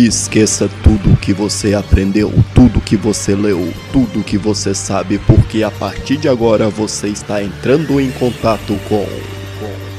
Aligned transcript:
Esqueça 0.00 0.70
tudo 0.84 1.16
que 1.16 1.32
você 1.32 1.74
aprendeu, 1.74 2.32
tudo 2.54 2.80
que 2.80 2.96
você 2.96 3.34
leu, 3.34 3.74
tudo 3.92 4.22
que 4.22 4.38
você 4.38 4.72
sabe, 4.72 5.18
porque 5.18 5.64
a 5.64 5.72
partir 5.72 6.16
de 6.18 6.28
agora 6.28 6.70
você 6.70 7.08
está 7.08 7.42
entrando 7.42 8.00
em 8.00 8.08
contato 8.12 8.78
com 8.88 9.04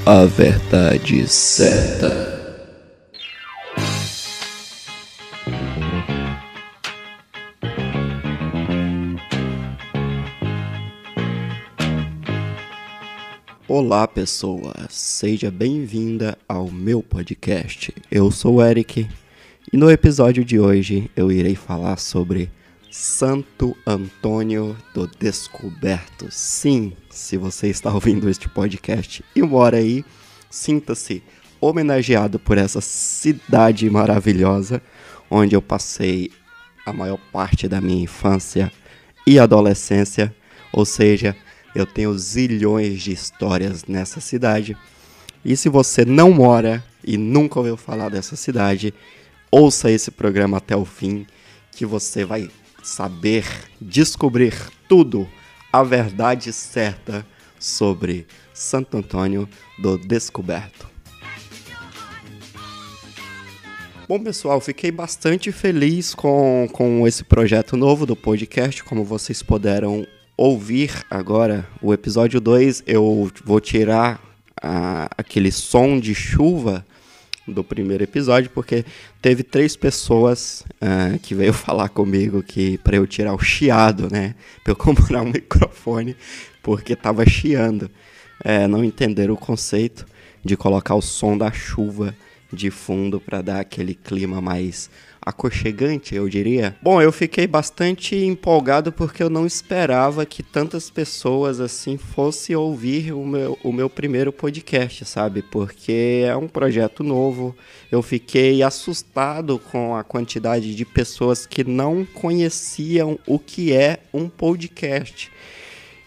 a 0.06 0.24
verdade 0.24 1.28
certa. 1.28 2.40
Olá, 13.68 14.08
pessoa, 14.08 14.74
seja 14.88 15.52
bem-vinda 15.52 16.38
ao 16.48 16.72
meu 16.72 17.04
podcast. 17.04 17.94
Eu 18.10 18.32
sou 18.32 18.56
o 18.56 18.64
Eric 18.64 19.06
e 19.72 19.78
no 19.78 19.92
episódio 19.92 20.44
de 20.44 20.60
hoje 20.60 21.12
eu 21.16 21.32
irei 21.32 21.56
falar 21.56 21.98
sobre 21.98 22.50
Santo 22.90 23.78
Antônio 23.86 24.76
do 24.96 25.06
Descoberto. 25.06 26.28
Sim, 26.32 26.94
se 27.10 27.38
você 27.38 27.68
está 27.68 27.94
ouvindo 27.94 28.28
este 28.28 28.50
podcast 28.50 29.24
e 29.36 29.44
mora 29.44 29.78
aí, 29.78 30.04
sinta-se 30.50 31.22
homenageado 31.62 32.40
por 32.40 32.58
essa 32.58 32.82
cidade 32.82 33.88
maravilhosa 33.90 34.82
onde 35.30 35.56
eu 35.56 35.62
passei 35.62 36.32
a 36.84 36.92
maior 36.92 37.20
parte 37.32 37.68
da 37.68 37.80
minha 37.80 38.04
infância 38.04 38.72
e 39.28 39.38
adolescência, 39.38 40.36
ou 40.74 40.84
seja, 40.84 41.36
eu 41.76 41.86
tenho 41.86 42.18
zilhões 42.18 43.04
de 43.04 43.12
histórias 43.12 43.86
nessa 43.86 44.20
cidade. 44.20 44.76
E 45.46 45.56
se 45.56 45.70
você 45.70 46.04
não 46.04 46.32
mora 46.32 46.84
e 47.04 47.18
nunca 47.18 47.60
ouviu 47.60 47.78
falar 47.78 48.10
dessa 48.10 48.36
cidade, 48.36 48.94
ouça 49.52 49.92
esse 49.92 50.12
programa 50.12 50.58
até 50.58 50.76
o 50.76 50.86
fim, 50.86 51.26
que 51.72 51.86
você 51.86 52.24
vai 52.26 52.50
saber 52.84 53.46
descobrir 53.80 54.54
tudo, 54.88 55.28
a 55.72 55.84
verdade 55.84 56.52
certa 56.52 57.26
sobre 57.60 58.26
Santo 58.54 58.98
Antônio 58.98 59.48
do 59.78 59.98
Descoberto. 59.98 60.90
Bom, 64.08 64.20
pessoal, 64.20 64.60
fiquei 64.60 64.92
bastante 64.92 65.52
feliz 65.52 66.16
com, 66.16 66.68
com 66.74 67.08
esse 67.08 67.24
projeto 67.24 67.78
novo 67.78 68.08
do 68.08 68.16
podcast. 68.16 68.84
Como 68.84 69.04
vocês 69.04 69.44
puderam 69.44 70.08
ouvir 70.36 71.06
agora, 71.12 71.68
o 71.80 71.94
episódio 71.94 72.42
2, 72.42 72.84
eu 72.88 73.32
vou 73.46 73.60
tirar 73.60 74.20
a, 74.60 75.08
aquele 75.16 75.52
som 75.52 76.00
de 76.00 76.16
chuva 76.16 76.84
do 77.54 77.64
primeiro 77.64 78.04
episódio, 78.04 78.50
porque 78.52 78.86
teve 79.22 79.44
três 79.44 79.76
pessoas 79.76 80.64
uh, 80.82 81.18
que 81.20 81.34
veio 81.36 81.52
falar 81.54 81.90
comigo 81.90 82.44
que 82.44 82.78
para 82.80 82.98
eu 82.98 83.08
tirar 83.08 83.34
o 83.34 83.40
chiado, 83.40 84.10
né? 84.12 84.36
Para 84.64 84.72
eu 84.72 84.76
comprar 84.76 85.22
um 85.22 85.32
microfone, 85.32 86.16
porque 86.62 86.96
tava 86.96 87.28
chiando. 87.28 87.90
É, 88.44 88.68
não 88.68 88.84
entenderam 88.84 89.34
o 89.34 89.38
conceito 89.38 90.06
de 90.44 90.56
colocar 90.56 90.96
o 90.96 91.02
som 91.02 91.38
da 91.38 91.52
chuva 91.52 92.16
de 92.52 92.72
fundo 92.72 93.20
para 93.20 93.42
dar 93.42 93.60
aquele 93.60 93.94
clima 93.94 94.42
mais 94.42 94.90
aconchegante, 95.22 96.16
eu 96.16 96.28
diria. 96.30 96.76
Bom, 96.82 97.02
eu 97.02 97.12
fiquei 97.12 97.48
bastante 97.48 98.16
empolgado 98.16 98.92
porque 98.92 99.22
eu 99.22 99.30
não 99.30 99.46
esperava 99.46 100.26
que 100.26 100.42
tantas 100.42 100.90
pessoas 100.90 101.60
assim 101.60 101.98
fossem 101.98 102.56
ouvir 102.56 103.14
o 103.14 103.26
meu, 103.26 103.58
o 103.64 103.72
meu 103.72 103.90
primeiro 103.90 104.32
podcast, 104.32 105.06
sabe? 105.06 105.42
Porque 105.42 106.24
é 106.26 106.36
um 106.36 106.48
projeto 106.48 107.04
novo. 107.04 107.56
Eu 107.92 108.02
fiquei 108.02 108.64
assustado 108.64 109.60
com 109.60 109.96
a 109.96 110.04
quantidade 110.04 110.76
de 110.76 110.86
pessoas 110.86 111.46
que 111.46 111.64
não 111.64 112.06
conheciam 112.06 113.20
o 113.28 113.38
que 113.38 113.74
é 113.74 114.00
um 114.14 114.30
podcast. 114.30 115.32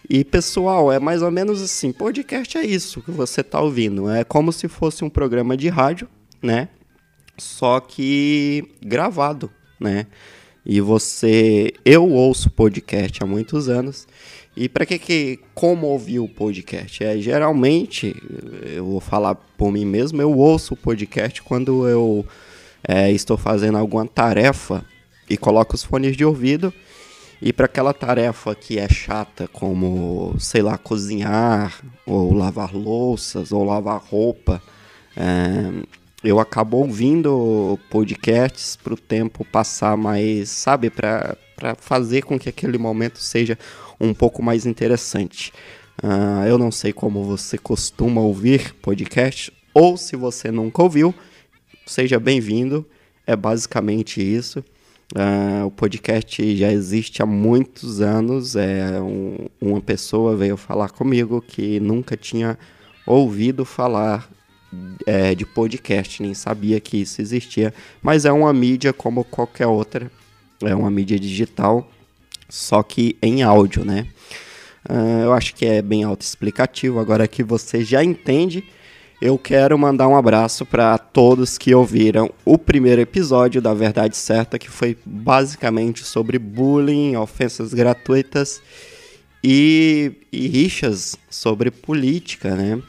E 0.09 0.23
pessoal, 0.23 0.91
é 0.91 0.99
mais 0.99 1.21
ou 1.21 1.31
menos 1.31 1.61
assim, 1.61 1.91
podcast 1.91 2.57
é 2.57 2.65
isso 2.65 3.01
que 3.01 3.09
você 3.09 3.39
está 3.41 3.61
ouvindo, 3.61 4.09
é 4.09 4.23
como 4.23 4.51
se 4.51 4.67
fosse 4.67 5.03
um 5.03 5.09
programa 5.09 5.55
de 5.55 5.69
rádio, 5.69 6.09
né? 6.41 6.67
Só 7.37 7.79
que 7.79 8.63
gravado, 8.81 9.51
né? 9.79 10.07
E 10.65 10.79
você, 10.79 11.73
eu 11.83 12.09
ouço 12.09 12.49
podcast 12.49 13.21
há 13.21 13.25
muitos 13.25 13.67
anos. 13.67 14.07
E 14.55 14.69
para 14.69 14.85
que 14.85 14.99
que 14.99 15.39
como 15.53 15.87
ouvir 15.87 16.19
o 16.19 16.29
podcast? 16.29 17.03
É 17.03 17.17
geralmente, 17.17 18.15
eu 18.73 18.85
vou 18.85 18.99
falar 18.99 19.35
por 19.35 19.71
mim 19.71 19.83
mesmo, 19.83 20.21
eu 20.21 20.31
ouço 20.31 20.75
o 20.75 20.77
podcast 20.77 21.41
quando 21.41 21.87
eu 21.87 22.25
é, 22.87 23.11
estou 23.11 23.35
fazendo 23.35 23.77
alguma 23.77 24.05
tarefa 24.05 24.85
e 25.29 25.35
coloco 25.35 25.75
os 25.75 25.83
fones 25.83 26.15
de 26.15 26.23
ouvido. 26.23 26.73
E 27.41 27.51
para 27.51 27.65
aquela 27.65 27.93
tarefa 27.93 28.55
que 28.55 28.79
é 28.79 28.87
chata, 28.87 29.49
como, 29.49 30.33
sei 30.39 30.61
lá, 30.61 30.77
cozinhar, 30.77 31.83
ou 32.05 32.33
lavar 32.33 32.73
louças, 32.73 33.51
ou 33.51 33.65
lavar 33.65 34.01
roupa, 34.01 34.61
é, 35.17 35.83
eu 36.23 36.39
acabo 36.39 36.77
ouvindo 36.77 37.77
podcasts 37.89 38.77
para 38.77 38.93
o 38.93 38.97
tempo 38.97 39.43
passar 39.43 39.97
mais, 39.97 40.49
sabe, 40.49 40.89
para 40.89 41.37
fazer 41.77 42.23
com 42.23 42.39
que 42.39 42.47
aquele 42.47 42.77
momento 42.77 43.19
seja 43.19 43.57
um 43.99 44.13
pouco 44.13 44.41
mais 44.41 44.65
interessante. 44.65 45.51
Uh, 46.01 46.47
eu 46.47 46.57
não 46.57 46.71
sei 46.71 46.93
como 46.93 47.23
você 47.23 47.57
costuma 47.57 48.21
ouvir 48.21 48.73
podcast, 48.75 49.51
ou 49.73 49.97
se 49.97 50.15
você 50.15 50.49
nunca 50.49 50.81
ouviu, 50.81 51.13
seja 51.85 52.19
bem-vindo. 52.19 52.85
É 53.27 53.35
basicamente 53.35 54.21
isso. 54.21 54.63
Uh, 55.15 55.67
o 55.67 55.71
podcast 55.71 56.55
já 56.55 56.71
existe 56.71 57.21
há 57.21 57.25
muitos 57.25 58.01
anos. 58.01 58.55
É 58.55 58.99
um, 58.99 59.47
uma 59.61 59.81
pessoa 59.81 60.35
veio 60.35 60.57
falar 60.57 60.89
comigo 60.89 61.41
que 61.41 61.79
nunca 61.79 62.17
tinha 62.17 62.57
ouvido 63.05 63.65
falar 63.65 64.29
é, 65.05 65.35
de 65.35 65.45
podcast, 65.45 66.21
nem 66.21 66.33
sabia 66.33 66.79
que 66.79 66.97
isso 66.97 67.21
existia, 67.21 67.73
mas 68.01 68.25
é 68.25 68.31
uma 68.31 68.53
mídia 68.53 68.93
como 68.93 69.23
qualquer 69.23 69.67
outra, 69.67 70.11
é 70.61 70.75
uma 70.75 70.89
mídia 70.89 71.19
digital, 71.19 71.89
só 72.49 72.83
que 72.83 73.17
em 73.21 73.43
áudio, 73.43 73.83
né? 73.83 74.07
Uh, 74.89 75.23
eu 75.23 75.33
acho 75.33 75.55
que 75.55 75.65
é 75.65 75.81
bem 75.81 76.03
autoexplicativo. 76.03 76.99
Agora 76.99 77.27
que 77.27 77.41
você 77.43 77.83
já 77.83 78.03
entende, 78.03 78.63
eu 79.21 79.37
quero 79.37 79.77
mandar 79.77 80.07
um 80.07 80.15
abraço 80.15 80.65
para 80.65 80.97
todos 80.97 81.57
que 81.57 81.73
ouviram 81.73 82.29
o 82.43 82.57
primeiro 82.57 83.01
episódio 83.01 83.61
da 83.61 83.73
Verdade 83.73 84.17
Certa, 84.17 84.59
que 84.59 84.69
foi 84.69 84.97
basicamente 85.05 86.03
sobre 86.03 86.37
bullying, 86.37 87.15
ofensas 87.15 87.73
gratuitas 87.73 88.61
e, 89.43 90.11
e 90.31 90.47
rixas 90.47 91.15
sobre 91.29 91.71
política, 91.71 92.55
né? 92.55 92.81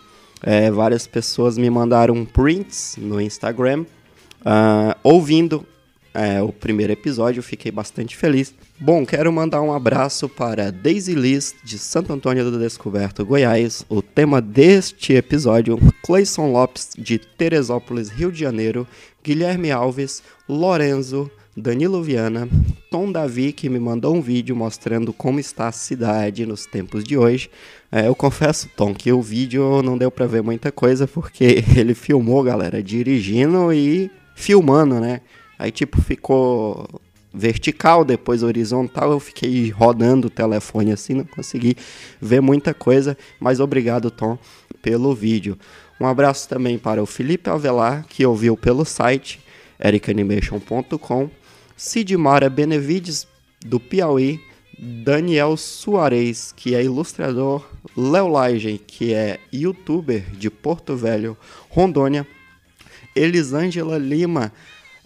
É, 0.47 0.71
várias 0.71 1.07
pessoas 1.07 1.57
me 1.57 1.71
mandaram 1.71 2.23
prints 2.25 2.97
no 2.99 3.19
Instagram 3.19 3.87
uh, 4.43 4.95
ouvindo 5.03 5.67
é, 6.13 6.41
o 6.41 6.53
primeiro 6.53 6.93
episódio, 6.93 7.41
eu 7.41 7.43
fiquei 7.43 7.73
bastante 7.73 8.17
feliz. 8.17 8.55
Bom, 8.79 9.05
quero 9.05 9.33
mandar 9.33 9.61
um 9.63 9.73
abraço 9.73 10.29
para 10.29 10.71
Daisy 10.71 11.15
Liz, 11.15 11.57
de 11.65 11.77
Santo 11.77 12.13
Antônio 12.13 12.49
do 12.49 12.59
Descoberto, 12.59 13.27
Goiás. 13.27 13.85
O 13.89 14.01
tema 14.01 14.41
deste 14.41 15.15
episódio, 15.15 15.77
Clayson 16.05 16.53
Lopes, 16.53 16.91
de 16.97 17.19
Teresópolis, 17.19 18.11
Rio 18.11 18.31
de 18.31 18.39
Janeiro, 18.39 18.87
Guilherme 19.25 19.73
Alves, 19.73 20.23
Lorenzo, 20.49 21.29
Danilo 21.57 22.03
Viana, 22.03 22.49
Tom 22.91 23.11
Davi, 23.11 23.53
que 23.53 23.69
me 23.69 23.81
mandou 23.81 24.15
um 24.15 24.21
vídeo 24.21 24.55
mostrando 24.55 25.13
como 25.13 25.41
está 25.41 25.69
a 25.69 25.73
cidade 25.73 26.47
nos 26.47 26.65
tempos 26.65 27.03
de 27.03 27.17
hoje. 27.17 27.51
É, 27.97 28.09
eu 28.09 28.15
confesso, 28.17 28.69
Tom, 28.75 28.93
que 28.93 29.13
o 29.13 29.23
vídeo 29.23 29.81
não 29.81 29.97
deu 29.97 30.11
para 30.11 30.27
ver 30.27 30.43
muita 30.43 30.73
coisa, 30.73 31.07
porque 31.07 31.63
ele 31.79 31.95
filmou, 31.95 32.43
galera, 32.43 32.83
dirigindo 32.83 33.73
e 33.73 34.11
filmando, 34.35 34.99
né? 34.99 35.21
Aí, 35.57 35.71
tipo, 35.71 36.03
ficou 36.03 36.89
vertical, 37.33 38.05
depois 38.05 38.43
horizontal, 38.43 39.13
eu 39.13 39.21
fiquei 39.21 39.71
rodando 39.71 40.27
o 40.27 40.31
telefone 40.31 40.91
assim, 40.91 41.15
não 41.15 41.25
consegui 41.25 41.77
ver 42.21 42.41
muita 42.41 42.75
coisa, 42.75 43.17
mas 43.39 43.61
obrigado, 43.61 44.11
Tom, 44.11 44.37
pelo 44.83 45.15
vídeo. 45.15 45.57
Um 46.01 46.07
abraço 46.07 46.49
também 46.49 46.77
para 46.77 47.01
o 47.01 47.07
Felipe 47.07 47.49
Avelar, 47.49 48.05
que 48.09 48.27
ouviu 48.27 48.57
pelo 48.57 48.85
site 48.85 49.39
ericanimation.com 49.79 51.31
Sidmara 51.77 52.51
Benevides, 52.51 53.29
do 53.65 53.79
Piauí, 53.79 54.41
Daniel 54.85 55.57
Soares, 55.57 56.53
que 56.53 56.75
é 56.75 56.85
ilustrador, 56.85 57.67
Léo 57.97 58.29
que 58.87 59.15
é 59.15 59.41
youtuber 59.51 60.31
de 60.33 60.51
Porto 60.51 60.95
Velho, 60.95 61.37
Rondônia, 61.71 62.27
Elisângela 63.17 63.97
Lima, 63.97 64.53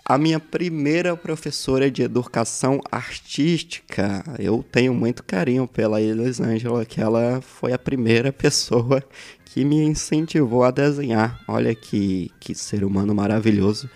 a 0.05 0.19
minha 0.19 0.41
primeira 0.41 1.17
professora 1.17 1.89
de 1.89 2.03
educação 2.03 2.81
artística. 2.91 4.25
Eu 4.37 4.65
tenho 4.73 4.93
muito 4.93 5.23
carinho 5.23 5.69
pela 5.69 6.01
Elisângela, 6.01 6.85
que 6.85 7.01
ela 7.01 7.41
foi 7.41 7.73
a 7.73 7.79
primeira 7.79 8.33
pessoa 8.33 9.01
que 9.45 9.65
me 9.65 9.77
incentivou 9.77 10.65
a 10.65 10.73
desenhar. 10.73 11.41
Olha 11.47 11.73
que, 11.73 12.33
que 12.41 12.53
ser 12.53 12.83
humano 12.83 13.15
maravilhoso. 13.15 13.89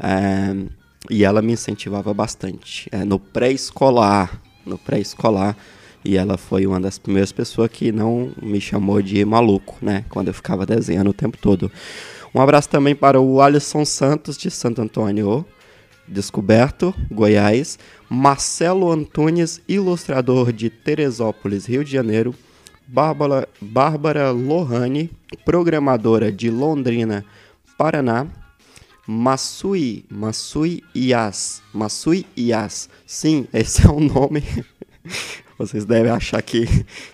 É, 0.00 0.52
e 1.08 1.22
ela 1.22 1.40
me 1.40 1.52
incentivava 1.52 2.12
bastante. 2.12 2.88
É, 2.90 3.04
no 3.04 3.20
pré-escolar, 3.20 4.40
no 4.66 4.78
pré-escolar, 4.78 5.56
e 6.04 6.16
ela 6.16 6.36
foi 6.36 6.66
uma 6.66 6.80
das 6.80 6.98
primeiras 6.98 7.30
pessoas 7.30 7.70
que 7.70 7.92
não 7.92 8.32
me 8.40 8.60
chamou 8.60 9.00
de 9.00 9.24
maluco, 9.24 9.76
né? 9.80 10.04
Quando 10.08 10.28
eu 10.28 10.34
ficava 10.34 10.66
desenhando 10.66 11.10
o 11.10 11.14
tempo 11.14 11.38
todo. 11.38 11.70
Um 12.34 12.40
abraço 12.40 12.68
também 12.68 12.94
para 12.94 13.20
o 13.20 13.40
Alisson 13.40 13.84
Santos, 13.84 14.36
de 14.36 14.50
Santo 14.50 14.82
Antônio, 14.82 15.44
Descoberto, 16.08 16.94
Goiás. 17.10 17.78
Marcelo 18.08 18.92
Antunes, 18.92 19.62
ilustrador 19.66 20.52
de 20.52 20.68
Teresópolis, 20.68 21.64
Rio 21.64 21.82
de 21.82 21.92
Janeiro. 21.92 22.34
Bárbara, 22.86 23.48
Bárbara 23.58 24.30
Lohane, 24.30 25.10
programadora 25.46 26.30
de 26.30 26.50
Londrina, 26.50 27.24
Paraná. 27.78 28.26
Masui, 29.06 30.04
Masui 30.10 30.82
Ias, 30.94 31.62
Masui 31.72 32.26
Ias. 32.36 32.88
Sim, 33.06 33.46
esse 33.52 33.86
é 33.86 33.90
o 33.90 34.00
nome 34.00 34.42
Vocês 35.58 35.84
devem 35.84 36.10
achar 36.10 36.40
que, 36.42 36.66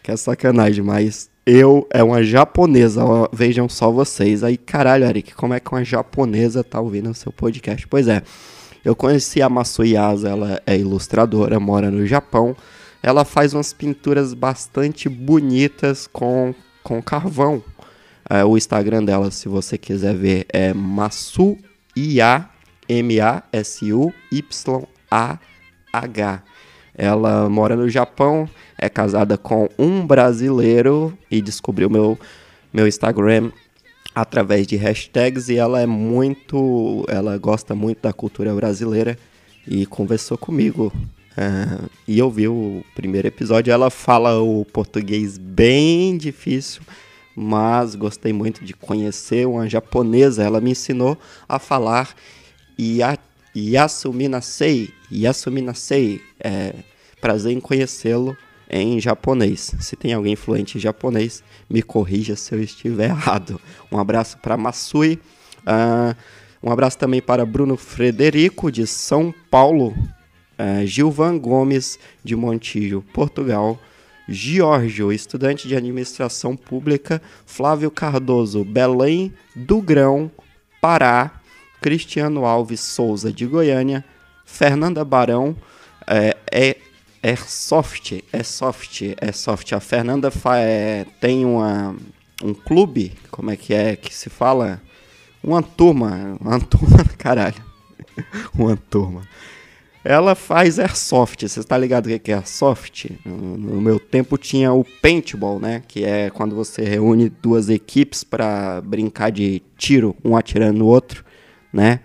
que 0.02 0.10
é 0.10 0.16
sacanagem, 0.16 0.82
mas 0.82 1.30
eu 1.44 1.86
é 1.90 2.02
uma 2.02 2.22
japonesa, 2.22 3.04
ó, 3.04 3.28
vejam 3.32 3.68
só 3.68 3.90
vocês. 3.90 4.44
Aí, 4.44 4.56
caralho, 4.56 5.04
Eric, 5.04 5.34
como 5.34 5.54
é 5.54 5.60
que 5.60 5.70
uma 5.70 5.84
japonesa 5.84 6.62
tá 6.62 6.80
ouvindo 6.80 7.10
o 7.10 7.14
seu 7.14 7.32
podcast? 7.32 7.86
Pois 7.86 8.08
é, 8.08 8.22
eu 8.84 8.94
conheci 8.94 9.42
a 9.42 9.48
Masuyasa, 9.48 10.28
ela 10.28 10.62
é 10.66 10.78
ilustradora, 10.78 11.58
mora 11.58 11.90
no 11.90 12.06
Japão. 12.06 12.56
Ela 13.02 13.24
faz 13.24 13.54
umas 13.54 13.72
pinturas 13.72 14.34
bastante 14.34 15.08
bonitas 15.08 16.06
com, 16.06 16.54
com 16.82 17.02
carvão. 17.02 17.62
É, 18.28 18.44
o 18.44 18.56
Instagram 18.56 19.04
dela, 19.04 19.30
se 19.30 19.48
você 19.48 19.78
quiser 19.78 20.14
ver, 20.14 20.46
é 20.48 20.74
Masuya, 20.74 21.58
M-A-S-U-Y-A-H. 22.88 23.42
Ela 26.94 27.48
mora 27.48 27.76
no 27.76 27.88
Japão, 27.88 28.48
é 28.76 28.88
casada 28.88 29.38
com 29.38 29.68
um 29.78 30.04
brasileiro 30.04 31.16
e 31.30 31.40
descobriu 31.40 31.88
meu, 31.88 32.18
meu 32.72 32.88
Instagram 32.88 33.52
através 34.14 34.66
de 34.66 34.76
hashtags 34.76 35.48
e 35.48 35.56
ela 35.56 35.80
é 35.80 35.86
muito, 35.86 37.04
ela 37.08 37.38
gosta 37.38 37.74
muito 37.74 38.02
da 38.02 38.12
cultura 38.12 38.52
brasileira 38.52 39.16
e 39.66 39.86
conversou 39.86 40.36
comigo 40.36 40.92
uh, 41.36 41.88
e 42.06 42.20
ouviu 42.20 42.52
o 42.52 42.84
primeiro 42.96 43.28
episódio. 43.28 43.72
Ela 43.72 43.90
fala 43.90 44.40
o 44.40 44.64
português 44.64 45.38
bem 45.38 46.16
difícil, 46.16 46.82
mas 47.40 47.94
gostei 47.94 48.32
muito 48.32 48.64
de 48.64 48.74
conhecer 48.74 49.46
uma 49.46 49.68
japonesa. 49.68 50.42
Ela 50.42 50.60
me 50.60 50.72
ensinou 50.72 51.16
a 51.48 51.60
falar 51.60 52.12
Yasuminasei. 53.56 54.90
Yasuminasei. 55.10 56.20
É, 56.40 56.74
prazer 57.20 57.52
em 57.52 57.60
conhecê-lo 57.60 58.36
em 58.68 59.00
japonês. 59.00 59.72
Se 59.78 59.94
tem 59.94 60.12
alguém 60.12 60.34
fluente 60.34 60.78
em 60.78 60.80
japonês, 60.80 61.44
me 61.70 61.80
corrija 61.80 62.34
se 62.34 62.52
eu 62.52 62.60
estiver 62.60 63.10
errado. 63.10 63.60
Um 63.90 63.98
abraço 63.98 64.36
para 64.38 64.56
Masui. 64.56 65.20
Uh, 65.60 66.16
um 66.60 66.72
abraço 66.72 66.98
também 66.98 67.22
para 67.22 67.46
Bruno 67.46 67.76
Frederico, 67.76 68.70
de 68.72 68.84
São 68.84 69.32
Paulo. 69.48 69.94
Uh, 70.58 70.84
Gilvan 70.84 71.38
Gomes, 71.38 72.00
de 72.24 72.34
Montijo, 72.34 73.00
Portugal. 73.12 73.78
Giorgio, 74.28 75.12
estudante 75.12 75.66
de 75.66 75.74
administração 75.74 76.54
pública. 76.54 77.22
Flávio 77.46 77.90
Cardoso, 77.90 78.64
Belém 78.64 79.32
do 79.54 79.80
Grão, 79.80 80.30
Pará. 80.80 81.38
Cristiano 81.80 82.44
Alves 82.44 82.80
Souza, 82.80 83.32
de 83.32 83.46
Goiânia, 83.46 84.04
Fernanda 84.44 85.04
Barão, 85.04 85.56
é, 86.06 86.36
é 86.50 86.76
Airsoft, 87.22 88.24
Airsoft, 88.32 89.14
Airsoft. 89.20 89.74
A 89.74 89.80
Fernanda 89.80 90.32
é, 90.56 91.06
tem 91.20 91.44
uma, 91.44 91.94
um 92.42 92.54
clube, 92.54 93.12
como 93.30 93.50
é 93.50 93.56
que 93.56 93.74
é 93.74 93.96
que 93.96 94.14
se 94.14 94.30
fala? 94.30 94.80
Uma 95.42 95.62
turma, 95.62 96.36
uma 96.40 96.58
turma, 96.60 97.04
caralho. 97.16 97.62
uma 98.54 98.76
turma. 98.76 99.22
Ela 100.04 100.34
faz 100.34 100.78
airsoft, 100.78 101.46
você 101.46 101.60
está 101.60 101.76
ligado 101.76 102.06
o 102.06 102.20
que 102.20 102.30
é 102.30 102.34
airsoft? 102.36 103.10
No, 103.24 103.80
meu 103.80 103.98
tempo 103.98 104.38
tinha 104.38 104.72
o 104.72 104.84
paintball, 105.02 105.58
né? 105.58 105.82
Que 105.86 106.04
é 106.04 106.30
quando 106.30 106.54
você 106.54 106.82
reúne 106.82 107.28
duas 107.28 107.68
equipes 107.68 108.24
para 108.24 108.80
brincar 108.80 109.30
de 109.30 109.60
tiro, 109.76 110.16
um 110.24 110.36
atirando 110.36 110.78
no 110.78 110.86
outro 110.86 111.24
né? 111.72 112.00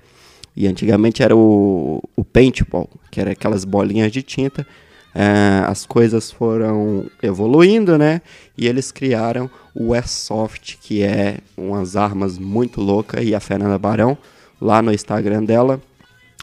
E 0.56 0.68
antigamente 0.68 1.24
era 1.24 1.36
o, 1.36 2.02
o 2.16 2.24
paintball, 2.24 2.90
que 3.10 3.20
era 3.20 3.32
aquelas 3.32 3.66
bolinhas 3.66 4.12
de 4.12 4.22
tinta. 4.22 4.66
É, 5.16 5.64
as 5.68 5.86
coisas 5.86 6.32
foram 6.32 7.06
evoluindo, 7.22 7.98
né? 7.98 8.22
E 8.58 8.68
eles 8.68 8.92
criaram 8.92 9.50
o 9.74 9.94
Airsoft, 9.94 10.78
que 10.82 11.04
é 11.04 11.40
umas 11.58 11.96
armas 11.96 12.38
muito 12.38 12.82
loucas. 12.82 13.24
E 13.26 13.34
a 13.34 13.40
Fernanda 13.40 13.78
Barão, 13.80 14.18
lá 14.62 14.82
no 14.82 14.94
Instagram 14.94 15.44
dela, 15.44 15.82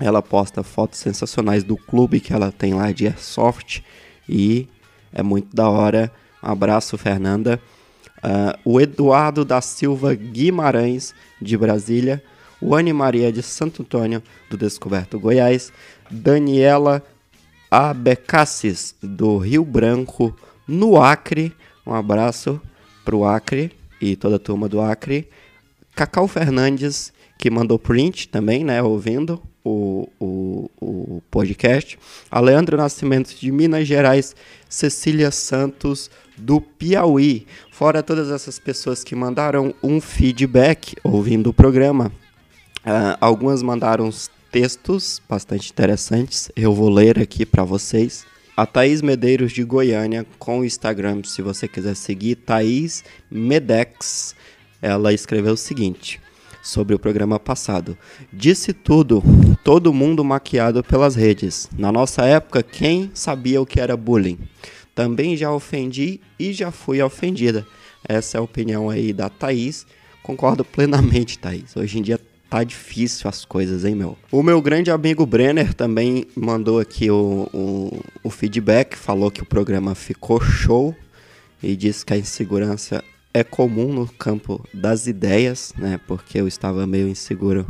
ela 0.00 0.22
posta 0.22 0.62
fotos 0.62 0.98
sensacionais 0.98 1.62
do 1.62 1.76
clube 1.76 2.20
que 2.20 2.32
ela 2.32 2.50
tem 2.50 2.74
lá 2.74 2.90
de 2.90 3.06
Airsoft. 3.06 3.82
E 4.28 4.66
é 5.12 5.22
muito 5.22 5.54
da 5.54 5.68
hora. 5.68 6.10
Um 6.42 6.50
abraço, 6.50 6.96
Fernanda. 6.96 7.60
Uh, 8.18 8.58
o 8.64 8.80
Eduardo 8.80 9.44
da 9.44 9.60
Silva 9.60 10.14
Guimarães, 10.14 11.14
de 11.40 11.56
Brasília. 11.56 12.22
Wani 12.62 12.92
Maria 12.92 13.32
de 13.32 13.42
Santo 13.42 13.82
Antônio, 13.82 14.22
do 14.50 14.56
Descoberto 14.56 15.18
Goiás, 15.18 15.72
Daniela 16.10 17.02
Abecassis, 17.70 18.94
do 19.02 19.38
Rio 19.38 19.64
Branco, 19.64 20.36
no 20.68 21.00
Acre. 21.00 21.54
Um 21.86 21.94
abraço 21.94 22.60
pro 23.04 23.24
Acre 23.24 23.72
e 24.00 24.14
toda 24.14 24.36
a 24.36 24.38
turma 24.38 24.68
do 24.68 24.80
Acre. 24.80 25.28
Cacau 25.94 26.28
Fernandes, 26.28 27.12
que 27.38 27.50
mandou 27.50 27.78
print 27.78 28.28
também, 28.28 28.62
né, 28.62 28.82
ouvindo 28.82 29.42
o, 29.70 30.08
o, 30.18 30.70
o 30.80 31.22
podcast. 31.30 31.98
Aleandro 32.30 32.76
Nascimento, 32.76 33.34
de 33.34 33.50
Minas 33.52 33.86
Gerais. 33.86 34.34
Cecília 34.68 35.30
Santos, 35.30 36.10
do 36.36 36.60
Piauí. 36.60 37.46
Fora 37.70 38.02
todas 38.02 38.30
essas 38.30 38.58
pessoas 38.58 39.02
que 39.02 39.14
mandaram 39.14 39.74
um 39.82 40.00
feedback 40.00 40.94
ouvindo 41.02 41.50
o 41.50 41.54
programa. 41.54 42.12
Uh, 42.84 43.16
algumas 43.20 43.62
mandaram 43.62 44.10
textos 44.50 45.20
bastante 45.28 45.70
interessantes. 45.70 46.50
Eu 46.56 46.74
vou 46.74 46.88
ler 46.88 47.18
aqui 47.18 47.44
para 47.44 47.64
vocês. 47.64 48.24
A 48.56 48.66
Thaís 48.66 49.00
Medeiros 49.00 49.52
de 49.52 49.64
Goiânia, 49.64 50.26
com 50.38 50.60
o 50.60 50.64
Instagram, 50.64 51.22
se 51.24 51.40
você 51.40 51.66
quiser 51.66 51.94
seguir, 51.94 52.34
Thaís 52.34 53.02
Medex, 53.30 54.34
ela 54.82 55.12
escreveu 55.12 55.54
o 55.54 55.56
seguinte 55.56 56.20
sobre 56.62 56.94
o 56.94 56.98
programa 56.98 57.38
passado. 57.38 57.96
Disse 58.32 58.72
tudo, 58.72 59.22
todo 59.64 59.92
mundo 59.92 60.24
maquiado 60.24 60.82
pelas 60.82 61.14
redes. 61.14 61.68
Na 61.76 61.90
nossa 61.90 62.24
época, 62.24 62.62
quem 62.62 63.10
sabia 63.14 63.60
o 63.60 63.66
que 63.66 63.80
era 63.80 63.96
bullying? 63.96 64.38
Também 64.94 65.36
já 65.36 65.52
ofendi 65.52 66.20
e 66.38 66.52
já 66.52 66.70
fui 66.70 67.00
ofendida. 67.00 67.66
Essa 68.06 68.38
é 68.38 68.40
a 68.40 68.42
opinião 68.42 68.90
aí 68.90 69.12
da 69.12 69.28
Thaís. 69.28 69.86
Concordo 70.22 70.64
plenamente, 70.64 71.38
Thaís. 71.38 71.76
Hoje 71.76 71.98
em 71.98 72.02
dia 72.02 72.20
tá 72.50 72.64
difícil 72.64 73.30
as 73.30 73.44
coisas, 73.44 73.84
hein, 73.84 73.94
meu? 73.94 74.18
O 74.32 74.42
meu 74.42 74.60
grande 74.60 74.90
amigo 74.90 75.24
Brenner 75.24 75.72
também 75.72 76.26
mandou 76.34 76.80
aqui 76.80 77.08
o, 77.08 77.48
o, 77.54 78.00
o 78.24 78.30
feedback, 78.30 78.96
falou 78.96 79.30
que 79.30 79.40
o 79.40 79.46
programa 79.46 79.94
ficou 79.94 80.40
show 80.40 80.94
e 81.62 81.76
disse 81.76 82.04
que 82.04 82.12
a 82.12 82.18
insegurança 82.18 83.04
é 83.32 83.44
comum 83.44 83.92
no 83.92 84.06
campo 84.06 84.64
das 84.74 85.06
ideias, 85.06 85.72
né? 85.78 86.00
Porque 86.06 86.40
eu 86.40 86.48
estava 86.48 86.86
meio 86.86 87.08
inseguro 87.08 87.66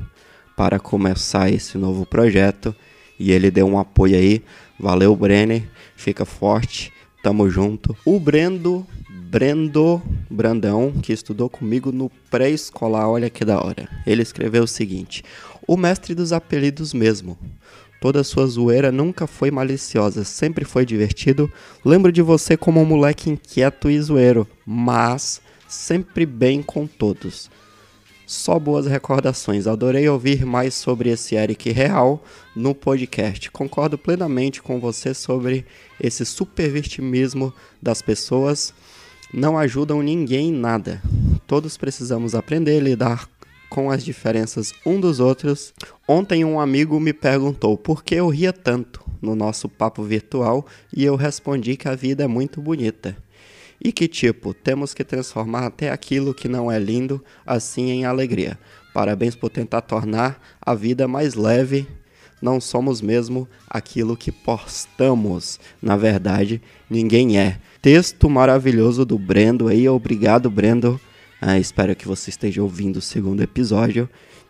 para 0.57 0.79
começar 0.79 1.51
esse 1.51 1.77
novo 1.77 2.07
projeto 2.07 2.75
e 3.19 3.33
ele 3.33 3.51
deu 3.51 3.67
um 3.67 3.79
apoio 3.79 4.17
aí. 4.17 4.43
Valeu, 4.79 5.15
Brenner. 5.15 5.69
Fica 5.95 6.25
forte. 6.25 6.93
Tamo 7.23 7.51
junto. 7.51 7.95
O 8.05 8.19
Brendo 8.19 8.87
Brendo 9.31 10.03
Brandão, 10.29 10.91
que 10.91 11.13
estudou 11.13 11.49
comigo 11.49 11.93
no 11.93 12.11
pré-escolar, 12.31 13.09
olha 13.09 13.31
que 13.31 13.45
da 13.45 13.63
hora. 13.63 13.89
Ele 14.07 14.23
escreveu 14.23 14.65
o 14.65 14.69
seguinte: 14.69 15.23
O 15.69 15.77
mestre 15.77 16.15
dos 16.15 16.33
apelidos 16.33 16.93
mesmo. 16.93 17.39
Toda 18.01 18.25
sua 18.25 18.47
zoeira 18.47 18.91
nunca 18.91 19.27
foi 19.27 19.51
maliciosa, 19.51 20.25
sempre 20.25 20.65
foi 20.65 20.87
divertido. 20.87 21.53
Lembro 21.85 22.11
de 22.11 22.23
você 22.23 22.57
como 22.57 22.81
um 22.81 22.85
moleque 22.85 23.29
inquieto 23.29 23.91
e 23.91 24.01
zoeiro, 24.01 24.49
mas 24.67 25.41
sempre 25.71 26.27
bem 26.27 26.63
com 26.63 26.87
todos. 26.87 27.51
Só 28.27 28.59
boas 28.59 28.87
recordações. 28.87 29.67
Adorei 29.67 30.09
ouvir 30.09 30.45
mais 30.45 30.75
sobre 30.75 31.11
esse 31.11 31.35
Eric 31.35 31.71
real 31.71 32.23
no 32.55 32.75
podcast. 32.75 33.51
Concordo 33.51 33.97
plenamente 33.97 34.63
com 34.63 34.79
você 34.79 35.15
sobre 35.15 35.65
esse 36.01 36.25
supervitimismo 36.25 37.53
das 37.83 38.03
pessoas 38.03 38.73
não 39.33 39.57
ajudam 39.57 40.03
ninguém 40.03 40.49
em 40.49 40.53
nada. 40.53 41.01
Todos 41.47 41.77
precisamos 41.77 42.35
aprender 42.35 42.79
a 42.79 42.83
lidar 42.83 43.29
com 43.69 43.91
as 43.91 44.05
diferenças 44.05 44.73
um 44.85 45.01
dos 45.01 45.21
outros. 45.21 45.73
Ontem 46.07 46.45
um 46.45 46.59
amigo 46.59 46.99
me 46.99 47.13
perguntou 47.13 47.79
por 47.79 48.03
que 48.03 48.17
eu 48.17 48.29
ria 48.29 48.53
tanto 48.53 49.01
no 49.23 49.37
nosso 49.37 49.69
papo 49.69 50.03
virtual 50.03 50.67
e 50.95 51.05
eu 51.05 51.15
respondi 51.15 51.77
que 51.77 51.89
a 51.89 51.95
vida 51.95 52.25
é 52.25 52.27
muito 52.27 52.61
bonita. 52.61 53.17
E 53.83 53.93
que 53.93 54.07
tipo, 54.07 54.53
temos 54.53 54.93
que 54.93 55.03
transformar 55.03 55.67
até 55.67 55.91
aquilo 55.91 56.35
que 56.35 56.49
não 56.49 56.71
é 56.71 56.79
lindo 56.79 57.25
assim 57.47 57.91
em 57.91 58.05
alegria. 58.05 58.59
Parabéns 58.93 59.35
por 59.35 59.49
tentar 59.49 59.81
tornar 59.81 60.41
a 60.61 60.75
vida 60.75 61.09
mais 61.09 61.35
leve. 61.35 61.87
Não 62.43 62.61
somos 62.61 63.01
mesmo 63.01 63.49
aquilo 63.69 64.17
que 64.17 64.33
postamos. 64.33 65.59
Na 65.81 65.97
verdade, 65.97 66.61
ninguém 66.89 67.39
é. 67.39 67.59
Texto 67.81 68.29
maravilhoso 68.29 69.05
do 69.05 69.19
Brendo 69.19 69.69
aí. 69.69 69.89
Obrigado, 69.89 70.51
Brendo. 70.51 71.01
Ah, 71.41 71.59
espero 71.59 71.97
que 71.97 72.07
você 72.07 72.29
esteja 72.29 72.63
ouvindo 72.63 72.97
o 72.97 73.03
segundo 73.03 73.43
episódio. 73.43 74.09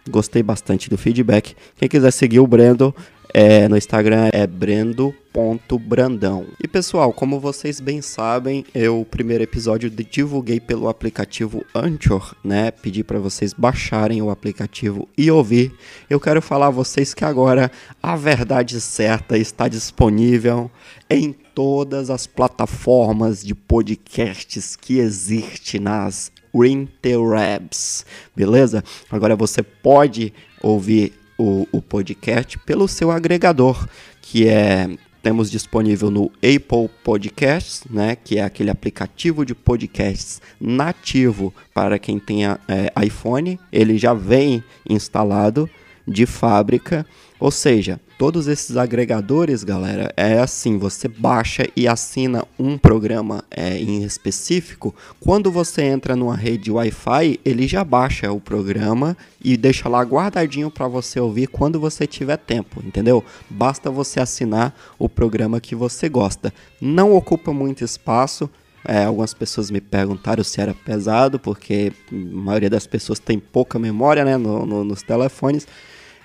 Gostei 0.09 0.43
bastante 0.43 0.91
do 0.91 0.99
feedback. 0.99 1.55
Quem 1.77 1.89
quiser 1.89 2.11
seguir 2.11 2.41
o 2.41 2.47
Brendo, 2.47 2.95
é, 3.33 3.69
no 3.69 3.77
Instagram 3.77 4.29
é 4.33 4.45
brendo.brandão. 4.47 6.47
E 6.63 6.69
pessoal, 6.69 7.13
como 7.13 7.41
vocês 7.41 7.81
bem 7.81 8.03
sabem, 8.03 8.65
eu 8.75 9.01
o 9.01 9.05
primeiro 9.05 9.45
episódio 9.45 9.91
divulguei 9.91 10.59
pelo 10.61 10.89
aplicativo 10.89 11.65
Anchor, 11.75 12.35
né? 12.43 12.71
Pedi 12.71 13.05
para 13.05 13.19
vocês 13.19 13.53
baixarem 13.53 14.23
o 14.23 14.31
aplicativo 14.31 15.07
e 15.17 15.31
ouvir. 15.31 15.75
Eu 16.09 16.19
quero 16.21 16.43
falar 16.43 16.69
a 16.69 16.71
vocês 16.71 17.15
que 17.15 17.25
agora 17.25 17.71
a 18.03 18.17
verdade 18.17 18.81
certa 18.81 19.39
está 19.39 19.69
disponível 19.69 20.71
em 21.09 21.33
todas 21.33 22.11
as 22.11 22.27
plataformas 22.27 23.45
de 23.45 23.55
podcasts 23.55 24.75
que 24.77 24.99
existem 24.99 25.81
nas 25.81 26.33
interwebs, 26.55 28.05
beleza? 28.35 28.83
Agora 29.09 29.37
você 29.37 29.63
pode 29.63 30.35
ouvir 30.61 31.20
o, 31.41 31.67
o 31.73 31.81
podcast 31.81 32.59
pelo 32.59 32.87
seu 32.87 33.11
agregador, 33.11 33.89
que 34.21 34.47
é 34.47 34.89
temos 35.23 35.51
disponível 35.51 36.11
no 36.11 36.31
Apple 36.37 36.89
Podcasts, 37.05 37.85
né, 37.91 38.17
que 38.17 38.39
é 38.39 38.43
aquele 38.43 38.71
aplicativo 38.71 39.45
de 39.45 39.55
podcasts 39.55 40.41
nativo 40.59 41.53
para 41.75 41.99
quem 41.99 42.19
tenha 42.19 42.59
é, 42.67 42.91
iPhone. 43.05 43.61
Ele 43.71 43.99
já 43.99 44.15
vem 44.15 44.65
instalado 44.89 45.69
de 46.09 46.25
fábrica, 46.25 47.05
ou 47.39 47.51
seja, 47.51 48.01
todos 48.21 48.49
esses 48.49 48.77
agregadores, 48.77 49.65
galera, 49.65 50.13
é 50.15 50.41
assim: 50.41 50.77
você 50.77 51.09
baixa 51.09 51.67
e 51.75 51.89
assina 51.89 52.45
um 52.59 52.77
programa 52.77 53.43
é, 53.51 53.79
em 53.79 54.03
específico. 54.03 54.95
Quando 55.19 55.51
você 55.51 55.85
entra 55.85 56.15
numa 56.15 56.37
rede 56.37 56.71
Wi-Fi, 56.71 57.41
ele 57.43 57.67
já 57.67 57.83
baixa 57.83 58.31
o 58.31 58.39
programa 58.39 59.17
e 59.43 59.57
deixa 59.57 59.89
lá 59.89 60.03
guardadinho 60.03 60.71
para 60.71 60.87
você 60.87 61.19
ouvir 61.19 61.47
quando 61.47 61.81
você 61.81 62.07
tiver 62.07 62.37
tempo, 62.37 62.83
entendeu? 62.85 63.25
Basta 63.49 63.91
você 63.91 64.21
assinar 64.21 64.79
o 64.99 65.09
programa 65.09 65.59
que 65.59 65.75
você 65.75 66.07
gosta. 66.07 66.53
Não 66.79 67.17
ocupa 67.17 67.55
muito 67.55 67.83
espaço. 67.83 68.51
É, 68.85 69.05
algumas 69.05 69.33
pessoas 69.33 69.71
me 69.71 69.81
perguntaram 69.81 70.45
se 70.45 70.61
era 70.61 70.75
pesado, 70.75 71.39
porque 71.39 71.91
a 72.13 72.15
maioria 72.15 72.69
das 72.69 72.87
pessoas 72.87 73.19
tem 73.19 73.39
pouca 73.39 73.79
memória 73.79 74.27
né, 74.27 74.37
no, 74.37 74.67
no, 74.67 74.85
nos 74.85 75.03
telefones. 75.03 75.67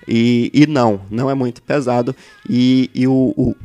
E, 0.08 0.52
e 0.54 0.68
não, 0.68 1.02
não 1.10 1.30
é 1.30 1.34
muito 1.34 1.62
pesado. 1.62 2.16
E, 2.50 2.90
e 2.94 3.08
o, 3.08 3.34
o, 3.36 3.56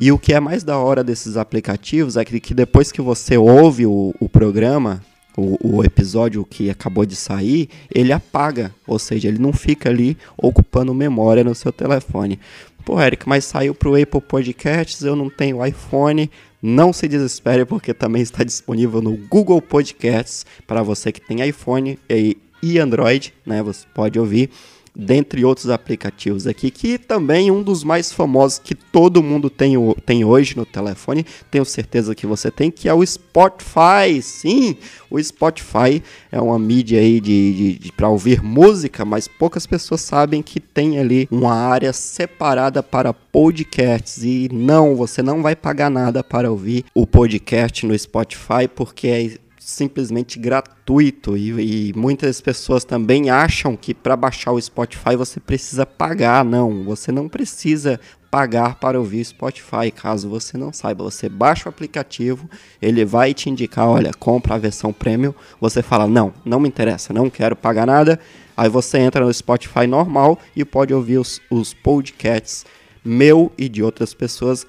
e 0.00 0.10
o 0.10 0.18
que 0.18 0.32
é 0.32 0.40
mais 0.40 0.64
da 0.64 0.78
hora 0.78 1.04
desses 1.04 1.36
aplicativos 1.36 2.16
é 2.16 2.24
que, 2.24 2.40
que 2.40 2.54
depois 2.54 2.90
que 2.90 3.02
você 3.02 3.36
ouve 3.36 3.86
o, 3.86 4.14
o 4.18 4.28
programa, 4.28 5.02
o, 5.36 5.76
o, 5.76 5.84
episódio 5.84 6.44
que 6.44 6.70
acabou 6.70 7.04
de 7.04 7.16
sair, 7.16 7.68
ele 7.94 8.12
apaga, 8.12 8.74
ou 8.86 8.98
seja, 8.98 9.28
ele 9.28 9.38
não 9.38 9.52
fica 9.52 9.88
ali 9.88 10.16
ocupando 10.36 10.94
memória 10.94 11.44
no 11.44 11.54
seu 11.54 11.72
telefone. 11.72 12.38
Pô, 12.84 13.00
Eric, 13.00 13.28
mas 13.28 13.44
saiu 13.44 13.74
para 13.74 13.88
o 13.90 14.00
Apple 14.00 14.20
Podcasts, 14.20 15.02
eu 15.02 15.14
não 15.14 15.28
tenho 15.28 15.64
iPhone. 15.64 16.30
Não 16.62 16.92
se 16.92 17.08
desespere, 17.08 17.64
porque 17.64 17.94
também 17.94 18.20
está 18.20 18.44
disponível 18.44 19.00
no 19.00 19.16
Google 19.16 19.62
Podcasts 19.62 20.44
para 20.66 20.82
você 20.82 21.10
que 21.10 21.20
tem 21.20 21.46
iPhone 21.46 21.98
e, 22.08 22.36
e 22.62 22.78
Android, 22.78 23.32
né? 23.46 23.62
Você 23.62 23.86
pode 23.94 24.18
ouvir 24.18 24.50
dentre 24.94 25.44
outros 25.44 25.70
aplicativos 25.70 26.46
aqui, 26.46 26.70
que 26.70 26.98
também 26.98 27.50
um 27.50 27.62
dos 27.62 27.84
mais 27.84 28.12
famosos 28.12 28.58
que 28.58 28.74
todo 28.74 29.22
mundo 29.22 29.48
tem, 29.48 29.74
tem 30.04 30.24
hoje 30.24 30.56
no 30.56 30.66
telefone, 30.66 31.24
tenho 31.50 31.64
certeza 31.64 32.14
que 32.14 32.26
você 32.26 32.50
tem, 32.50 32.70
que 32.70 32.88
é 32.88 32.94
o 32.94 33.04
Spotify. 33.04 34.20
Sim, 34.22 34.76
o 35.10 35.22
Spotify 35.22 36.02
é 36.30 36.40
uma 36.40 36.58
mídia 36.58 37.00
aí 37.00 37.20
de, 37.20 37.54
de, 37.54 37.78
de 37.78 37.92
para 37.92 38.08
ouvir 38.08 38.42
música, 38.42 39.04
mas 39.04 39.28
poucas 39.28 39.66
pessoas 39.66 40.00
sabem 40.00 40.42
que 40.42 40.60
tem 40.60 40.98
ali 40.98 41.28
uma 41.30 41.54
área 41.54 41.92
separada 41.92 42.82
para 42.82 43.12
podcasts 43.12 44.22
e 44.22 44.48
não, 44.52 44.96
você 44.96 45.22
não 45.22 45.42
vai 45.42 45.54
pagar 45.54 45.90
nada 45.90 46.22
para 46.22 46.50
ouvir 46.50 46.84
o 46.94 47.06
podcast 47.06 47.86
no 47.86 47.98
Spotify 47.98 48.68
porque 48.74 49.08
é 49.08 49.38
simplesmente 49.70 50.38
gratuito 50.38 51.36
e, 51.36 51.88
e, 51.88 51.92
muitas 51.94 52.40
pessoas 52.40 52.84
também 52.84 53.30
acham 53.30 53.76
que 53.76 53.94
para 53.94 54.16
baixar 54.16 54.52
o 54.52 54.60
Spotify 54.60 55.16
você 55.16 55.38
precisa 55.40 55.86
pagar. 55.86 56.44
Não, 56.44 56.84
você 56.84 57.10
não 57.12 57.28
precisa 57.28 58.00
pagar 58.30 58.76
para 58.76 58.98
ouvir 58.98 59.24
Spotify, 59.24 59.90
caso 59.94 60.28
você 60.28 60.58
não 60.58 60.72
saiba. 60.72 61.04
Você 61.04 61.28
baixa 61.28 61.68
o 61.68 61.68
aplicativo, 61.68 62.48
ele 62.80 63.04
vai 63.04 63.32
te 63.32 63.48
indicar, 63.48 63.88
olha, 63.88 64.12
compra 64.12 64.54
a 64.54 64.58
versão 64.58 64.92
premium. 64.92 65.34
Você 65.60 65.82
fala, 65.82 66.06
não, 66.06 66.32
não 66.44 66.60
me 66.60 66.68
interessa, 66.68 67.12
não 67.12 67.30
quero 67.30 67.56
pagar 67.56 67.86
nada. 67.86 68.18
Aí 68.56 68.68
você 68.68 68.98
entra 68.98 69.24
no 69.24 69.32
Spotify 69.32 69.86
normal 69.86 70.38
e 70.54 70.64
pode 70.64 70.92
ouvir 70.92 71.18
os, 71.18 71.40
os 71.50 71.72
podcasts 71.72 72.64
meu 73.04 73.50
e 73.56 73.68
de 73.68 73.82
outras 73.82 74.12
pessoas 74.12 74.66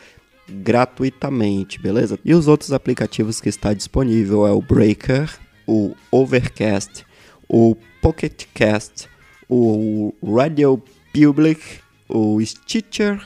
gratuitamente, 0.52 1.80
beleza? 1.80 2.20
E 2.24 2.34
os 2.34 2.48
outros 2.48 2.72
aplicativos 2.72 3.40
que 3.42 3.50
está 3.50 3.74
disponível 3.74 4.46
é 4.46 4.52
o 4.52 4.62
Breaker, 4.62 5.30
o 5.68 5.96
Overcast, 6.12 7.06
o 7.48 7.76
Pocket 8.02 8.46
Cast, 8.54 9.10
o 9.50 10.14
Radio 10.24 10.82
Public, 11.14 11.62
o 12.08 12.40
Stitcher 12.44 13.22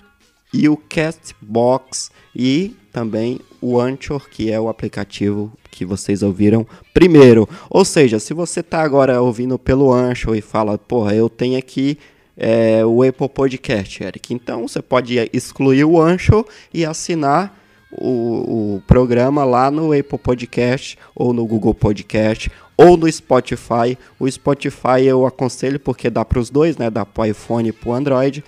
e 0.53 0.69
o 0.69 0.77
Castbox 0.77 2.11
e 2.35 2.75
também 2.91 3.39
o 3.61 3.79
Anchor, 3.79 4.29
que 4.29 4.51
é 4.51 4.59
o 4.59 4.69
aplicativo 4.69 5.51
que 5.69 5.85
vocês 5.85 6.23
ouviram 6.23 6.65
primeiro. 6.93 7.47
Ou 7.69 7.83
seja, 7.83 8.19
se 8.19 8.33
você 8.33 8.61
está 8.61 8.81
agora 8.81 9.21
ouvindo 9.21 9.59
pelo 9.59 9.91
Anchor 9.91 10.35
e 10.35 10.41
fala, 10.41 10.77
porra, 10.77 11.13
eu 11.13 11.27
tenho 11.29 11.57
aqui 11.57 11.97
é, 12.37 12.85
o 12.85 13.03
Apple 13.03 13.29
Podcast, 13.29 14.03
Eric. 14.03 14.33
Então 14.33 14.67
você 14.67 14.81
pode 14.81 15.29
excluir 15.31 15.85
o 15.85 16.01
Ancho 16.01 16.45
e 16.73 16.85
assinar 16.85 17.57
o, 17.91 18.75
o, 18.75 18.81
programa 18.85 19.43
lá 19.45 19.71
no 19.71 19.93
Apple 19.97 20.19
Podcast 20.19 20.97
ou 21.15 21.33
no 21.33 21.45
Google 21.45 21.73
Podcast 21.73 22.51
ou 22.77 22.97
no 22.97 23.11
Spotify. 23.11 23.97
O 24.19 24.29
Spotify 24.29 25.03
eu 25.05 25.25
aconselho 25.25 25.79
porque 25.79 26.09
dá 26.09 26.25
para 26.25 26.39
os 26.39 26.49
dois, 26.49 26.77
né? 26.77 26.89
Dá 26.89 27.05
para 27.05 27.23
o 27.23 27.25
iPhone 27.25 27.69
e 27.69 27.71
para 27.71 27.89
o 27.89 27.93
Android 27.93 28.43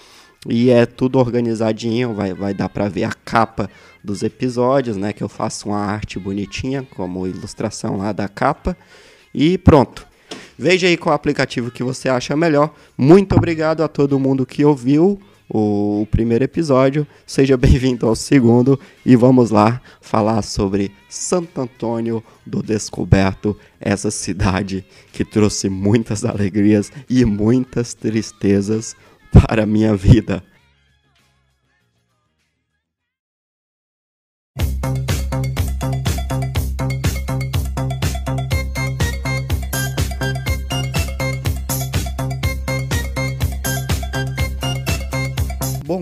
e 0.48 0.70
é 0.70 0.86
tudo 0.86 1.20
organizadinho. 1.20 2.13
Vai, 2.13 2.34
vai 2.34 2.53
dar 2.53 2.70
para 2.70 2.89
ver 2.89 3.06
a 3.06 3.13
capa 3.13 3.70
dos 4.03 4.22
episódios, 4.22 4.98
né? 4.98 5.13
Que 5.13 5.24
eu 5.24 5.29
faço 5.29 5.70
uma 5.70 5.79
arte 5.79 6.20
bonitinha 6.20 6.86
como 6.96 7.27
ilustração 7.27 7.98
lá 7.98 8.12
da 8.12 8.27
capa 8.27 8.75
e 9.34 9.58
pronto. 9.58 10.06
Veja 10.57 10.88
aí 10.88 10.98
qual 10.98 11.13
aplicativo 11.13 11.69
que 11.69 11.84
você 11.84 12.10
acha 12.10 12.36
melhor. 12.36 12.74
Muito 12.98 13.36
obrigado 13.36 13.84
a 13.84 13.88
todo 13.88 14.19
mundo 14.19 14.46
que 14.46 14.65
ouviu 14.65 15.19
o 15.50 16.07
primeiro 16.12 16.43
episódio. 16.43 17.07
Seja 17.25 17.55
bem-vindo 17.55 18.07
ao 18.07 18.15
segundo 18.15 18.79
e 19.05 19.15
vamos 19.15 19.50
lá 19.51 19.81
falar 20.01 20.41
sobre 20.41 20.91
Santo 21.07 21.62
Antônio 21.62 22.24
do 22.46 22.62
Descoberto, 22.62 23.57
essa 23.79 24.12
cidade 24.12 24.86
que 25.13 25.24
trouxe 25.24 25.69
muitas 25.69 26.25
alegrias 26.25 26.91
e 27.10 27.24
muitas 27.24 27.93
tristezas 27.93 28.96
para 29.31 29.63
a 29.63 29.67
minha 29.67 29.96
vida. 29.96 30.43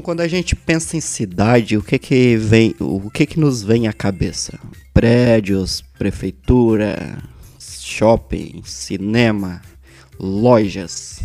Quando 0.06 0.22
a 0.22 0.28
gente 0.28 0.56
pensa 0.56 0.96
em 0.96 1.02
cidade, 1.02 1.76
o 1.76 1.82
que 1.82 1.98
que 1.98 2.38
vem, 2.38 2.76
o 2.80 3.10
que 3.10 3.26
que 3.26 3.40
nos 3.40 3.64
vem 3.64 3.88
à 3.88 3.92
cabeça? 3.92 4.54
Prédios, 4.94 5.84
prefeitura, 5.98 7.18
shopping, 7.58 8.62
cinema, 8.64 9.64
lojas, 10.20 11.22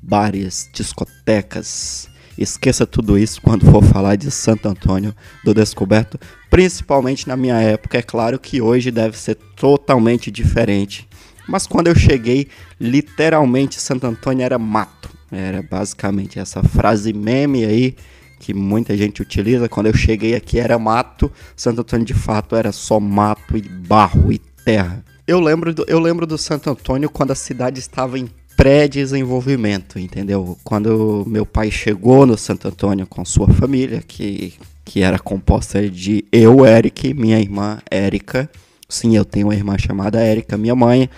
bares, 0.00 0.70
discotecas. 0.72 2.08
Esqueça 2.38 2.86
tudo 2.86 3.18
isso 3.18 3.42
quando 3.42 3.68
for 3.68 3.82
falar 3.82 4.14
de 4.14 4.30
Santo 4.30 4.68
Antônio 4.68 5.12
do 5.44 5.52
Descoberto, 5.52 6.20
principalmente 6.48 7.26
na 7.26 7.36
minha 7.36 7.60
época. 7.60 7.98
É 7.98 8.02
claro 8.02 8.38
que 8.38 8.62
hoje 8.62 8.92
deve 8.92 9.18
ser 9.18 9.34
totalmente 9.56 10.30
diferente 10.30 11.08
Mas 11.48 11.66
quando 11.66 11.88
eu 11.88 11.96
cheguei, 11.96 12.46
literalmente 12.80 13.80
Santo 13.80 14.06
Antônio 14.06 14.44
era 14.44 14.56
mato. 14.56 15.10
Era 15.32 15.62
basicamente 15.62 16.38
essa 16.38 16.62
frase 16.62 17.12
meme 17.12 17.64
aí 17.64 17.96
que 18.38 18.52
muita 18.52 18.96
gente 18.96 19.22
utiliza. 19.22 19.68
Quando 19.68 19.86
eu 19.86 19.94
cheguei 19.94 20.34
aqui 20.34 20.58
era 20.58 20.78
mato, 20.78 21.30
Santo 21.56 21.80
Antônio 21.80 22.04
de 22.04 22.14
fato 22.14 22.54
era 22.56 22.72
só 22.72 23.00
mato 23.00 23.56
e 23.56 23.62
barro 23.62 24.32
e 24.32 24.38
terra. 24.38 25.04
Eu 25.26 25.40
lembro 25.40 25.72
do, 25.72 25.84
eu 25.88 26.00
lembro 26.00 26.26
do 26.26 26.36
Santo 26.36 26.68
Antônio 26.68 27.08
quando 27.08 27.30
a 27.30 27.36
cidade 27.36 27.78
estava 27.78 28.18
em 28.18 28.28
pré-desenvolvimento, 28.56 29.98
entendeu? 29.98 30.58
Quando 30.62 31.24
meu 31.26 31.46
pai 31.46 31.70
chegou 31.70 32.26
no 32.26 32.36
Santo 32.36 32.68
Antônio 32.68 33.06
com 33.06 33.24
sua 33.24 33.48
família, 33.48 34.02
que, 34.06 34.54
que 34.84 35.00
era 35.00 35.18
composta 35.18 35.88
de 35.88 36.24
eu, 36.30 36.66
Eric, 36.66 37.14
minha 37.14 37.40
irmã 37.40 37.78
Érica. 37.90 38.50
Sim, 38.88 39.16
eu 39.16 39.24
tenho 39.24 39.46
uma 39.46 39.54
irmã 39.54 39.78
chamada 39.78 40.20
Érica, 40.20 40.58
minha 40.58 40.74
mãe. 40.74 41.08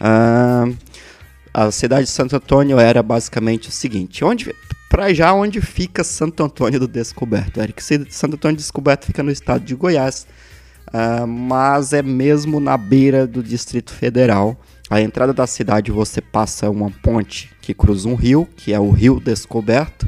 Uh, 0.00 0.76
a 1.56 1.70
cidade 1.70 2.04
de 2.04 2.10
Santo 2.10 2.36
Antônio 2.36 2.78
era 2.78 3.02
basicamente 3.02 3.70
o 3.70 3.72
seguinte: 3.72 4.22
onde 4.22 4.54
para 4.90 5.14
já 5.14 5.32
onde 5.32 5.58
fica 5.62 6.04
Santo 6.04 6.44
Antônio 6.44 6.78
do 6.78 6.86
Descoberto, 6.86 7.62
Eric? 7.62 7.82
Santo 7.82 8.34
Antônio 8.34 8.56
do 8.58 8.60
Descoberto 8.60 9.06
fica 9.06 9.22
no 9.22 9.30
estado 9.30 9.64
de 9.64 9.74
Goiás, 9.74 10.26
uh, 10.88 11.26
mas 11.26 11.94
é 11.94 12.02
mesmo 12.02 12.60
na 12.60 12.76
beira 12.76 13.26
do 13.26 13.42
Distrito 13.42 13.90
Federal. 13.90 14.54
A 14.90 15.00
entrada 15.00 15.32
da 15.32 15.46
cidade 15.46 15.90
você 15.90 16.20
passa 16.20 16.68
uma 16.68 16.90
ponte 17.02 17.50
que 17.62 17.72
cruza 17.72 18.06
um 18.06 18.14
rio, 18.14 18.46
que 18.54 18.74
é 18.74 18.78
o 18.78 18.90
Rio 18.90 19.18
Descoberto, 19.18 20.06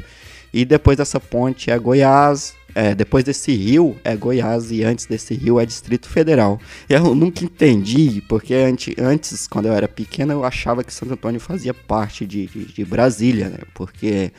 e 0.53 0.63
depois 0.63 0.97
dessa 0.97 1.19
ponte 1.19 1.71
é 1.71 1.79
Goiás, 1.79 2.53
é, 2.75 2.93
depois 2.93 3.23
desse 3.23 3.53
rio 3.53 3.97
é 4.03 4.15
Goiás 4.15 4.71
e 4.71 4.83
antes 4.83 5.05
desse 5.05 5.33
rio 5.33 5.59
é 5.59 5.65
Distrito 5.65 6.07
Federal. 6.07 6.59
Eu 6.87 7.15
nunca 7.15 7.43
entendi, 7.43 8.21
porque 8.27 8.53
antes, 8.53 8.93
antes 8.97 9.47
quando 9.47 9.67
eu 9.67 9.73
era 9.73 9.87
pequeno, 9.87 10.33
eu 10.33 10.43
achava 10.43 10.83
que 10.83 10.93
Santo 10.93 11.13
Antônio 11.13 11.39
fazia 11.39 11.73
parte 11.73 12.25
de, 12.25 12.47
de, 12.47 12.65
de 12.65 12.85
Brasília, 12.85 13.49
né? 13.49 13.59
Porque 13.73 14.31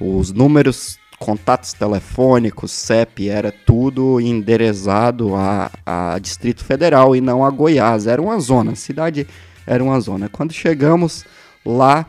os 0.00 0.32
números, 0.32 0.98
contatos 1.18 1.72
telefônicos, 1.72 2.70
CEP, 2.70 3.28
era 3.28 3.50
tudo 3.50 4.20
endereçado 4.20 5.34
a, 5.34 5.70
a 5.84 6.18
Distrito 6.18 6.64
Federal 6.64 7.16
e 7.16 7.20
não 7.20 7.44
a 7.44 7.50
Goiás. 7.50 8.06
Era 8.06 8.20
uma 8.20 8.38
zona, 8.38 8.72
a 8.72 8.76
cidade 8.76 9.26
era 9.66 9.82
uma 9.82 9.98
zona. 10.00 10.28
Quando 10.28 10.52
chegamos 10.52 11.24
lá, 11.64 12.06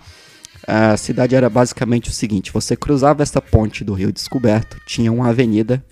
a 0.67 0.97
cidade 0.97 1.33
era 1.33 1.49
basicamente 1.49 2.09
o 2.09 2.13
seguinte: 2.13 2.51
você 2.51 2.75
cruzava 2.75 3.23
essa 3.23 3.41
ponte 3.41 3.85
do 3.85 3.93
Rio 3.93 4.11
Descoberto, 4.11 4.77
tinha 4.85 5.11
uma 5.11 5.29
avenida, 5.29 5.83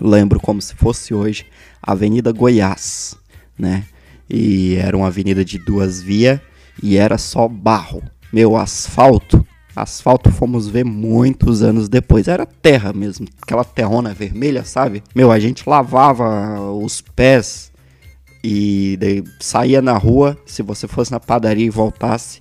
lembro 0.00 0.40
como 0.40 0.62
se 0.62 0.74
fosse 0.74 1.12
hoje, 1.12 1.44
Avenida 1.82 2.32
Goiás, 2.32 3.14
né? 3.58 3.84
E 4.28 4.74
era 4.76 4.96
uma 4.96 5.08
avenida 5.08 5.44
de 5.44 5.58
duas 5.58 6.02
vias 6.02 6.40
e 6.82 6.96
era 6.96 7.18
só 7.18 7.46
barro. 7.46 8.02
Meu, 8.32 8.56
asfalto, 8.56 9.46
asfalto 9.74 10.30
fomos 10.30 10.66
ver 10.66 10.84
muitos 10.84 11.62
anos 11.62 11.88
depois. 11.88 12.26
Era 12.26 12.46
terra 12.46 12.92
mesmo, 12.92 13.26
aquela 13.40 13.64
terrona 13.64 14.12
vermelha, 14.14 14.64
sabe? 14.64 15.02
Meu, 15.14 15.30
a 15.30 15.38
gente 15.38 15.68
lavava 15.68 16.60
os 16.72 17.00
pés 17.00 17.70
e 18.42 18.98
saía 19.40 19.80
na 19.80 19.96
rua. 19.96 20.36
Se 20.44 20.62
você 20.62 20.88
fosse 20.88 21.12
na 21.12 21.20
padaria 21.20 21.66
e 21.66 21.70
voltasse, 21.70 22.40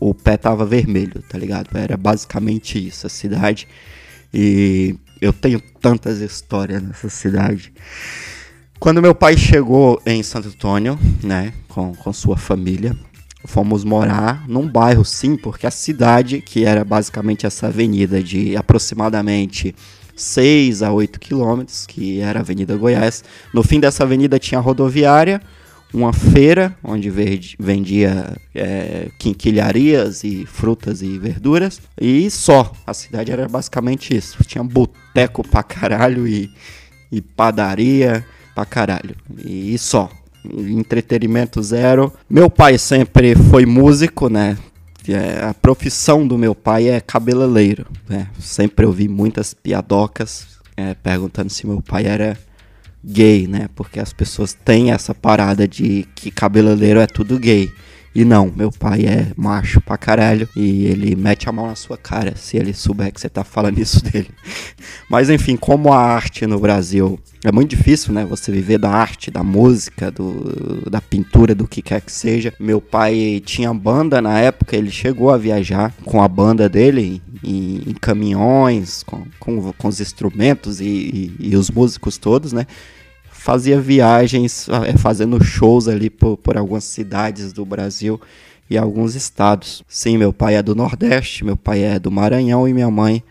o 0.00 0.14
pé 0.14 0.36
tava 0.36 0.64
vermelho, 0.64 1.22
tá 1.28 1.38
ligado? 1.38 1.76
Era 1.76 1.96
basicamente 1.96 2.84
isso, 2.84 3.06
a 3.06 3.10
cidade. 3.10 3.66
E 4.32 4.94
eu 5.20 5.32
tenho 5.32 5.60
tantas 5.80 6.20
histórias 6.20 6.82
nessa 6.82 7.08
cidade. 7.08 7.72
Quando 8.78 9.00
meu 9.00 9.14
pai 9.14 9.36
chegou 9.36 10.00
em 10.04 10.22
Santo 10.22 10.48
Antônio, 10.48 10.98
né, 11.22 11.52
com, 11.68 11.94
com 11.94 12.12
sua 12.12 12.36
família, 12.36 12.94
fomos 13.46 13.84
morar 13.84 14.46
num 14.46 14.68
bairro, 14.68 15.04
sim, 15.04 15.36
porque 15.36 15.66
a 15.66 15.70
cidade, 15.70 16.42
que 16.42 16.64
era 16.64 16.84
basicamente 16.84 17.46
essa 17.46 17.68
avenida 17.68 18.22
de 18.22 18.56
aproximadamente 18.56 19.74
6 20.14 20.82
a 20.82 20.92
8 20.92 21.20
quilômetros, 21.20 21.86
que 21.86 22.20
era 22.20 22.40
a 22.40 22.42
Avenida 22.42 22.76
Goiás, 22.76 23.22
no 23.52 23.62
fim 23.62 23.78
dessa 23.78 24.02
avenida 24.02 24.38
tinha 24.38 24.58
a 24.58 24.62
rodoviária, 24.62 25.40
uma 25.92 26.12
feira 26.12 26.76
onde 26.82 27.10
vendia 27.58 28.36
é, 28.54 29.08
quinquilharias 29.18 30.24
e 30.24 30.44
frutas 30.44 31.02
e 31.02 31.18
verduras 31.18 31.80
e 32.00 32.30
só. 32.30 32.72
A 32.86 32.92
cidade 32.92 33.32
era 33.32 33.48
basicamente 33.48 34.16
isso. 34.16 34.42
Tinha 34.44 34.62
boteco 34.62 35.46
pra 35.46 35.62
caralho 35.62 36.26
e, 36.26 36.50
e 37.10 37.20
padaria 37.20 38.24
pra 38.54 38.64
caralho. 38.64 39.16
E 39.44 39.76
só. 39.78 40.10
Entretenimento 40.44 41.62
zero. 41.62 42.12
Meu 42.28 42.48
pai 42.48 42.78
sempre 42.78 43.34
foi 43.34 43.66
músico, 43.66 44.28
né? 44.28 44.56
É, 45.08 45.44
a 45.44 45.54
profissão 45.54 46.26
do 46.26 46.36
meu 46.36 46.54
pai 46.54 46.88
é 46.88 47.00
cabeleireiro. 47.00 47.86
Né? 48.08 48.28
Sempre 48.38 48.86
ouvi 48.86 49.08
muitas 49.08 49.54
piadocas 49.54 50.46
é, 50.76 50.94
perguntando 50.94 51.50
se 51.50 51.66
meu 51.66 51.80
pai 51.80 52.06
era 52.06 52.36
gay, 53.04 53.46
né? 53.46 53.68
Porque 53.74 54.00
as 54.00 54.12
pessoas 54.12 54.52
têm 54.52 54.90
essa 54.90 55.14
parada 55.14 55.66
de 55.66 56.06
que 56.14 56.30
cabeleireiro 56.30 57.00
é 57.00 57.06
tudo 57.06 57.38
gay. 57.38 57.70
E 58.16 58.24
não, 58.24 58.50
meu 58.56 58.70
pai 58.70 59.04
é 59.04 59.26
macho 59.36 59.78
pra 59.78 59.98
caralho 59.98 60.48
e 60.56 60.86
ele 60.86 61.14
mete 61.14 61.50
a 61.50 61.52
mão 61.52 61.66
na 61.66 61.74
sua 61.74 61.98
cara 61.98 62.34
se 62.34 62.56
ele 62.56 62.72
souber 62.72 63.12
que 63.12 63.20
você 63.20 63.28
tá 63.28 63.44
falando 63.44 63.78
isso 63.78 64.02
dele. 64.02 64.30
Mas 65.06 65.28
enfim, 65.28 65.54
como 65.54 65.92
a 65.92 66.00
arte 66.00 66.46
no 66.46 66.58
Brasil 66.58 67.20
é 67.44 67.52
muito 67.52 67.76
difícil, 67.76 68.14
né? 68.14 68.24
Você 68.24 68.50
viver 68.50 68.78
da 68.78 68.88
arte, 68.88 69.30
da 69.30 69.42
música, 69.42 70.10
do, 70.10 70.90
da 70.90 70.98
pintura, 70.98 71.54
do 71.54 71.68
que 71.68 71.82
quer 71.82 72.00
que 72.00 72.10
seja. 72.10 72.54
Meu 72.58 72.80
pai 72.80 73.42
tinha 73.44 73.72
banda 73.74 74.22
na 74.22 74.40
época, 74.40 74.74
ele 74.74 74.90
chegou 74.90 75.30
a 75.30 75.36
viajar 75.36 75.92
com 76.02 76.22
a 76.22 76.26
banda 76.26 76.70
dele 76.70 77.20
em, 77.44 77.82
em 77.86 77.92
caminhões, 78.00 79.02
com, 79.02 79.24
com, 79.38 79.74
com, 79.74 79.88
os 79.88 80.00
instrumentos 80.00 80.80
e, 80.80 80.86
e, 80.86 81.36
e 81.50 81.56
os 81.56 81.70
músicos 81.70 82.16
todos, 82.16 82.54
né? 82.54 82.66
Fazia 83.46 83.80
viagens, 83.80 84.68
é, 84.68 84.98
fazendo 84.98 85.42
shows 85.42 85.86
ali 85.86 86.10
por, 86.10 86.36
por 86.36 86.56
algumas 86.56 86.82
cidades 86.82 87.52
do 87.52 87.64
Brasil 87.64 88.20
e 88.68 88.76
alguns 88.76 89.14
estados. 89.14 89.84
Sim, 89.86 90.18
meu 90.18 90.32
pai 90.32 90.56
é 90.56 90.62
do 90.64 90.74
Nordeste, 90.74 91.44
meu 91.44 91.56
pai 91.56 91.84
é 91.84 91.96
do 91.96 92.10
Maranhão 92.10 92.66
e 92.66 92.74
minha 92.74 92.90
mãe 92.90 93.22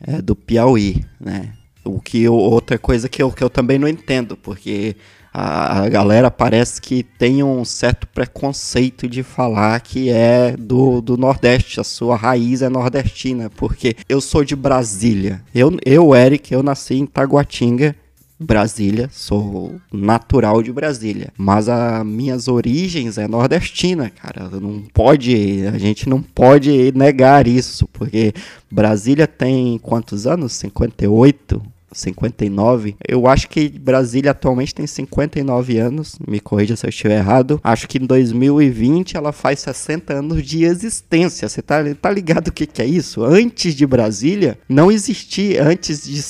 é 0.00 0.22
do 0.22 0.36
Piauí, 0.36 1.04
né? 1.20 1.52
O 1.84 2.00
que 2.00 2.22
eu, 2.22 2.34
outra 2.34 2.78
coisa 2.78 3.08
que 3.08 3.20
eu, 3.20 3.32
que 3.32 3.42
eu 3.42 3.50
também 3.50 3.76
não 3.76 3.88
entendo, 3.88 4.36
porque 4.36 4.94
a, 5.34 5.80
a, 5.80 5.88
galera 5.88 6.30
parece 6.30 6.80
que 6.80 7.02
tem 7.02 7.42
um 7.42 7.64
certo 7.64 8.06
preconceito 8.06 9.08
de 9.08 9.24
falar 9.24 9.80
que 9.80 10.10
é 10.10 10.56
do, 10.56 11.00
do 11.00 11.16
Nordeste, 11.16 11.80
a 11.80 11.84
sua 11.84 12.16
raiz 12.16 12.62
é 12.62 12.68
nordestina, 12.68 13.50
porque 13.50 13.96
eu 14.08 14.20
sou 14.20 14.44
de 14.44 14.54
Brasília. 14.54 15.42
Eu, 15.52 15.76
eu 15.84 16.14
Eric, 16.14 16.54
eu 16.54 16.62
nasci 16.62 16.94
em 16.94 17.06
Taguatinga, 17.06 17.96
Brasília, 18.38 19.08
sou 19.10 19.76
natural 19.92 20.62
de 20.62 20.70
Brasília, 20.70 21.32
mas 21.38 21.68
as 21.68 22.04
minhas 22.04 22.48
origens 22.48 23.16
é 23.16 23.26
nordestina, 23.26 24.10
cara. 24.10 24.50
Não 24.60 24.82
pode, 24.92 25.66
a 25.66 25.78
gente 25.78 26.08
não 26.08 26.20
pode 26.20 26.92
negar 26.92 27.46
isso, 27.46 27.88
porque 27.88 28.34
Brasília 28.70 29.26
tem 29.26 29.78
quantos 29.78 30.26
anos? 30.26 30.52
58, 30.52 31.62
59. 31.96 32.96
Eu 33.06 33.26
acho 33.26 33.48
que 33.48 33.68
Brasília 33.68 34.30
atualmente 34.30 34.74
tem 34.74 34.86
59 34.86 35.78
anos, 35.78 36.18
me 36.26 36.40
corrija 36.40 36.76
se 36.76 36.86
eu 36.86 36.90
estiver 36.90 37.18
errado. 37.18 37.60
Acho 37.62 37.88
que 37.88 37.98
em 37.98 38.06
2020 38.06 39.16
ela 39.16 39.32
faz 39.32 39.60
60 39.60 40.14
anos 40.14 40.42
de 40.42 40.64
existência. 40.64 41.48
Você 41.48 41.62
tá, 41.62 41.82
tá 42.00 42.10
ligado 42.10 42.48
o 42.48 42.52
que, 42.52 42.66
que 42.66 42.82
é 42.82 42.86
isso? 42.86 43.24
Antes 43.24 43.74
de 43.74 43.86
Brasília, 43.86 44.58
não 44.68 44.90
existia. 44.90 45.64
Antes 45.64 46.04
de. 46.04 46.22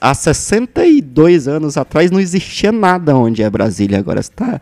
Há 0.00 0.14
62 0.14 1.46
anos 1.46 1.76
atrás, 1.76 2.10
não 2.10 2.20
existia 2.20 2.72
nada 2.72 3.16
onde 3.16 3.42
é 3.42 3.50
Brasília. 3.50 3.98
Agora 3.98 4.20
está 4.20 4.60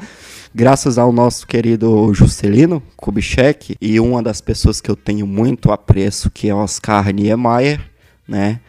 graças 0.54 0.98
ao 0.98 1.12
nosso 1.12 1.46
querido 1.46 2.12
Juscelino 2.12 2.82
Kubitschek 2.96 3.76
e 3.80 3.98
uma 3.98 4.22
das 4.22 4.40
pessoas 4.40 4.80
que 4.80 4.90
eu 4.90 4.96
tenho 4.96 5.26
muito 5.26 5.72
apreço, 5.72 6.30
que 6.30 6.48
é 6.48 6.54
Oscar 6.54 7.12
Niemeyer, 7.12 7.80
né? 8.28 8.60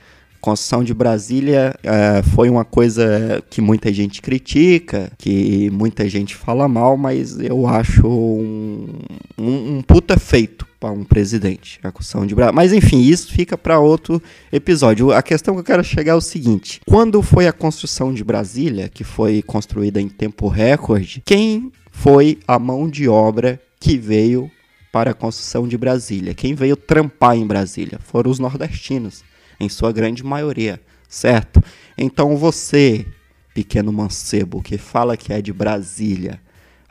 Construção 0.44 0.84
de 0.84 0.94
Brasília 0.94 1.74
é, 1.82 2.22
foi 2.22 2.50
uma 2.50 2.66
coisa 2.66 3.42
que 3.50 3.62
muita 3.62 3.94
gente 3.94 4.22
critica, 4.22 5.10
que 5.18 5.70
muita 5.70 6.10
gente 6.10 6.36
fala 6.36 6.68
mal, 6.68 6.98
mas 6.98 7.40
eu 7.40 7.66
acho 7.66 8.06
um, 8.06 8.90
um, 9.38 9.78
um 9.78 9.82
puta 9.82 10.20
feito 10.20 10.68
para 10.82 10.92
um 10.92 11.06
presidente, 11.06 11.80
a 11.82 11.94
construção 11.94 12.28
de 12.28 12.36
Brasília. 12.36 12.54
Mas 12.54 12.74
enfim, 12.74 13.00
isso 13.00 13.32
fica 13.32 13.58
para 13.58 13.80
outro 13.80 14.22
episódio. 14.52 15.14
A 15.14 15.22
questão 15.22 15.54
que 15.54 15.62
eu 15.62 15.64
quero 15.64 15.82
chegar 15.82 16.12
é 16.12 16.16
o 16.16 16.20
seguinte: 16.22 16.82
quando 16.86 17.22
foi 17.22 17.48
a 17.48 17.54
construção 17.54 18.14
de 18.14 18.22
Brasília, 18.22 18.90
que 18.90 19.06
foi 19.06 19.42
construída 19.42 20.02
em 20.02 20.10
tempo 20.10 20.50
recorde, 20.50 21.24
quem 21.26 21.72
foi 21.90 22.38
a 22.46 22.60
mão 22.60 22.90
de 22.90 23.08
obra 23.08 23.62
que 23.80 23.98
veio 23.98 24.52
para 24.92 25.12
a 25.12 25.14
construção 25.14 25.66
de 25.70 25.78
Brasília? 25.78 26.34
Quem 26.34 26.54
veio 26.54 26.76
trampar 26.76 27.38
em 27.38 27.48
Brasília? 27.48 27.98
Foram 28.04 28.30
os 28.30 28.40
nordestinos 28.40 29.24
em 29.60 29.70
sua 29.70 29.92
grande 29.92 30.24
maioria, 30.24 30.80
certo? 31.08 31.62
Então 31.98 32.36
você, 32.38 33.06
pequeno 33.54 33.92
mancebo, 33.94 34.62
que 34.62 34.78
fala 34.78 35.16
que 35.18 35.32
é 35.34 35.42
de 35.42 35.54
Brasília, 35.54 36.40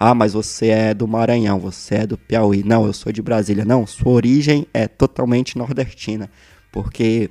Ah, 0.05 0.16
mas 0.16 0.33
você 0.33 0.66
é 0.66 0.92
do 0.94 1.07
Maranhão, 1.07 1.61
você 1.61 1.94
é 1.94 2.07
do 2.09 2.18
Piauí. 2.18 2.64
Não, 2.64 2.85
eu 2.87 2.92
sou 2.92 3.12
de 3.12 3.22
Brasília. 3.22 3.64
Não, 3.64 3.87
sua 3.87 4.11
origem 4.11 4.66
é 4.75 4.88
totalmente 4.88 5.57
nordestina. 5.57 6.29
Porque 6.72 7.31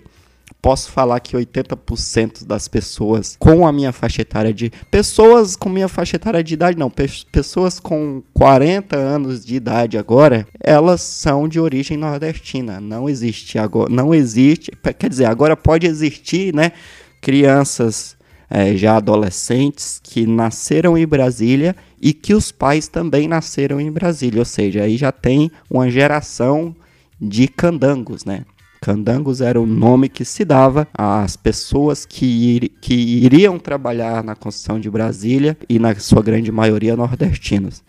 posso 0.61 0.91
falar 0.91 1.19
que 1.19 1.35
80% 1.35 2.45
das 2.45 2.67
pessoas 2.67 3.35
com 3.39 3.65
a 3.65 3.71
minha 3.71 3.91
faixa 3.91 4.21
etária 4.21 4.53
de. 4.53 4.71
Pessoas 4.91 5.55
com 5.55 5.69
minha 5.69 5.87
faixa 5.87 6.15
etária 6.15 6.43
de 6.43 6.53
idade, 6.53 6.77
não. 6.77 6.89
Pe 6.89 7.09
pessoas 7.31 7.79
com 7.79 8.21
40 8.33 8.95
anos 8.95 9.43
de 9.43 9.55
idade 9.55 9.97
agora, 9.97 10.47
elas 10.59 11.01
são 11.01 11.47
de 11.47 11.59
origem 11.59 11.97
nordestina. 11.97 12.79
Não 12.79 13.09
existe 13.09 13.57
agora. 13.57 13.91
Não 13.91 14.13
existe. 14.13 14.71
Quer 14.97 15.09
dizer, 15.09 15.25
agora 15.25 15.57
pode 15.57 15.87
existir, 15.87 16.53
né? 16.53 16.71
Crianças 17.19 18.15
é, 18.49 18.75
já 18.75 18.97
adolescentes 18.97 19.99
que 20.03 20.27
nasceram 20.27 20.97
em 20.97 21.07
Brasília 21.07 21.75
e 21.99 22.13
que 22.13 22.33
os 22.33 22.51
pais 22.51 22.87
também 22.87 23.27
nasceram 23.27 23.79
em 23.79 23.91
Brasília. 23.91 24.39
Ou 24.39 24.45
seja, 24.45 24.83
aí 24.83 24.97
já 24.97 25.11
tem 25.11 25.49
uma 25.69 25.89
geração 25.89 26.75
de 27.19 27.47
candangos, 27.47 28.25
né? 28.25 28.45
Candangos 28.83 29.41
era 29.41 29.61
o 29.61 29.65
nome 29.67 30.09
que 30.09 30.25
se 30.25 30.43
dava 30.43 30.87
às 30.91 31.35
pessoas 31.35 32.03
que, 32.03 32.25
ir, 32.25 32.69
que 32.81 32.95
iriam 32.95 33.59
trabalhar 33.59 34.23
na 34.23 34.35
construção 34.35 34.79
de 34.79 34.89
Brasília 34.89 35.55
e, 35.69 35.77
na 35.77 35.93
sua 35.93 36.23
grande 36.23 36.51
maioria, 36.51 36.95
nordestinos. 36.95 37.83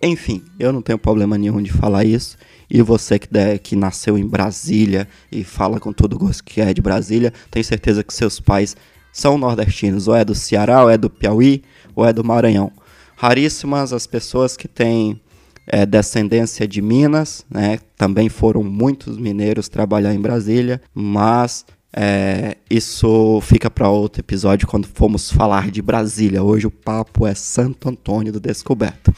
Enfim, 0.00 0.44
eu 0.60 0.72
não 0.72 0.80
tenho 0.80 0.96
problema 0.96 1.36
nenhum 1.36 1.60
de 1.60 1.72
falar 1.72 2.04
isso. 2.04 2.38
E 2.70 2.80
você 2.82 3.18
que, 3.18 3.26
der, 3.28 3.58
que 3.58 3.74
nasceu 3.74 4.16
em 4.16 4.24
Brasília 4.24 5.08
e 5.32 5.42
fala 5.42 5.80
com 5.80 5.92
todo 5.92 6.16
gosto 6.16 6.44
que 6.44 6.60
é 6.60 6.72
de 6.72 6.80
Brasília, 6.80 7.32
tenho 7.50 7.64
certeza 7.64 8.04
que 8.04 8.14
seus 8.14 8.38
pais 8.38 8.76
são 9.12 9.36
nordestinos. 9.36 10.06
Ou 10.06 10.14
é 10.14 10.24
do 10.24 10.36
Ceará, 10.36 10.84
ou 10.84 10.88
é 10.88 10.96
do 10.96 11.10
Piauí, 11.10 11.64
ou 11.96 12.06
é 12.06 12.12
do 12.12 12.22
Maranhão. 12.22 12.70
Raríssimas 13.16 13.92
as 13.92 14.06
pessoas 14.06 14.56
que 14.56 14.68
têm 14.68 15.20
é, 15.66 15.84
descendência 15.84 16.66
de 16.66 16.80
Minas, 16.80 17.44
né? 17.50 17.78
Também 17.96 18.28
foram 18.28 18.62
muitos 18.62 19.18
mineiros 19.18 19.68
trabalhar 19.68 20.14
em 20.14 20.20
Brasília, 20.20 20.80
mas 20.94 21.64
é, 21.92 22.56
isso 22.70 23.40
fica 23.42 23.70
para 23.70 23.88
outro 23.88 24.20
episódio 24.20 24.68
quando 24.68 24.86
formos 24.86 25.30
falar 25.30 25.70
de 25.70 25.82
Brasília. 25.82 26.42
Hoje 26.42 26.66
o 26.66 26.70
papo 26.70 27.26
é 27.26 27.34
Santo 27.34 27.88
Antônio 27.88 28.32
do 28.32 28.38
Descoberto. 28.38 29.12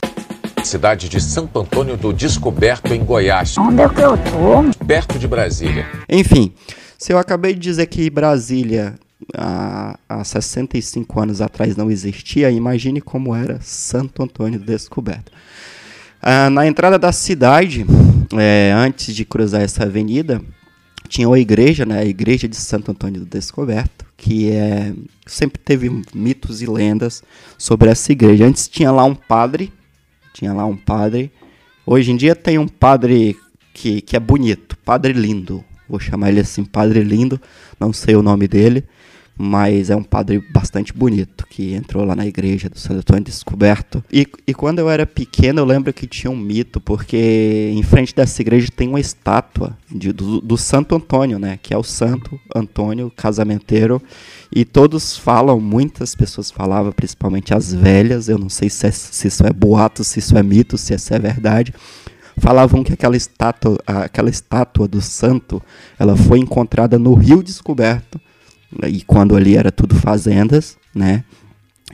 Cidade 0.64 1.08
de 1.08 1.20
Santo 1.20 1.60
Antônio 1.60 1.96
do 1.96 2.12
Descoberto, 2.12 2.92
em 2.92 3.04
Goiás. 3.04 3.56
Onde 3.58 3.82
é 3.82 3.88
que 3.88 4.00
eu 4.00 4.16
tô? 4.16 4.84
Perto 4.84 5.18
de 5.18 5.26
Brasília. 5.26 5.86
Enfim, 6.08 6.52
se 6.96 7.12
eu 7.12 7.18
acabei 7.18 7.54
de 7.54 7.60
dizer 7.60 7.86
que 7.86 8.10
Brasília 8.10 8.94
há, 9.36 9.98
há 10.08 10.24
65 10.24 11.20
anos 11.20 11.40
atrás 11.40 11.76
não 11.76 11.90
existia, 11.90 12.50
imagine 12.50 13.00
como 13.00 13.34
era 13.34 13.60
Santo 13.60 14.22
Antônio 14.22 14.58
do 14.58 14.64
Descoberto. 14.64 15.32
Ah, 16.20 16.50
na 16.50 16.66
entrada 16.66 16.98
da 16.98 17.12
cidade, 17.12 17.86
é, 18.36 18.72
antes 18.74 19.14
de 19.14 19.24
cruzar 19.24 19.62
essa 19.62 19.84
avenida, 19.84 20.42
tinha 21.08 21.28
uma 21.28 21.38
igreja, 21.38 21.86
né, 21.86 22.00
a 22.00 22.04
igreja 22.04 22.48
de 22.48 22.56
Santo 22.56 22.90
Antônio 22.90 23.20
do 23.20 23.26
Descoberto, 23.26 24.04
que 24.16 24.50
é, 24.50 24.92
sempre 25.26 25.58
teve 25.58 25.90
mitos 26.12 26.60
e 26.60 26.66
lendas 26.66 27.22
sobre 27.56 27.88
essa 27.88 28.10
igreja. 28.10 28.44
Antes 28.44 28.68
tinha 28.68 28.90
lá 28.90 29.04
um 29.04 29.14
padre, 29.14 29.72
tinha 30.34 30.52
lá 30.52 30.66
um 30.66 30.76
padre. 30.76 31.30
Hoje 31.86 32.10
em 32.10 32.16
dia 32.16 32.34
tem 32.34 32.58
um 32.58 32.68
padre 32.68 33.36
que, 33.72 34.00
que 34.00 34.16
é 34.16 34.20
bonito, 34.20 34.76
padre 34.84 35.12
lindo. 35.12 35.64
Vou 35.88 36.00
chamar 36.00 36.30
ele 36.30 36.40
assim, 36.40 36.64
padre 36.64 37.02
lindo, 37.02 37.40
não 37.78 37.92
sei 37.92 38.16
o 38.16 38.22
nome 38.22 38.48
dele 38.48 38.84
mas 39.38 39.88
é 39.88 39.94
um 39.94 40.02
padre 40.02 40.42
bastante 40.52 40.92
bonito 40.92 41.46
que 41.48 41.72
entrou 41.72 42.04
lá 42.04 42.16
na 42.16 42.26
igreja 42.26 42.68
do 42.68 42.76
Santo 42.76 42.98
Antônio 42.98 43.22
Descoberto. 43.22 44.02
E, 44.12 44.26
e 44.44 44.52
quando 44.52 44.80
eu 44.80 44.90
era 44.90 45.06
pequeno, 45.06 45.60
eu 45.60 45.64
lembro 45.64 45.92
que 45.92 46.08
tinha 46.08 46.28
um 46.28 46.36
mito, 46.36 46.80
porque 46.80 47.72
em 47.72 47.82
frente 47.84 48.12
dessa 48.12 48.42
igreja 48.42 48.68
tem 48.74 48.88
uma 48.88 48.98
estátua 48.98 49.78
de, 49.88 50.12
do, 50.12 50.40
do 50.40 50.56
Santo 50.58 50.96
Antônio, 50.96 51.38
né? 51.38 51.56
Que 51.62 51.72
é 51.72 51.78
o 51.78 51.84
Santo 51.84 52.38
Antônio 52.52 53.12
casamenteiro. 53.14 54.02
E 54.52 54.64
todos 54.64 55.16
falam, 55.16 55.60
muitas 55.60 56.16
pessoas 56.16 56.50
falavam, 56.50 56.90
principalmente 56.90 57.54
as 57.54 57.72
velhas, 57.72 58.28
eu 58.28 58.38
não 58.38 58.48
sei 58.48 58.68
se, 58.68 58.88
é, 58.88 58.90
se 58.90 59.28
isso 59.28 59.46
é 59.46 59.52
boato, 59.52 60.02
se 60.02 60.18
isso 60.18 60.36
é 60.36 60.42
mito, 60.42 60.76
se 60.76 60.94
isso 60.94 61.14
é 61.14 61.18
verdade, 61.18 61.72
falavam 62.38 62.82
que 62.82 62.92
aquela 62.92 63.16
estátua, 63.16 63.78
aquela 63.86 64.30
estátua 64.30 64.88
do 64.88 65.00
santo, 65.00 65.62
ela 65.96 66.16
foi 66.16 66.40
encontrada 66.40 66.98
no 66.98 67.14
Rio 67.14 67.42
Descoberto 67.42 68.20
e 68.86 69.02
quando 69.02 69.36
ali 69.36 69.56
era 69.56 69.72
tudo 69.72 69.94
fazendas, 69.94 70.76
né? 70.94 71.24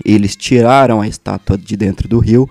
Eles 0.05 0.35
tiraram 0.35 1.01
a 1.01 1.07
estátua 1.07 1.57
de 1.57 1.77
dentro 1.77 2.09
do 2.09 2.19
rio 2.19 2.49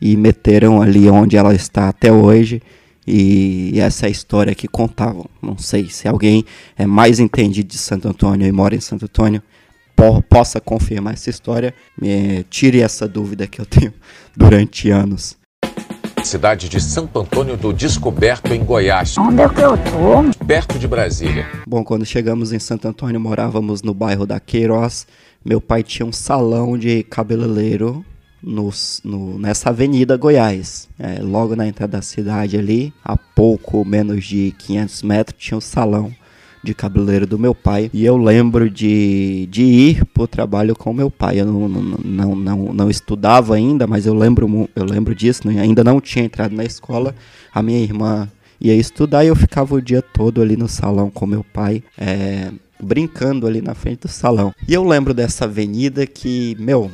e 0.00 0.16
meteram 0.16 0.80
ali 0.80 1.08
onde 1.10 1.36
ela 1.36 1.54
está 1.54 1.88
até 1.88 2.10
hoje. 2.10 2.62
E 3.06 3.78
essa 3.78 4.06
é 4.06 4.08
a 4.08 4.10
história 4.10 4.54
que 4.54 4.66
contavam. 4.66 5.26
Não 5.42 5.58
sei 5.58 5.88
se 5.88 6.08
alguém 6.08 6.44
é 6.76 6.86
mais 6.86 7.20
entendido 7.20 7.68
de 7.68 7.78
Santo 7.78 8.08
Antônio 8.08 8.46
e 8.46 8.52
mora 8.52 8.74
em 8.74 8.80
Santo 8.80 9.04
Antônio 9.04 9.42
po 9.94 10.22
possa 10.22 10.60
confirmar 10.60 11.14
essa 11.14 11.30
história. 11.30 11.74
Me 12.00 12.44
tire 12.50 12.80
essa 12.80 13.06
dúvida 13.06 13.46
que 13.46 13.60
eu 13.60 13.66
tenho 13.66 13.92
durante 14.36 14.90
anos 14.90 15.36
cidade 16.26 16.68
de 16.68 16.80
Santo 16.80 17.20
Antônio 17.20 17.56
do 17.56 17.72
Descoberto, 17.72 18.52
em 18.52 18.62
Goiás. 18.62 19.16
Onde 19.16 19.42
é 19.42 19.48
que 19.48 19.60
eu 19.60 19.78
tô? 19.78 20.44
Perto 20.44 20.76
de 20.76 20.88
Brasília. 20.88 21.46
Bom, 21.66 21.84
quando 21.84 22.04
chegamos 22.04 22.52
em 22.52 22.58
Santo 22.58 22.88
Antônio, 22.88 23.20
morávamos 23.20 23.80
no 23.80 23.94
bairro 23.94 24.26
da 24.26 24.40
Queiroz. 24.40 25.06
Meu 25.44 25.60
pai 25.60 25.84
tinha 25.84 26.04
um 26.04 26.12
salão 26.12 26.76
de 26.76 27.04
cabeleireiro 27.04 28.04
no, 28.42 28.70
no, 29.04 29.38
nessa 29.38 29.70
avenida 29.70 30.16
Goiás. 30.16 30.88
É, 30.98 31.22
logo 31.22 31.54
na 31.54 31.68
entrada 31.68 31.98
da 31.98 32.02
cidade 32.02 32.58
ali, 32.58 32.92
a 33.04 33.16
pouco 33.16 33.84
menos 33.84 34.24
de 34.24 34.52
500 34.58 35.02
metros, 35.04 35.36
tinha 35.38 35.56
um 35.56 35.60
salão 35.60 36.12
de 36.66 36.74
cabeleireiro 36.74 37.26
do 37.26 37.38
meu 37.38 37.54
pai. 37.54 37.90
E 37.92 38.04
eu 38.04 38.16
lembro 38.16 38.68
de, 38.68 39.46
de 39.50 39.62
ir 39.62 40.04
pro 40.06 40.26
trabalho 40.26 40.74
com 40.74 40.92
meu 40.92 41.10
pai. 41.10 41.40
Eu 41.40 41.46
não, 41.46 41.68
não, 41.68 41.82
não, 42.04 42.36
não, 42.36 42.56
não 42.74 42.90
estudava 42.90 43.54
ainda, 43.54 43.86
mas 43.86 44.04
eu 44.04 44.14
lembro, 44.14 44.68
eu 44.74 44.84
lembro 44.84 45.14
disso. 45.14 45.46
Né? 45.46 45.60
Ainda 45.60 45.82
não 45.82 46.00
tinha 46.00 46.24
entrado 46.24 46.54
na 46.54 46.64
escola. 46.64 47.14
A 47.54 47.62
minha 47.62 47.78
irmã 47.78 48.28
ia 48.60 48.74
estudar 48.74 49.24
e 49.24 49.28
eu 49.28 49.36
ficava 49.36 49.74
o 49.74 49.80
dia 49.80 50.02
todo 50.02 50.42
ali 50.42 50.56
no 50.56 50.68
salão 50.68 51.08
com 51.10 51.26
meu 51.26 51.44
pai. 51.44 51.82
É, 51.96 52.50
brincando 52.80 53.46
ali 53.46 53.62
na 53.62 53.74
frente 53.74 54.00
do 54.00 54.08
salão. 54.08 54.52
E 54.68 54.74
eu 54.74 54.84
lembro 54.84 55.14
dessa 55.14 55.44
avenida 55.44 56.06
que, 56.06 56.56
meu, 56.58 56.90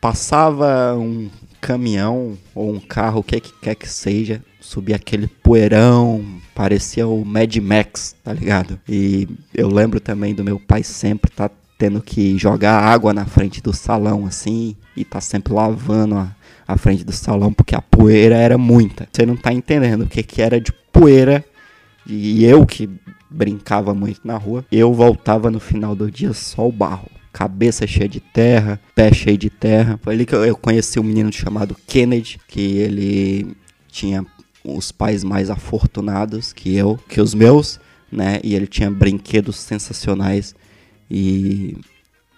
passava 0.00 0.94
um 0.96 1.28
caminhão 1.60 2.36
ou 2.54 2.72
um 2.72 2.80
carro, 2.80 3.20
o 3.20 3.22
que, 3.22 3.40
que 3.40 3.52
quer 3.60 3.74
que 3.74 3.88
seja, 3.88 4.42
subia 4.62 4.96
aquele 4.96 5.26
poeirão, 5.26 6.24
parecia 6.54 7.06
o 7.06 7.24
Mad 7.24 7.54
Max, 7.56 8.16
tá 8.22 8.32
ligado? 8.32 8.78
E 8.88 9.28
eu 9.52 9.68
lembro 9.68 10.00
também 10.00 10.34
do 10.34 10.44
meu 10.44 10.58
pai 10.58 10.82
sempre 10.82 11.30
tá 11.30 11.50
tendo 11.76 12.00
que 12.00 12.38
jogar 12.38 12.78
água 12.78 13.12
na 13.12 13.26
frente 13.26 13.60
do 13.60 13.72
salão 13.72 14.24
assim 14.24 14.76
e 14.96 15.04
tá 15.04 15.20
sempre 15.20 15.52
lavando 15.52 16.16
a, 16.16 16.34
a 16.66 16.76
frente 16.76 17.04
do 17.04 17.12
salão 17.12 17.52
porque 17.52 17.74
a 17.74 17.82
poeira 17.82 18.36
era 18.36 18.56
muita. 18.56 19.08
Você 19.12 19.26
não 19.26 19.36
tá 19.36 19.52
entendendo 19.52 20.02
o 20.02 20.08
que 20.08 20.22
que 20.22 20.40
era 20.40 20.60
de 20.60 20.72
poeira 20.92 21.44
e 22.06 22.44
eu 22.44 22.64
que 22.64 22.88
brincava 23.28 23.94
muito 23.94 24.20
na 24.24 24.36
rua, 24.36 24.64
eu 24.70 24.92
voltava 24.92 25.50
no 25.50 25.58
final 25.58 25.94
do 25.94 26.10
dia 26.10 26.32
só 26.32 26.68
o 26.68 26.72
barro 26.72 27.10
cabeça 27.32 27.86
cheia 27.86 28.08
de 28.08 28.20
terra, 28.20 28.78
pé 28.94 29.12
cheio 29.12 29.38
de 29.38 29.48
terra. 29.48 29.98
Foi 30.02 30.14
ali 30.14 30.26
que 30.26 30.34
eu 30.34 30.56
conheci 30.56 31.00
um 31.00 31.02
menino 31.02 31.32
chamado 31.32 31.74
Kennedy, 31.86 32.38
que 32.46 32.76
ele 32.76 33.56
tinha 33.88 34.24
os 34.64 34.92
pais 34.92 35.24
mais 35.24 35.50
afortunados 35.50 36.52
que 36.52 36.74
eu, 36.74 36.98
que 37.08 37.20
os 37.20 37.34
meus, 37.34 37.80
né? 38.10 38.40
E 38.42 38.54
ele 38.54 38.66
tinha 38.66 38.90
brinquedos 38.90 39.56
sensacionais 39.56 40.54
e 41.10 41.76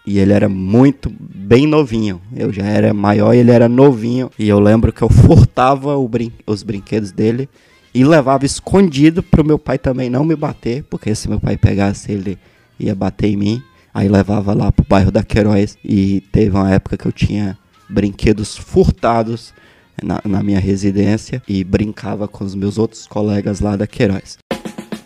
e 0.06 0.18
ele 0.18 0.34
era 0.34 0.50
muito 0.50 1.10
bem 1.18 1.66
novinho. 1.66 2.20
Eu 2.36 2.52
já 2.52 2.66
era 2.66 2.92
maior 2.92 3.32
e 3.32 3.38
ele 3.38 3.50
era 3.50 3.68
novinho. 3.68 4.30
E 4.38 4.46
eu 4.46 4.60
lembro 4.60 4.92
que 4.92 5.00
eu 5.00 5.08
furtava 5.08 5.96
brin 6.06 6.30
os 6.46 6.62
brinquedos 6.62 7.10
dele 7.10 7.48
e 7.94 8.04
levava 8.04 8.44
escondido 8.44 9.22
para 9.22 9.40
o 9.40 9.46
meu 9.46 9.58
pai 9.58 9.78
também 9.78 10.10
não 10.10 10.24
me 10.24 10.36
bater, 10.36 10.82
porque 10.84 11.14
se 11.14 11.28
meu 11.28 11.40
pai 11.40 11.56
pegasse 11.56 12.12
ele 12.12 12.38
ia 12.78 12.94
bater 12.94 13.28
em 13.28 13.36
mim. 13.36 13.62
Aí 13.94 14.08
levava 14.08 14.52
lá 14.52 14.70
pro 14.70 14.84
bairro 14.86 15.10
da 15.10 15.22
Queiroz 15.22 15.78
e 15.82 16.20
teve 16.32 16.54
uma 16.54 16.70
época 16.70 16.98
que 16.98 17.06
eu 17.06 17.12
tinha 17.12 17.56
brinquedos 17.88 18.56
furtados 18.56 19.54
na, 20.02 20.20
na 20.24 20.42
minha 20.42 20.60
residência 20.60 21.42
e 21.48 21.62
brincava 21.64 22.28
com 22.28 22.44
os 22.44 22.54
meus 22.54 22.78
outros 22.78 23.06
colegas 23.06 23.60
lá 23.60 23.76
da 23.76 23.86
Queiroz 23.86 24.38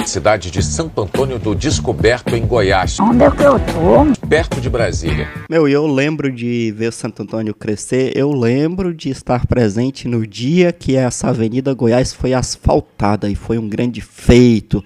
cidade 0.09 0.51
de 0.51 0.63
Santo 0.63 1.03
Antônio 1.03 1.39
do 1.39 1.55
Descoberto, 1.55 2.35
em 2.35 2.47
Goiás. 2.47 2.99
Onde 2.99 3.23
é 3.25 3.31
que 3.31 3.43
eu 3.43 3.59
tô? 3.61 4.27
Perto 4.27 4.59
de 4.59 4.71
Brasília. 4.71 5.29
Meu, 5.51 5.69
eu 5.69 5.87
lembro 5.87 6.33
de 6.33 6.73
ver 6.75 6.93
Santo 6.95 7.23
Antônio 7.23 7.55
crescer, 7.55 8.17
eu 8.17 8.33
lembro 8.33 8.95
de 8.95 9.11
estar 9.11 9.47
presente 9.47 10.09
no 10.09 10.27
dia 10.27 10.73
que 10.73 10.97
essa 10.97 11.29
Avenida 11.29 11.75
Goiás 11.75 12.15
foi 12.15 12.33
asfaltada 12.33 13.29
e 13.29 13.35
foi 13.35 13.59
um 13.59 13.69
grande 13.69 14.01
feito. 14.01 14.83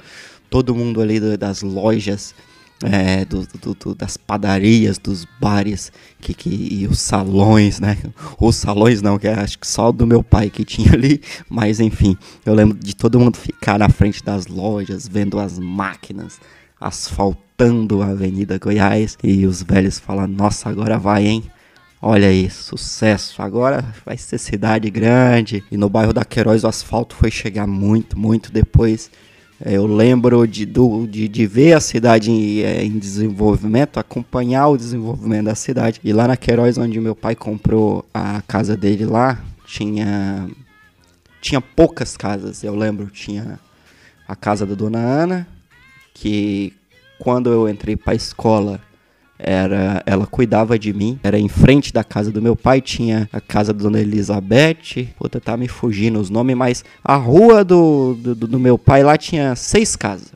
Todo 0.50 0.74
mundo 0.74 1.00
ali 1.00 1.20
das 1.36 1.62
lojas 1.62 2.34
é, 2.84 3.24
do, 3.24 3.46
do, 3.60 3.74
do, 3.74 3.94
das 3.94 4.16
padarias, 4.16 4.98
dos 4.98 5.26
bares 5.40 5.92
que, 6.20 6.34
que, 6.34 6.50
e 6.50 6.86
os 6.86 7.00
salões, 7.00 7.80
né? 7.80 7.98
Os 8.40 8.56
salões 8.56 9.00
não, 9.00 9.18
que 9.18 9.28
acho 9.28 9.58
que 9.58 9.66
só 9.66 9.92
do 9.92 10.06
meu 10.06 10.22
pai 10.22 10.50
que 10.50 10.64
tinha 10.64 10.92
ali, 10.92 11.20
mas 11.48 11.80
enfim, 11.80 12.16
eu 12.44 12.54
lembro 12.54 12.76
de 12.78 12.94
todo 12.94 13.20
mundo 13.20 13.36
ficar 13.36 13.78
na 13.78 13.88
frente 13.88 14.22
das 14.22 14.46
lojas, 14.46 15.06
vendo 15.06 15.38
as 15.38 15.58
máquinas 15.58 16.40
asfaltando 16.80 18.02
a 18.02 18.08
Avenida 18.08 18.58
Goiás 18.58 19.16
e 19.22 19.46
os 19.46 19.62
velhos 19.62 19.98
falam: 19.98 20.26
Nossa, 20.26 20.68
agora 20.68 20.98
vai, 20.98 21.26
hein? 21.26 21.44
Olha 22.00 22.26
aí, 22.26 22.50
sucesso. 22.50 23.40
Agora 23.40 23.84
vai 24.04 24.18
ser 24.18 24.36
cidade 24.38 24.90
grande. 24.90 25.62
E 25.70 25.76
no 25.76 25.88
bairro 25.88 26.12
da 26.12 26.24
Queiroz 26.24 26.64
o 26.64 26.68
asfalto 26.68 27.14
foi 27.14 27.30
chegar 27.30 27.66
muito, 27.66 28.18
muito 28.18 28.50
depois. 28.50 29.08
É, 29.64 29.76
eu 29.76 29.86
lembro 29.86 30.46
de, 30.46 30.66
do, 30.66 31.06
de, 31.06 31.28
de, 31.28 31.46
ver 31.46 31.74
a 31.74 31.80
cidade 31.80 32.32
em, 32.32 32.62
é, 32.62 32.82
em, 32.82 32.98
desenvolvimento, 32.98 33.98
acompanhar 33.98 34.66
o 34.68 34.76
desenvolvimento 34.76 35.44
da 35.44 35.54
cidade. 35.54 36.00
E 36.02 36.12
lá 36.12 36.26
na 36.26 36.36
Queiroz, 36.36 36.78
onde 36.78 36.98
meu 37.00 37.14
pai 37.14 37.36
comprou 37.36 38.04
a 38.12 38.42
casa 38.42 38.76
dele 38.76 39.04
lá, 39.04 39.40
tinha, 39.64 40.48
tinha 41.40 41.60
poucas 41.60 42.16
casas. 42.16 42.64
Eu 42.64 42.74
lembro, 42.74 43.06
tinha 43.06 43.60
a 44.26 44.34
casa 44.34 44.66
da 44.66 44.74
dona 44.74 44.98
Ana, 44.98 45.46
que 46.12 46.72
quando 47.20 47.52
eu 47.52 47.68
entrei 47.68 47.96
para 47.96 48.14
a 48.14 48.16
escola 48.16 48.80
era 49.42 50.02
ela 50.06 50.26
cuidava 50.26 50.78
de 50.78 50.92
mim, 50.92 51.18
era 51.22 51.38
em 51.38 51.48
frente 51.48 51.92
da 51.92 52.04
casa 52.04 52.30
do 52.30 52.40
meu 52.40 52.54
pai, 52.54 52.80
tinha 52.80 53.28
a 53.32 53.40
casa 53.40 53.72
da 53.72 53.82
dona 53.82 54.00
Elizabeth, 54.00 55.08
puta, 55.18 55.40
tá 55.40 55.56
me 55.56 55.68
fugindo 55.68 56.20
os 56.20 56.30
nomes, 56.30 56.56
mas 56.56 56.84
a 57.02 57.16
rua 57.16 57.64
do, 57.64 58.14
do, 58.14 58.34
do 58.34 58.58
meu 58.58 58.78
pai 58.78 59.02
lá 59.02 59.16
tinha 59.16 59.54
seis 59.56 59.96
casas. 59.96 60.32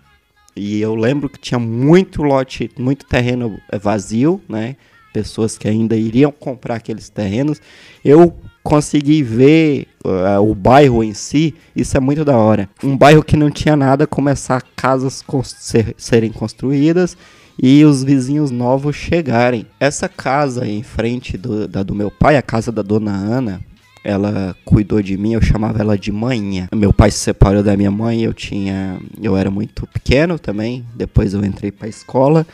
E 0.56 0.80
eu 0.80 0.94
lembro 0.94 1.28
que 1.28 1.38
tinha 1.38 1.58
muito 1.58 2.22
lote, 2.22 2.70
muito 2.78 3.06
terreno 3.06 3.60
vazio, 3.80 4.40
né? 4.48 4.76
Pessoas 5.12 5.58
que 5.58 5.68
ainda 5.68 5.96
iriam 5.96 6.32
comprar 6.32 6.76
aqueles 6.76 7.10
terrenos. 7.10 7.60
Eu 8.02 8.34
consegui 8.62 9.22
ver 9.22 9.86
uh, 10.04 10.40
o 10.40 10.54
bairro 10.54 11.04
em 11.04 11.14
si, 11.14 11.54
isso 11.74 11.96
é 11.96 12.00
muito 12.00 12.24
da 12.24 12.36
hora. 12.36 12.68
Um 12.82 12.96
bairro 12.96 13.22
que 13.22 13.36
não 13.36 13.50
tinha 13.50 13.76
nada, 13.76 14.06
começar 14.06 14.62
casas 14.74 15.22
ser, 15.44 15.94
serem 15.96 16.32
construídas 16.32 17.16
e 17.60 17.84
os 17.84 18.02
vizinhos 18.02 18.50
novos 18.50 18.96
chegarem. 18.96 19.66
Essa 19.80 20.08
casa 20.08 20.66
em 20.66 20.82
frente 20.82 21.36
do, 21.36 21.66
da 21.66 21.82
do 21.82 21.94
meu 21.94 22.10
pai, 22.10 22.36
a 22.36 22.42
casa 22.42 22.70
da 22.70 22.82
dona 22.82 23.12
Ana, 23.12 23.60
ela 24.04 24.54
cuidou 24.64 25.02
de 25.02 25.16
mim, 25.16 25.32
eu 25.32 25.42
chamava 25.42 25.80
ela 25.80 25.98
de 25.98 26.12
manhã. 26.12 26.68
Meu 26.74 26.92
pai 26.92 27.10
se 27.10 27.18
separou 27.18 27.62
da 27.62 27.76
minha 27.76 27.90
mãe, 27.90 28.22
eu 28.22 28.32
tinha, 28.32 29.00
eu 29.20 29.36
era 29.36 29.50
muito 29.50 29.86
pequeno 29.88 30.38
também. 30.38 30.84
Depois 30.94 31.34
eu 31.34 31.44
entrei 31.44 31.72
para 31.72 31.88
escola 31.88 32.46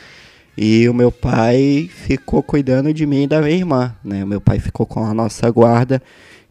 e 0.57 0.87
o 0.89 0.93
meu 0.93 1.11
pai 1.11 1.89
ficou 1.91 2.41
cuidando 2.41 2.93
de 2.93 3.05
mim 3.05 3.23
e 3.23 3.27
da 3.27 3.41
minha 3.41 3.55
irmã, 3.55 3.93
né? 4.03 4.23
O 4.23 4.27
meu 4.27 4.41
pai 4.41 4.59
ficou 4.59 4.85
com 4.85 5.03
a 5.05 5.13
nossa 5.13 5.49
guarda 5.51 6.01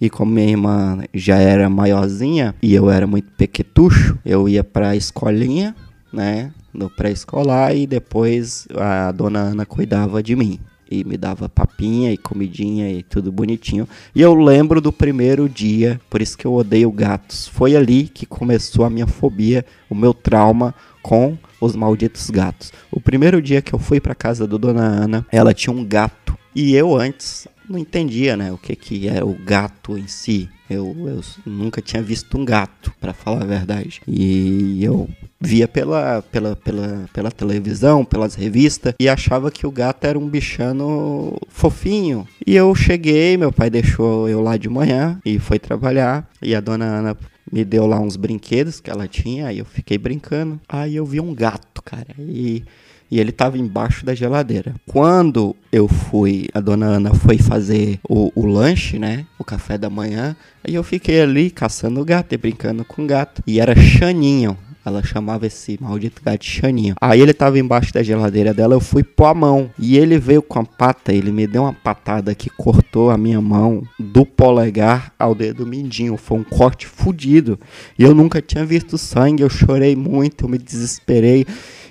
e 0.01 0.11
como 0.11 0.33
minha 0.33 0.51
irmã 0.51 0.99
já 1.15 1.37
era 1.37 1.69
maiorzinha 1.71 2.55
e 2.61 2.75
eu 2.75 2.91
era 2.91 3.07
muito 3.07 3.31
pequetucho, 3.37 4.19
eu 4.25 4.49
ia 4.49 4.65
para 4.65 4.91
a 4.91 4.97
escolinha, 4.97 5.75
né? 6.13 6.53
no 6.73 6.89
pré-escolar 6.89 7.77
e 7.77 7.87
depois 7.87 8.67
a 8.75 9.13
dona 9.13 9.41
Ana 9.41 9.67
cuidava 9.67 10.23
de 10.23 10.35
mim 10.35 10.59
e 10.91 11.05
me 11.05 11.17
dava 11.17 11.49
papinha 11.49 12.13
e 12.13 12.19
comidinha 12.19 12.91
e 12.91 13.03
tudo 13.03 13.33
bonitinho. 13.33 13.89
E 14.15 14.21
eu 14.21 14.35
lembro 14.35 14.79
do 14.79 14.93
primeiro 14.93 15.49
dia, 15.49 15.99
por 16.11 16.21
isso 16.21 16.37
que 16.37 16.47
eu 16.47 16.53
odeio 16.53 16.93
gatos. 16.93 17.49
Foi 17.49 17.75
ali 17.75 18.09
que 18.09 18.27
começou 18.27 18.85
a 18.85 18.91
minha 18.91 19.07
fobia, 19.07 19.65
o 19.89 19.95
meu 19.95 20.13
trauma 20.13 20.75
com 21.03 21.39
os 21.59 21.75
malditos 21.75 22.29
gatos. 22.29 22.73
O 22.91 23.01
primeiro 23.01 23.41
dia 23.41 23.63
que 23.63 23.73
eu 23.73 23.79
fui 23.79 24.01
para 24.01 24.15
casa 24.15 24.47
da 24.47 24.59
dona 24.59 24.83
Ana, 24.83 25.27
ela 25.33 25.55
tinha 25.55 25.75
um 25.75 25.85
gato 25.85 26.37
e 26.55 26.75
eu 26.75 26.95
antes 26.95 27.49
não 27.67 27.79
entendia, 27.79 28.37
né, 28.37 28.53
o 28.53 28.59
que 28.59 28.77
que 28.77 29.09
é 29.09 29.25
o 29.25 29.33
gato 29.33 29.97
em 29.97 30.07
si. 30.07 30.51
Eu, 30.73 30.95
eu 31.07 31.21
nunca 31.45 31.81
tinha 31.81 32.03
visto 32.03 32.37
um 32.37 32.45
gato, 32.45 32.93
para 33.01 33.13
falar 33.13 33.43
a 33.43 33.47
verdade. 33.47 34.01
E 34.07 34.83
eu 34.83 35.09
via 35.41 35.67
pela, 35.67 36.23
pela, 36.23 36.55
pela, 36.57 37.07
pela 37.13 37.31
televisão, 37.31 38.05
pelas 38.05 38.35
revistas, 38.35 38.95
e 38.99 39.09
achava 39.09 39.51
que 39.51 39.67
o 39.67 39.71
gato 39.71 40.05
era 40.05 40.19
um 40.19 40.29
bichano 40.29 41.37
fofinho. 41.49 42.27
E 42.47 42.55
eu 42.55 42.75
cheguei, 42.75 43.37
meu 43.37 43.53
pai 43.53 43.69
deixou 43.69 44.29
eu 44.29 44.41
lá 44.41 44.57
de 44.57 44.69
manhã 44.69 45.19
e 45.25 45.39
foi 45.39 45.59
trabalhar. 45.59 46.29
E 46.41 46.55
a 46.55 46.61
dona 46.61 46.85
Ana 46.85 47.17
me 47.51 47.65
deu 47.65 47.87
lá 47.87 48.01
uns 48.01 48.17
brinquedos 48.17 48.81
que 48.81 48.91
ela 48.91 49.07
tinha, 49.09 49.49
aí 49.49 49.59
eu 49.59 49.65
fiquei 49.65 49.99
brincando. 49.99 50.61
Aí 50.69 50.97
eu 50.97 51.05
vi 51.05 51.21
um 51.21 51.35
gato, 51.35 51.83
cara. 51.83 52.15
E 52.19 52.65
e 53.13 53.21
ele 53.21 53.29
estava 53.29 53.59
embaixo 53.59 54.07
da 54.07 54.15
geladeira. 54.15 54.75
Quando 54.87 55.55
eu 55.71 55.87
fui, 55.87 56.49
a 56.55 56.61
dona 56.61 56.87
Ana 56.87 57.13
foi 57.13 57.37
fazer 57.37 58.01
o, 58.09 58.33
o, 58.35 58.47
lanche, 58.47 58.99
né? 58.99 59.27
O 59.39 59.45
café 59.45 59.77
da 59.77 59.91
manhã. 59.91 60.35
Aí 60.65 60.75
eu 60.75 60.83
fiquei 60.83 61.21
ali 61.21 61.51
caçando 61.51 62.01
o 62.01 62.07
gato 62.07 62.33
e 62.33 62.39
brincando 62.39 62.87
com 62.87 63.05
o 63.05 63.07
gato. 63.07 63.43
E 63.47 63.61
era 63.61 63.77
Xaninho. 63.77 64.57
Ela 64.83 65.03
chamava 65.05 65.47
esse 65.47 65.79
maldito 65.79 66.23
gato 66.25 66.41
de 66.41 66.49
Xaninho. 66.49 66.95
Aí 66.99 67.21
ele 67.21 67.35
tava 67.35 67.59
embaixo 67.59 67.93
da 67.93 68.03
geladeira 68.03 68.55
dela, 68.55 68.75
eu 68.75 68.81
fui 68.81 69.05
pôr 69.05 69.27
a 69.27 69.35
mão. 69.35 69.71
E 69.79 69.99
ele 69.99 70.19
veio 70.19 70.41
com 70.41 70.61
a 70.61 70.65
pata, 70.65 71.13
ele 71.13 71.31
me 71.31 71.47
deu 71.47 71.65
uma 71.65 71.75
patada 71.75 72.35
que 72.35 72.49
cortou 72.49 73.11
a 73.11 73.19
minha 73.19 73.43
mão 73.43 73.83
do 73.99 74.25
polegar 74.25 75.13
ao 75.19 75.35
dedo 75.35 75.67
mindinho. 75.67 76.17
Foi 76.17 76.39
um 76.39 76.45
corte 76.45 76.87
fudido. 76.87 77.61
E 77.99 78.05
eu 78.05 78.15
nunca 78.15 78.41
tinha 78.41 78.65
visto 78.65 78.97
sangue, 78.97 79.43
eu 79.43 79.51
chorei 79.51 79.95
muito, 79.95 80.47
eu 80.47 80.49
me 80.49 80.57
desesperei 80.57 81.47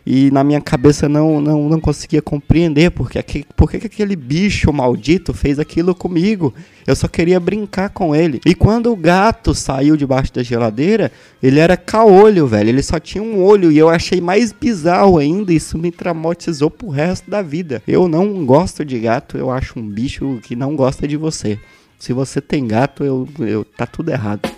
e 0.06 0.32
na 0.32 0.44
minha 0.44 0.60
cabeça 0.60 1.08
não, 1.08 1.40
não, 1.40 1.70
não 1.70 1.80
conseguia 1.80 2.22
compreender 2.22 2.92
porque 2.92 3.46
por 3.56 3.70
que 3.70 3.78
aquele 3.78 4.16
bicho 4.16 4.72
maldito 4.74 5.34
fez 5.34 5.60
aquilo 5.60 5.94
comigo. 5.94 6.54
Eu 6.86 6.96
só 6.96 7.08
queria 7.08 7.40
brincar 7.40 7.90
com 7.90 8.16
ele. 8.16 8.42
E 8.46 8.56
quando 8.56 8.92
o 8.92 8.96
gato 8.96 9.54
saiu 9.54 9.96
debaixo 9.96 10.34
da 10.34 10.42
geladeira, 10.42 11.12
ele 11.42 11.60
era 11.60 11.78
caolho, 11.78 12.48
velho. 12.48 12.70
Ele 12.70 12.82
só 12.82 13.00
tinha 13.00 13.24
um 13.24 13.44
olho 13.44 13.72
e 13.72 13.78
eu 13.78 13.90
achei 13.90 14.20
mais 14.20 14.52
bizarro 14.52 15.18
ainda. 15.18 15.54
Isso 15.54 15.78
me 15.78 15.92
traumatizou 15.92 16.72
pro 16.72 16.90
resto 16.90 17.30
da 17.30 17.42
vida. 17.42 17.84
Eu 17.88 18.08
não 18.08 18.46
gosto 18.46 18.84
de 18.84 19.00
gato, 19.00 19.38
eu 19.38 19.52
acho 19.52 19.80
um 19.80 19.88
bicho 19.88 20.40
que 20.42 20.56
não 20.56 20.76
gosta 20.76 21.08
de 21.08 21.16
você. 21.16 21.60
Se 22.00 22.14
você 22.14 22.42
tem 22.42 22.68
gato, 22.68 23.04
eu, 23.04 23.28
eu 23.40 23.64
tá 23.64 23.86
tudo 23.86 24.10
errado 24.10 24.50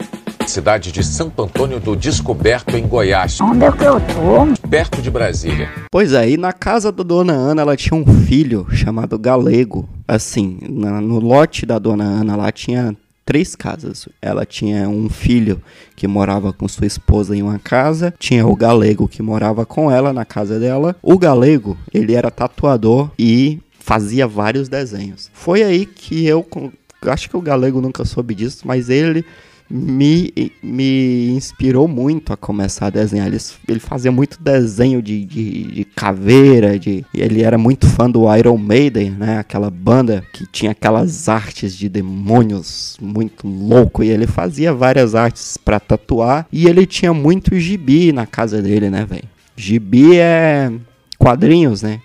cidade 0.47 0.91
de 0.91 1.03
Santo 1.03 1.41
Antônio 1.43 1.79
do 1.79 1.95
Descoberto, 1.95 2.75
em 2.75 2.88
Goiás. 2.88 3.39
Onde 3.41 3.65
é 3.65 3.71
que 3.71 3.84
eu 3.84 3.99
tô? 3.99 4.67
Perto 4.67 5.01
de 5.01 5.10
Brasília. 5.10 5.69
Pois 5.91 6.13
é, 6.13 6.29
e 6.29 6.38
na 6.38 6.51
casa 6.51 6.91
da 6.91 7.03
dona 7.03 7.34
Ana, 7.34 7.62
ela 7.62 7.75
tinha 7.75 7.99
um 7.99 8.06
filho 8.25 8.67
chamado 8.71 9.17
Galego. 9.17 9.88
Assim, 10.08 10.60
na, 10.69 10.99
no 10.99 11.19
lote 11.19 11.65
da 11.65 11.79
dona 11.79 12.03
Ana 12.03 12.36
lá 12.36 12.51
tinha 12.51 12.95
três 13.25 13.56
casas. 13.56 14.08
Ela 14.21 14.45
tinha 14.45 14.88
um 14.89 15.10
filho 15.10 15.62
que 15.95 16.08
morava 16.08 16.51
com 16.51 16.67
sua 16.67 16.88
esposa 16.88 17.36
em 17.36 17.41
uma 17.41 17.60
casa, 17.60 18.13
tinha 18.19 18.45
o 18.45 18.56
galego 18.56 19.08
que 19.08 19.21
morava 19.21 19.65
com 19.65 19.89
ela 19.89 20.12
na 20.12 20.25
casa 20.25 20.60
dela. 20.60 20.95
O 21.01 21.17
galego, 21.17 21.77
ele 21.93 22.13
era 22.13 22.29
tatuador 22.29 23.10
e 23.17 23.60
fazia 23.79 24.27
vários 24.27 24.69
desenhos. 24.69 25.29
Foi 25.34 25.63
aí 25.63 25.86
que 25.86 26.25
eu 26.25 26.45
acho 27.08 27.29
que 27.29 27.38
o 27.38 27.41
galego 27.41 27.82
nunca 27.82 28.06
soube 28.06 28.34
disso, 28.34 28.63
mas 28.65 28.89
ele 28.89 29.25
me, 29.75 30.31
me 30.62 31.29
inspirou 31.29 31.88
muito 31.88 32.31
a 32.31 32.38
começar 32.38 32.86
a 32.86 32.89
desenhar. 32.91 33.25
Ele, 33.25 33.39
ele 33.67 33.79
fazia 33.79 34.12
muito 34.12 34.39
desenho 34.39 35.01
de, 35.01 35.25
de, 35.25 35.63
de, 35.63 35.83
caveira, 35.83 36.77
de, 36.77 37.03
ele 37.12 37.41
era 37.41 37.57
muito 37.57 37.88
fã 37.88 38.07
do 38.07 38.31
Iron 38.36 38.55
Maiden, 38.55 39.09
né? 39.09 39.39
Aquela 39.39 39.71
banda 39.71 40.23
que 40.31 40.45
tinha 40.45 40.71
aquelas 40.71 41.27
artes 41.27 41.75
de 41.75 41.89
demônios 41.89 42.97
muito 43.01 43.47
louco. 43.47 44.03
E 44.03 44.09
ele 44.09 44.27
fazia 44.27 44.71
várias 44.71 45.15
artes 45.15 45.57
para 45.57 45.79
tatuar. 45.79 46.45
E 46.51 46.67
ele 46.67 46.86
tinha 46.86 47.12
muito 47.12 47.59
gibi 47.59 48.12
na 48.12 48.27
casa 48.27 48.62
dele, 48.62 48.91
né, 48.91 49.07
velho? 49.09 49.27
Gibi 49.55 50.17
é 50.17 50.71
quadrinhos, 51.17 51.81
né? 51.81 51.99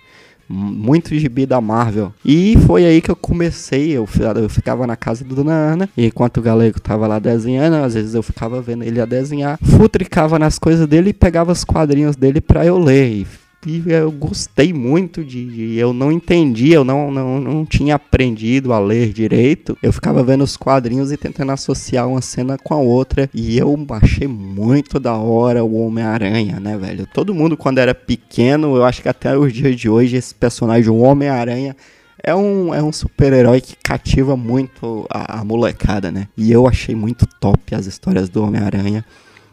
Muito 0.49 1.17
gibi 1.19 1.45
da 1.45 1.61
Marvel. 1.61 2.13
E 2.25 2.57
foi 2.67 2.85
aí 2.87 3.01
que 3.01 3.11
eu 3.11 3.17
comecei, 3.17 3.91
eu, 3.91 4.09
eu 4.37 4.49
ficava 4.49 4.87
na 4.87 4.97
casa 4.97 5.25
do 5.25 5.35
Dona 5.35 5.53
Ana, 5.53 5.89
e 5.97 6.07
enquanto 6.07 6.39
o 6.39 6.43
Galego 6.43 6.81
tava 6.81 7.07
lá 7.07 7.19
desenhando, 7.19 7.75
às 7.85 7.95
vezes 7.95 8.15
eu 8.15 8.23
ficava 8.23 8.61
vendo 8.63 8.83
ele 8.85 9.01
a 9.01 9.05
desenhar, 9.05 9.59
futricava 9.63 10.39
nas 10.39 10.59
coisas 10.59 10.87
dele 10.87 11.11
e 11.11 11.15
pegava 11.15 11.53
os 11.53 11.65
quadrinhos 11.65 12.17
dele 12.17 12.41
para 12.41 12.65
eu 12.65 12.79
ler. 12.79 13.09
E 13.09 13.27
e 13.67 13.83
eu 13.87 14.11
gostei 14.13 14.73
muito 14.73 15.25
de, 15.25 15.77
eu 15.77 15.93
não 15.93 16.13
entendi, 16.13 16.73
eu 16.73 16.85
não, 16.85 17.11
não, 17.11 17.41
não 17.41 17.67
tinha 17.67 17.97
aprendido 17.97 18.73
a 18.73 18.79
ler 18.79 19.13
direito. 19.13 19.77
Eu 19.83 19.93
ficava 19.93 20.23
vendo 20.23 20.45
os 20.45 20.57
quadrinhos 20.57 21.11
e 21.11 21.17
tentando 21.17 21.51
associar 21.51 22.09
uma 22.09 22.23
cena 22.23 22.57
com 22.57 22.73
a 22.73 22.79
outra 22.79 23.29
e 23.35 23.59
eu 23.59 23.77
achei 23.91 24.29
muito 24.29 25.01
da 25.01 25.15
hora 25.15 25.65
o 25.65 25.75
Homem-Aranha, 25.75 26.61
né, 26.61 26.79
velho? 26.79 27.07
Todo 27.13 27.35
mundo 27.35 27.57
quando 27.57 27.79
era 27.79 27.95
pequeno, 27.95 28.77
eu 28.77 28.85
acho 28.85 29.03
que 29.03 29.09
até 29.09 29.37
os 29.37 29.53
dias 29.53 29.75
de 29.77 29.89
hoje 29.89 30.17
esse 30.17 30.35
personagem 30.35 30.91
o 30.91 30.99
Homem-Aranha 30.99 31.75
é 32.23 32.35
um, 32.35 32.75
é 32.75 32.83
um 32.83 32.93
super-herói 32.93 33.61
que 33.61 33.77
cativa 33.77 34.37
muito 34.37 35.07
a, 35.11 35.41
a 35.41 35.45
molecada, 35.45 36.11
né? 36.13 36.29
E 36.37 36.53
eu 36.53 36.67
achei 36.67 36.95
muito 36.95 37.27
top 37.41 37.75
as 37.75 37.87
histórias 37.87 38.29
do 38.29 38.43
Homem-Aranha. 38.43 39.05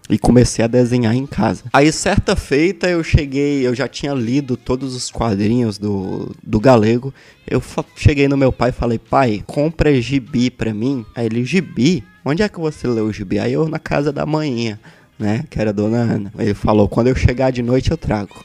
E 0.10 0.18
comecei 0.18 0.64
a 0.64 0.68
desenhar 0.68 1.16
em 1.16 1.26
casa. 1.26 1.64
Aí, 1.74 1.92
certa 1.92 2.36
feita, 2.36 2.88
eu 2.88 3.04
cheguei, 3.04 3.66
eu 3.66 3.74
já 3.74 3.88
tinha 3.88 4.14
lido 4.14 4.56
todos 4.56 4.96
os 4.96 5.10
quadrinhos 5.10 5.78
do, 5.78 6.32
do 6.44 6.60
Galego. 6.60 7.14
Eu 7.48 7.62
cheguei 7.96 8.28
no 8.28 8.38
meu 8.38 8.52
pai 8.52 8.70
e 8.70 8.74
falei, 8.74 9.00
pai, 9.00 9.44
compra 9.46 10.00
gibi 10.00 10.50
pra 10.50 10.74
mim. 10.74 11.06
Aí 11.16 11.26
ele, 11.26 11.44
gibi? 11.44 12.04
Onde 12.24 12.44
é 12.44 12.50
que 12.50 12.60
você 12.60 12.88
leu 12.88 13.06
o 13.06 13.14
gibi? 13.14 13.40
Aí 13.40 13.54
eu 13.54 13.68
na 13.68 13.80
casa 13.80 14.12
da 14.12 14.26
manhã, 14.26 14.80
né, 15.18 15.46
que 15.50 15.60
era 15.60 15.70
a 15.70 15.74
dona 15.74 15.98
Ana. 15.98 16.34
Ele 16.38 16.54
falou, 16.54 16.88
quando 16.88 17.08
eu 17.08 17.16
chegar 17.16 17.52
de 17.52 17.62
noite 17.62 17.92
eu 17.92 17.98
trago. 17.98 18.44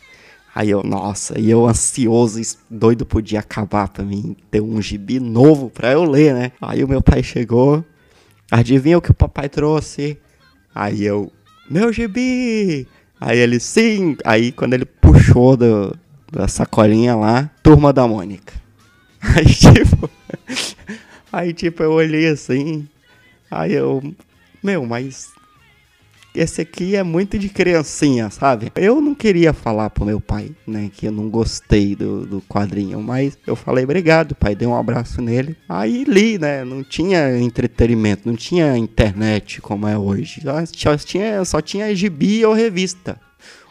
Aí 0.54 0.68
eu, 0.68 0.82
nossa, 0.82 1.38
e 1.38 1.48
eu 1.48 1.66
ansioso, 1.66 2.40
doido 2.68 3.06
podia 3.06 3.38
acabar 3.38 3.88
pra 3.88 4.04
mim 4.04 4.36
ter 4.50 4.60
um 4.60 4.82
gibi 4.82 5.20
novo 5.20 5.70
pra 5.70 5.92
eu 5.92 6.04
ler, 6.04 6.34
né? 6.34 6.52
Aí 6.60 6.82
o 6.82 6.88
meu 6.88 7.00
pai 7.00 7.22
chegou, 7.22 7.84
adivinha 8.50 8.98
o 8.98 9.00
que 9.00 9.12
o 9.12 9.14
papai 9.14 9.48
trouxe? 9.48 10.18
Aí 10.74 11.04
eu, 11.04 11.30
meu 11.70 11.92
gibi! 11.92 12.88
Aí 13.20 13.38
ele, 13.38 13.60
sim! 13.60 14.16
Aí 14.24 14.50
quando 14.50 14.74
ele 14.74 14.84
puxou 14.84 15.56
do, 15.56 15.96
da 16.32 16.48
sacolinha 16.48 17.14
lá, 17.14 17.48
Turma 17.62 17.92
da 17.92 18.08
Mônica. 18.08 18.52
Aí 19.22 19.46
tipo, 19.46 20.10
aí 21.30 21.52
tipo 21.52 21.82
eu 21.82 21.92
olhei 21.92 22.26
assim, 22.26 22.88
aí 23.50 23.74
eu, 23.74 24.02
meu, 24.62 24.86
mas 24.86 25.28
esse 26.42 26.62
aqui 26.62 26.96
é 26.96 27.02
muito 27.02 27.38
de 27.38 27.50
criancinha, 27.50 28.30
sabe? 28.30 28.72
Eu 28.74 28.98
não 29.00 29.14
queria 29.14 29.52
falar 29.52 29.90
pro 29.90 30.06
meu 30.06 30.20
pai, 30.20 30.50
né, 30.66 30.90
que 30.90 31.06
eu 31.06 31.12
não 31.12 31.28
gostei 31.28 31.94
do, 31.94 32.24
do 32.24 32.40
quadrinho, 32.40 33.00
mas 33.02 33.36
eu 33.46 33.54
falei 33.54 33.84
obrigado, 33.84 34.34
pai, 34.34 34.54
dei 34.54 34.66
um 34.66 34.74
abraço 34.74 35.20
nele. 35.20 35.54
Aí 35.68 36.04
li, 36.04 36.38
né, 36.38 36.64
não 36.64 36.82
tinha 36.82 37.38
entretenimento, 37.38 38.26
não 38.26 38.36
tinha 38.36 38.74
internet 38.76 39.60
como 39.60 39.86
é 39.86 39.98
hoje. 39.98 40.42
Só 40.74 40.96
tinha, 40.96 41.44
só 41.44 41.60
tinha 41.60 41.94
gibi 41.94 42.44
ou 42.44 42.54
revista 42.54 43.20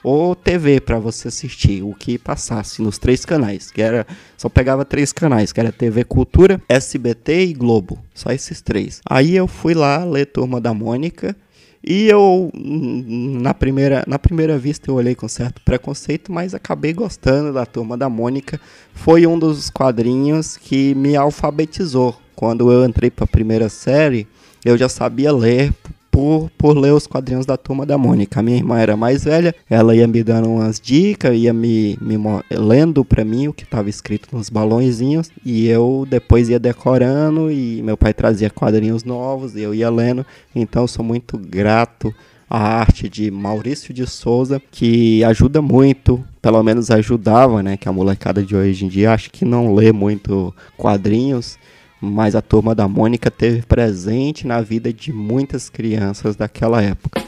ou 0.04 0.36
TV 0.36 0.80
para 0.80 1.00
você 1.00 1.28
assistir 1.28 1.84
o 1.84 1.94
que 1.94 2.18
passasse 2.18 2.82
nos 2.82 2.98
três 2.98 3.26
canais, 3.26 3.70
que 3.72 3.82
era 3.82 4.08
só 4.38 4.48
pegava 4.48 4.86
três 4.86 5.12
canais, 5.12 5.52
que 5.52 5.60
era 5.60 5.72
TV 5.72 6.04
Cultura, 6.04 6.62
SBT 6.70 7.48
e 7.48 7.54
Globo, 7.54 8.00
só 8.14 8.32
esses 8.32 8.62
três. 8.62 9.02
Aí 9.06 9.36
eu 9.36 9.48
fui 9.48 9.74
lá 9.74 10.04
ler 10.06 10.28
Turma 10.28 10.62
da 10.62 10.74
Mônica 10.74 11.36
e 11.84 12.08
eu, 12.08 12.52
na 12.54 13.54
primeira, 13.54 14.04
na 14.06 14.20
primeira 14.20 14.58
vista, 14.58 14.90
eu 14.90 14.96
olhei 14.96 15.16
com 15.16 15.28
certo 15.28 15.62
preconceito, 15.62 16.32
mas 16.32 16.54
acabei 16.54 16.94
gostando 16.94 17.54
da 17.54 17.66
Turma 17.66 17.98
da 17.98 18.10
Mônica. 18.10 18.60
Foi 18.94 19.26
um 19.26 19.40
dos 19.40 19.70
quadrinhos 19.70 20.58
que 20.58 20.94
me 20.96 21.16
alfabetizou. 21.16 22.16
Quando 22.36 22.72
eu 22.72 22.86
entrei 22.86 23.10
para 23.10 23.26
a 23.26 23.28
primeira 23.28 23.70
série, 23.70 24.28
eu 24.64 24.78
já 24.78 24.90
sabia 24.90 25.32
ler 25.32 25.74
por, 26.20 26.52
por 26.58 26.78
ler 26.78 26.92
os 26.92 27.08
quadrinhos 27.08 27.46
da 27.46 27.56
Turma 27.56 27.86
da 27.86 27.98
Mônica. 27.98 28.40
A 28.40 28.44
minha 28.44 28.58
irmã 28.58 28.78
era 28.78 28.98
mais 28.98 29.24
velha, 29.24 29.56
ela 29.70 29.96
ia 29.96 30.06
me 30.06 30.22
dando 30.22 30.50
umas 30.50 30.80
dicas, 30.80 31.34
ia 31.36 31.54
me, 31.54 31.98
me 32.02 32.18
lendo 32.52 33.06
para 33.06 33.24
mim 33.24 33.48
o 33.48 33.54
que 33.54 33.64
estava 33.64 33.90
escrito 33.90 34.36
nos 34.36 34.50
balãozinhos, 34.50 35.32
e 35.46 35.68
eu 35.68 36.06
depois 36.10 36.50
ia 36.50 36.60
decorando, 36.60 37.50
e 37.50 37.82
meu 37.82 37.96
pai 37.96 38.14
trazia 38.14 38.50
quadrinhos 38.50 39.06
novos, 39.06 39.56
e 39.56 39.62
eu 39.62 39.74
ia 39.74 39.90
lendo. 39.90 40.26
Então 40.54 40.86
sou 40.86 41.06
muito 41.06 41.38
grato 41.38 42.14
à 42.50 42.80
arte 42.80 43.08
de 43.08 43.30
Maurício 43.30 43.94
de 43.94 44.06
Souza, 44.08 44.62
que 44.72 45.24
ajuda 45.24 45.62
muito, 45.62 46.24
pelo 46.42 46.62
menos 46.64 46.90
ajudava, 46.90 47.62
né? 47.62 47.78
Que 47.78 47.88
a 47.88 47.94
molecada 47.94 48.42
de 48.44 48.56
hoje 48.56 48.86
em 48.86 48.88
dia 48.88 49.14
acho 49.14 49.30
que 49.30 49.46
não 49.46 49.74
lê 49.74 49.92
muito 49.92 50.54
quadrinhos 50.76 51.59
mas 52.02 52.36
a 52.36 52.42
turma 52.42 52.74
da 52.74 52.88
Mônica 52.88 53.30
teve 53.30 53.62
presente 53.64 54.48
na 54.48 54.62
vida 54.62 54.92
de 54.94 55.12
muitas 55.12 55.70
crianças 55.70 56.36
daquela 56.36 56.82
época. 56.82 57.22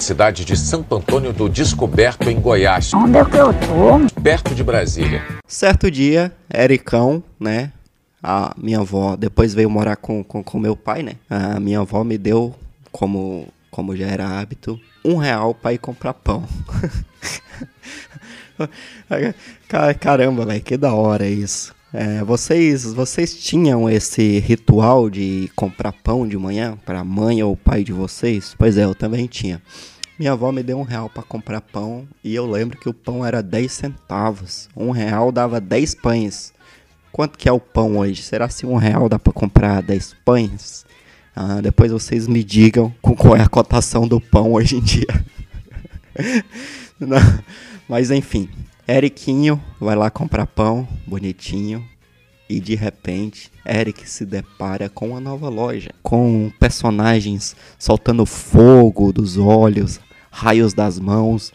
Cidade 0.00 0.44
de 0.44 0.56
Santo 0.56 0.96
Antônio 0.96 1.32
do 1.32 1.48
Descoberto, 1.48 2.28
em 2.28 2.40
Goiás. 2.40 2.92
Onde 2.92 3.18
é 3.18 3.24
que 3.24 3.36
eu 3.36 3.52
tô? 3.54 4.20
Perto 4.20 4.54
de 4.54 4.64
Brasília. 4.64 5.22
Certo 5.46 5.90
dia, 5.90 6.32
Ericão, 6.52 7.22
né? 7.38 7.72
A 8.20 8.54
minha 8.56 8.80
avó, 8.80 9.16
depois 9.16 9.54
veio 9.54 9.70
morar 9.70 9.96
com, 9.96 10.22
com, 10.24 10.42
com 10.42 10.58
meu 10.58 10.76
pai, 10.76 11.02
né? 11.02 11.14
A 11.30 11.60
minha 11.60 11.80
avó 11.80 12.02
me 12.02 12.18
deu, 12.18 12.54
como, 12.90 13.46
como 13.70 13.96
já 13.96 14.06
era 14.06 14.26
hábito, 14.26 14.80
um 15.04 15.16
real 15.16 15.54
para 15.54 15.72
ir 15.72 15.78
comprar 15.78 16.14
pão. 16.14 16.44
Caramba, 20.00 20.46
velho, 20.46 20.62
que 20.62 20.76
da 20.76 20.92
hora 20.92 21.26
isso. 21.28 21.74
É, 21.94 22.24
vocês, 22.24 22.84
vocês 22.84 23.36
tinham 23.36 23.88
esse 23.88 24.38
ritual 24.38 25.10
de 25.10 25.50
comprar 25.54 25.92
pão 25.92 26.26
de 26.26 26.38
manhã 26.38 26.78
para 26.86 27.00
a 27.00 27.04
mãe 27.04 27.42
ou 27.42 27.52
o 27.52 27.56
pai 27.56 27.84
de 27.84 27.92
vocês? 27.92 28.54
Pois 28.56 28.78
é, 28.78 28.84
eu 28.84 28.94
também 28.94 29.26
tinha. 29.26 29.60
Minha 30.18 30.32
avó 30.32 30.50
me 30.50 30.62
deu 30.62 30.78
um 30.78 30.84
real 30.84 31.10
para 31.10 31.22
comprar 31.22 31.60
pão 31.60 32.08
e 32.24 32.34
eu 32.34 32.50
lembro 32.50 32.78
que 32.78 32.88
o 32.88 32.94
pão 32.94 33.26
era 33.26 33.42
10 33.42 33.70
centavos. 33.70 34.70
Um 34.74 34.90
real 34.90 35.30
dava 35.30 35.60
10 35.60 35.96
pães. 35.96 36.54
Quanto 37.12 37.36
que 37.36 37.46
é 37.46 37.52
o 37.52 37.60
pão 37.60 37.98
hoje? 37.98 38.22
Será 38.22 38.48
que 38.48 38.64
um 38.64 38.76
real 38.76 39.06
dá 39.06 39.18
para 39.18 39.32
comprar 39.32 39.82
10 39.82 40.16
pães? 40.24 40.86
Ah, 41.36 41.60
depois 41.60 41.92
vocês 41.92 42.26
me 42.26 42.42
digam 42.42 42.94
qual 43.02 43.36
é 43.36 43.42
a 43.42 43.48
cotação 43.48 44.08
do 44.08 44.18
pão 44.18 44.52
hoje 44.52 44.76
em 44.76 44.80
dia. 44.80 45.24
Não, 46.98 47.18
mas 47.86 48.10
enfim, 48.10 48.48
Eriquinho 48.92 49.58
vai 49.80 49.96
lá 49.96 50.10
comprar 50.10 50.46
pão, 50.46 50.86
bonitinho, 51.06 51.82
e 52.46 52.60
de 52.60 52.74
repente 52.74 53.50
Eric 53.66 54.06
se 54.06 54.26
depara 54.26 54.90
com 54.90 55.08
uma 55.08 55.20
nova 55.20 55.48
loja, 55.48 55.90
com 56.02 56.52
personagens 56.60 57.56
soltando 57.78 58.26
fogo 58.26 59.10
dos 59.10 59.38
olhos, 59.38 59.98
raios 60.30 60.74
das 60.74 61.00
mãos. 61.00 61.50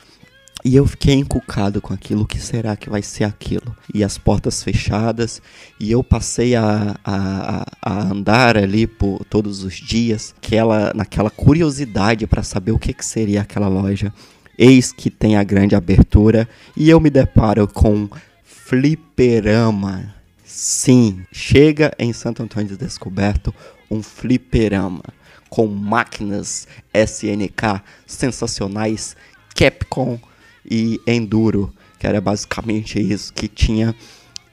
E 0.65 0.75
eu 0.75 0.87
fiquei 0.87 1.13
encucado 1.13 1.79
com 1.79 1.93
aquilo, 1.93 2.23
o 2.23 2.25
que 2.25 2.39
será 2.39 2.75
que 2.75 2.89
vai 2.89 3.03
ser 3.03 3.25
aquilo? 3.25 3.75
E 3.93 4.03
as 4.03 4.17
portas 4.17 4.63
fechadas, 4.63 5.39
e 5.79 5.91
eu 5.91 6.03
passei 6.03 6.55
a, 6.55 6.95
a, 7.05 7.65
a 7.79 8.01
andar 8.11 8.57
ali 8.57 8.87
por 8.87 9.23
todos 9.25 9.63
os 9.63 9.75
dias, 9.75 10.33
aquela, 10.35 10.91
naquela 10.95 11.29
curiosidade 11.29 12.25
para 12.25 12.41
saber 12.41 12.71
o 12.71 12.79
que, 12.79 12.91
que 12.91 13.05
seria 13.05 13.41
aquela 13.41 13.67
loja. 13.67 14.11
Eis 14.57 14.91
que 14.91 15.11
tem 15.11 15.35
a 15.35 15.43
grande 15.43 15.75
abertura 15.75 16.49
e 16.75 16.89
eu 16.89 16.99
me 16.99 17.11
deparo 17.11 17.67
com 17.67 18.09
fliperama. 18.43 20.15
Sim, 20.43 21.23
chega 21.31 21.93
em 21.99 22.11
Santo 22.11 22.41
Antônio 22.41 22.69
de 22.69 22.77
Descoberto 22.77 23.53
um 23.91 24.01
fliperama 24.01 25.03
com 25.47 25.67
máquinas 25.67 26.67
SNK 26.93 27.83
sensacionais, 28.05 29.15
Capcom 29.55 30.19
e 30.65 30.99
Enduro, 31.05 31.71
que 31.99 32.07
era 32.07 32.19
basicamente 32.19 32.99
isso 32.99 33.31
que 33.33 33.47
tinha. 33.47 33.95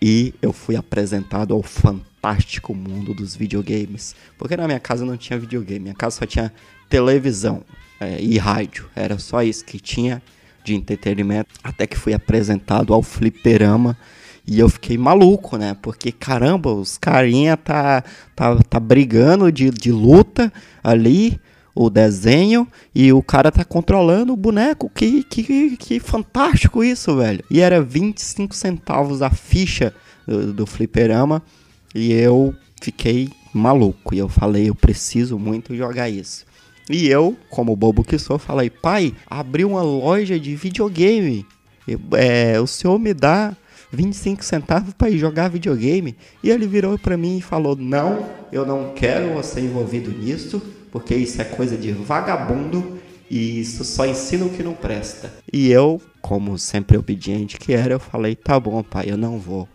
E 0.03 0.35
eu 0.43 0.53
fui 0.53 0.77
apresentado 0.77 1.55
ao 1.55 1.63
fantástico 1.63 2.75
mundo 2.75 3.15
dos 3.15 3.35
videogames. 3.35 4.15
Porque 4.37 4.57
na 4.57 4.67
minha 4.67 4.81
casa 4.81 5.05
não 5.05 5.17
tinha 5.17 5.39
videogame, 5.39 5.81
minha 5.81 5.95
casa 5.95 6.19
só 6.19 6.27
tinha 6.27 6.53
televisão 6.91 7.65
é, 8.05 8.21
e 8.21 8.39
rádio. 8.39 8.89
Era 8.95 9.19
só 9.19 9.43
isso 9.43 9.65
que 9.65 9.79
tinha 9.81 10.23
de 10.65 10.75
entretenimento. 10.75 11.51
Até 11.63 11.87
que 11.87 11.97
fui 11.97 12.15
apresentado 12.15 12.93
ao 12.93 13.03
fliperama. 13.03 13.97
E 14.47 14.59
eu 14.59 14.69
fiquei 14.69 14.99
maluco, 14.99 15.57
né? 15.57 15.77
Porque, 15.81 16.13
caramba, 16.13 16.73
os 16.73 16.99
carinha 16.99 17.57
tá, 17.57 18.05
tá, 18.37 18.57
tá 18.57 18.79
brigando 18.79 19.51
de, 19.51 19.71
de 19.71 19.91
luta 19.91 20.53
ali, 20.83 21.41
o 21.75 21.89
desenho, 21.89 22.69
e 22.95 23.11
o 23.13 23.23
cara 23.23 23.51
tá 23.51 23.65
controlando 23.65 24.33
o 24.35 24.37
boneco. 24.37 24.91
Que, 24.95 25.23
que, 25.25 25.77
que 25.77 25.99
fantástico 25.99 26.85
isso, 26.85 27.17
velho. 27.17 27.43
E 27.51 27.61
era 27.61 27.81
25 27.81 28.55
centavos 28.55 29.23
a 29.23 29.31
ficha 29.31 29.95
do, 30.27 30.53
do 30.53 30.67
fliperama. 30.67 31.43
E 31.95 32.13
eu 32.13 32.55
fiquei 32.83 33.31
maluco. 33.53 34.15
E 34.15 34.19
eu 34.19 34.29
falei, 34.29 34.69
eu 34.69 34.75
preciso 34.75 35.39
muito 35.39 35.75
jogar 35.75 36.11
isso. 36.11 36.45
E 36.89 37.09
eu, 37.09 37.37
como 37.49 37.75
bobo 37.75 38.05
que 38.05 38.19
sou, 38.19 38.39
falei: 38.39 38.69
pai, 38.69 39.15
abri 39.27 39.65
uma 39.65 39.83
loja 39.83 40.39
de 40.39 40.55
videogame. 40.55 41.47
É, 42.13 42.61
o 42.61 42.67
senhor 42.67 42.99
me 42.99 43.13
dá 43.13 43.57
25 43.93 44.45
centavos 44.45 44.93
para 44.95 45.11
ir 45.11 45.19
jogar 45.19 45.49
videogame? 45.49 46.17
E 46.43 46.51
ele 46.51 46.67
virou 46.67 46.99
para 46.99 47.17
mim 47.17 47.39
e 47.39 47.43
falou: 47.43 47.75
Não, 47.77 48.29
eu 48.53 48.67
não 48.67 48.93
quero 48.95 49.33
você 49.35 49.61
envolvido 49.61 50.11
nisso, 50.11 50.63
porque 50.91 51.15
isso 51.15 51.41
é 51.41 51.45
coisa 51.45 51.77
de 51.77 51.91
vagabundo 51.93 52.99
e 53.31 53.61
isso 53.61 53.83
só 53.85 54.07
ensina 54.07 54.45
o 54.45 54.51
que 54.51 54.63
não 54.63 54.75
presta. 54.75 55.33
E 55.51 55.71
eu, 55.71 56.01
como 56.21 56.59
sempre 56.59 56.99
obediente 56.99 57.59
que 57.59 57.73
era, 57.73 57.95
eu 57.95 58.01
falei: 58.01 58.35
Tá 58.35 58.61
bom, 58.61 58.83
pai, 58.83 59.07
eu 59.09 59.17
não 59.17 59.39
vou. 59.39 59.67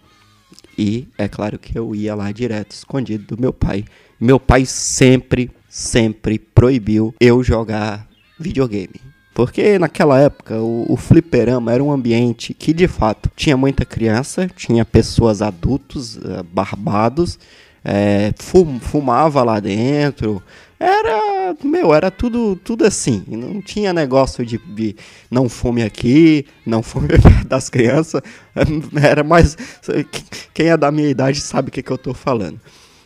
E 0.77 1.07
é 1.17 1.27
claro 1.27 1.57
que 1.57 1.77
eu 1.77 1.93
ia 1.95 2.13
lá 2.13 2.31
direto, 2.31 2.71
escondido 2.71 3.35
do 3.35 3.41
meu 3.41 3.51
pai. 3.51 3.83
Meu 4.19 4.39
pai 4.39 4.65
sempre 4.65 5.49
sempre 5.69 6.39
proibiu 6.59 7.15
eu 7.21 7.41
jogar 7.41 8.05
videogame. 8.37 8.99
Porque 9.33 9.79
naquela 9.79 10.19
época 10.19 10.55
o, 10.59 10.91
o 10.91 10.97
fliperama 10.97 11.71
era 11.71 11.81
um 11.81 11.89
ambiente 11.89 12.53
que 12.53 12.73
de 12.73 12.85
fato 12.85 13.31
tinha 13.33 13.55
muita 13.55 13.85
criança, 13.85 14.45
tinha 14.57 14.83
pessoas 14.83 15.41
adultos, 15.41 16.17
uh, 16.17 16.43
barbados, 16.51 17.39
é, 17.81 18.33
fum, 18.37 18.77
fumava 18.77 19.41
lá 19.41 19.57
dentro, 19.61 20.43
Era, 20.77 21.55
meu, 21.63 21.93
era 21.93 22.11
tudo, 22.11 22.57
tudo 22.57 22.83
assim. 22.85 23.23
Não 23.25 23.61
tinha 23.61 23.93
negócio 23.93 24.45
de, 24.45 24.57
de 24.57 24.97
não 25.31 25.47
fume 25.47 25.81
aqui, 25.81 26.45
não 26.65 26.83
fume 26.83 27.07
das 27.47 27.69
crianças. 27.69 28.21
Era 29.01 29.23
mais. 29.23 29.57
Quem 30.53 30.67
é 30.67 30.75
da 30.75 30.91
minha 30.91 31.09
idade 31.09 31.39
sabe 31.39 31.69
o 31.69 31.71
que, 31.71 31.81
que 31.81 31.91
eu 31.91 31.97
tô 31.97 32.13
falando. 32.13 32.59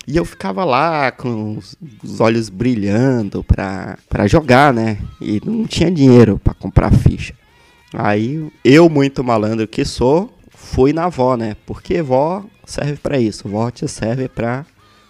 E 0.06 0.18
eu 0.18 0.26
ficava 0.26 0.66
lá 0.66 1.12
com 1.12 1.58
os, 1.58 1.76
os 2.04 2.20
olhos 2.20 2.50
brilhando 2.50 3.44
pra, 3.44 3.98
pra 4.10 4.28
jogar, 4.28 4.74
né? 4.74 4.98
E 5.22 5.42
não 5.46 5.66
tinha 5.66 5.90
dinheiro 5.90 6.40
para 6.44 6.54
comprar 6.54 6.92
ficha. 6.92 7.34
Aí 7.94 8.52
eu, 8.66 8.90
muito 8.90 9.24
malandro 9.24 9.68
que 9.68 9.86
sou, 9.86 10.34
fui 10.50 10.92
na 10.92 11.08
vó, 11.08 11.38
né? 11.38 11.56
Porque 11.66 12.02
vó 12.02 12.44
serve 12.66 12.98
para 12.98 13.20
isso. 13.20 13.48
Vó 13.48 13.70
te 13.72 13.88
serve 13.88 14.28
pra 14.28 14.66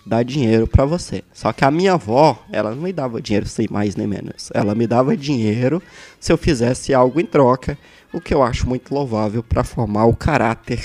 dar 0.05 0.23
dinheiro 0.23 0.67
para 0.67 0.85
você. 0.85 1.23
Só 1.33 1.53
que 1.53 1.63
a 1.63 1.71
minha 1.71 1.93
avó, 1.93 2.43
ela 2.51 2.75
não 2.75 2.83
me 2.83 2.91
dava 2.91 3.21
dinheiro 3.21 3.47
sem 3.47 3.67
mais 3.71 3.95
nem 3.95 4.05
menos. 4.05 4.51
Ela 4.53 4.75
me 4.75 4.85
dava 4.85 5.15
dinheiro 5.15 5.81
se 6.19 6.31
eu 6.31 6.37
fizesse 6.37 6.93
algo 6.93 7.19
em 7.19 7.25
troca, 7.25 7.77
o 8.11 8.21
que 8.21 8.33
eu 8.33 8.43
acho 8.43 8.67
muito 8.67 8.93
louvável 8.93 9.41
para 9.41 9.63
formar 9.63 10.05
o 10.05 10.15
caráter 10.15 10.83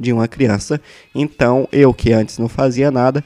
de 0.00 0.12
uma 0.12 0.26
criança. 0.26 0.80
Então, 1.14 1.68
eu 1.70 1.94
que 1.94 2.12
antes 2.12 2.38
não 2.38 2.48
fazia 2.48 2.90
nada, 2.90 3.22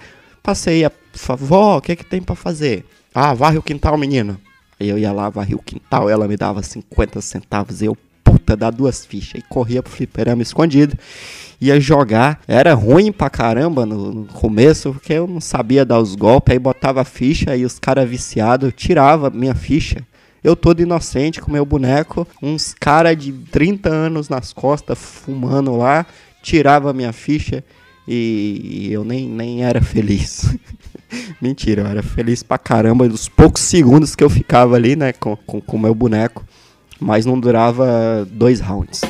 passei 0.48 0.82
a 0.82 0.90
vó, 1.36 1.76
o 1.76 1.82
que 1.82 1.92
é 1.92 1.96
que 1.96 2.06
tem 2.06 2.22
para 2.22 2.34
fazer? 2.34 2.82
Ah, 3.14 3.34
varre 3.34 3.58
o 3.58 3.62
quintal, 3.62 3.98
menino. 3.98 4.40
Aí 4.80 4.88
eu 4.88 4.96
ia 4.96 5.12
lá, 5.12 5.28
varri 5.28 5.54
o 5.54 5.58
quintal, 5.58 6.08
ela 6.08 6.26
me 6.26 6.38
dava 6.38 6.62
50 6.62 7.20
centavos, 7.20 7.82
eu 7.82 7.94
puta, 8.24 8.56
dá 8.56 8.70
duas 8.70 9.04
fichas 9.04 9.42
e 9.42 9.44
corria 9.46 9.82
pro 9.82 9.92
fliperama 9.92 10.40
escondido 10.40 10.96
ia 11.60 11.78
jogar. 11.78 12.40
Era 12.48 12.72
ruim 12.72 13.12
pra 13.12 13.28
caramba 13.28 13.84
no, 13.84 14.10
no 14.10 14.24
começo, 14.24 14.94
porque 14.94 15.12
eu 15.12 15.26
não 15.26 15.38
sabia 15.38 15.84
dar 15.84 15.98
os 15.98 16.14
golpes, 16.14 16.52
aí 16.52 16.58
botava 16.58 17.02
a 17.02 17.04
ficha 17.04 17.54
e 17.54 17.66
os 17.66 17.78
caras 17.78 18.08
viciados 18.08 18.72
tirava 18.74 19.28
minha 19.28 19.54
ficha. 19.54 20.02
Eu 20.42 20.56
todo 20.56 20.80
inocente 20.80 21.42
com 21.42 21.52
meu 21.52 21.66
boneco, 21.66 22.26
uns 22.42 22.72
cara 22.72 23.14
de 23.14 23.32
30 23.32 23.90
anos 23.90 24.30
nas 24.30 24.54
costas 24.54 24.98
fumando 24.98 25.76
lá, 25.76 26.06
tirava 26.42 26.94
minha 26.94 27.12
ficha 27.12 27.62
e, 28.08 28.92
eu 28.92 29.04
nem, 29.04 29.28
nem 29.28 29.64
era 29.64 29.82
feliz. 29.82 30.56
Mentira, 31.40 31.82
eu 31.82 31.86
era 31.86 32.02
feliz 32.02 32.42
pra 32.42 32.58
caramba 32.58 33.08
dos 33.08 33.28
poucos 33.28 33.62
segundos 33.62 34.14
que 34.14 34.24
eu 34.24 34.30
ficava 34.30 34.76
ali, 34.76 34.96
né, 34.96 35.12
com 35.12 35.32
o 35.32 35.36
com, 35.36 35.60
com 35.60 35.78
meu 35.78 35.94
boneco, 35.94 36.44
mas 37.00 37.24
não 37.24 37.38
durava 37.38 38.26
dois 38.30 38.60
rounds 38.60 39.02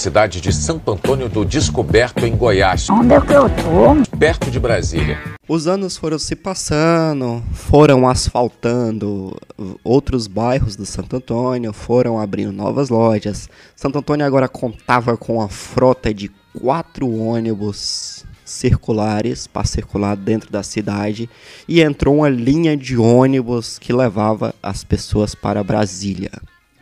cidade 0.00 0.40
de 0.40 0.50
Santo 0.50 0.92
Antônio 0.92 1.28
do 1.28 1.44
Descoberto, 1.44 2.24
em 2.24 2.34
Goiás. 2.34 2.88
Onde 2.88 3.12
é 3.12 3.20
que 3.20 3.32
eu 3.34 3.50
tô? 3.50 4.16
Perto 4.16 4.50
de 4.50 4.58
Brasília. 4.58 5.18
Os 5.46 5.66
anos 5.66 5.96
foram 5.96 6.18
se 6.18 6.34
passando, 6.34 7.42
foram 7.52 8.08
asfaltando 8.08 9.36
outros 9.84 10.26
bairros 10.26 10.74
do 10.74 10.86
Santo 10.86 11.16
Antônio, 11.16 11.72
foram 11.72 12.18
abrindo 12.18 12.52
novas 12.52 12.88
lojas. 12.88 13.48
Santo 13.76 13.98
Antônio 13.98 14.24
agora 14.24 14.48
contava 14.48 15.18
com 15.18 15.34
uma 15.34 15.48
frota 15.48 16.14
de 16.14 16.30
quatro 16.58 17.08
ônibus 17.08 18.24
circulares 18.44 19.46
para 19.46 19.64
circular 19.64 20.16
dentro 20.16 20.50
da 20.50 20.62
cidade 20.62 21.30
e 21.68 21.80
entrou 21.80 22.16
uma 22.16 22.28
linha 22.28 22.76
de 22.76 22.96
ônibus 22.96 23.78
que 23.78 23.92
levava 23.92 24.54
as 24.62 24.82
pessoas 24.82 25.34
para 25.34 25.62
Brasília. 25.62 26.32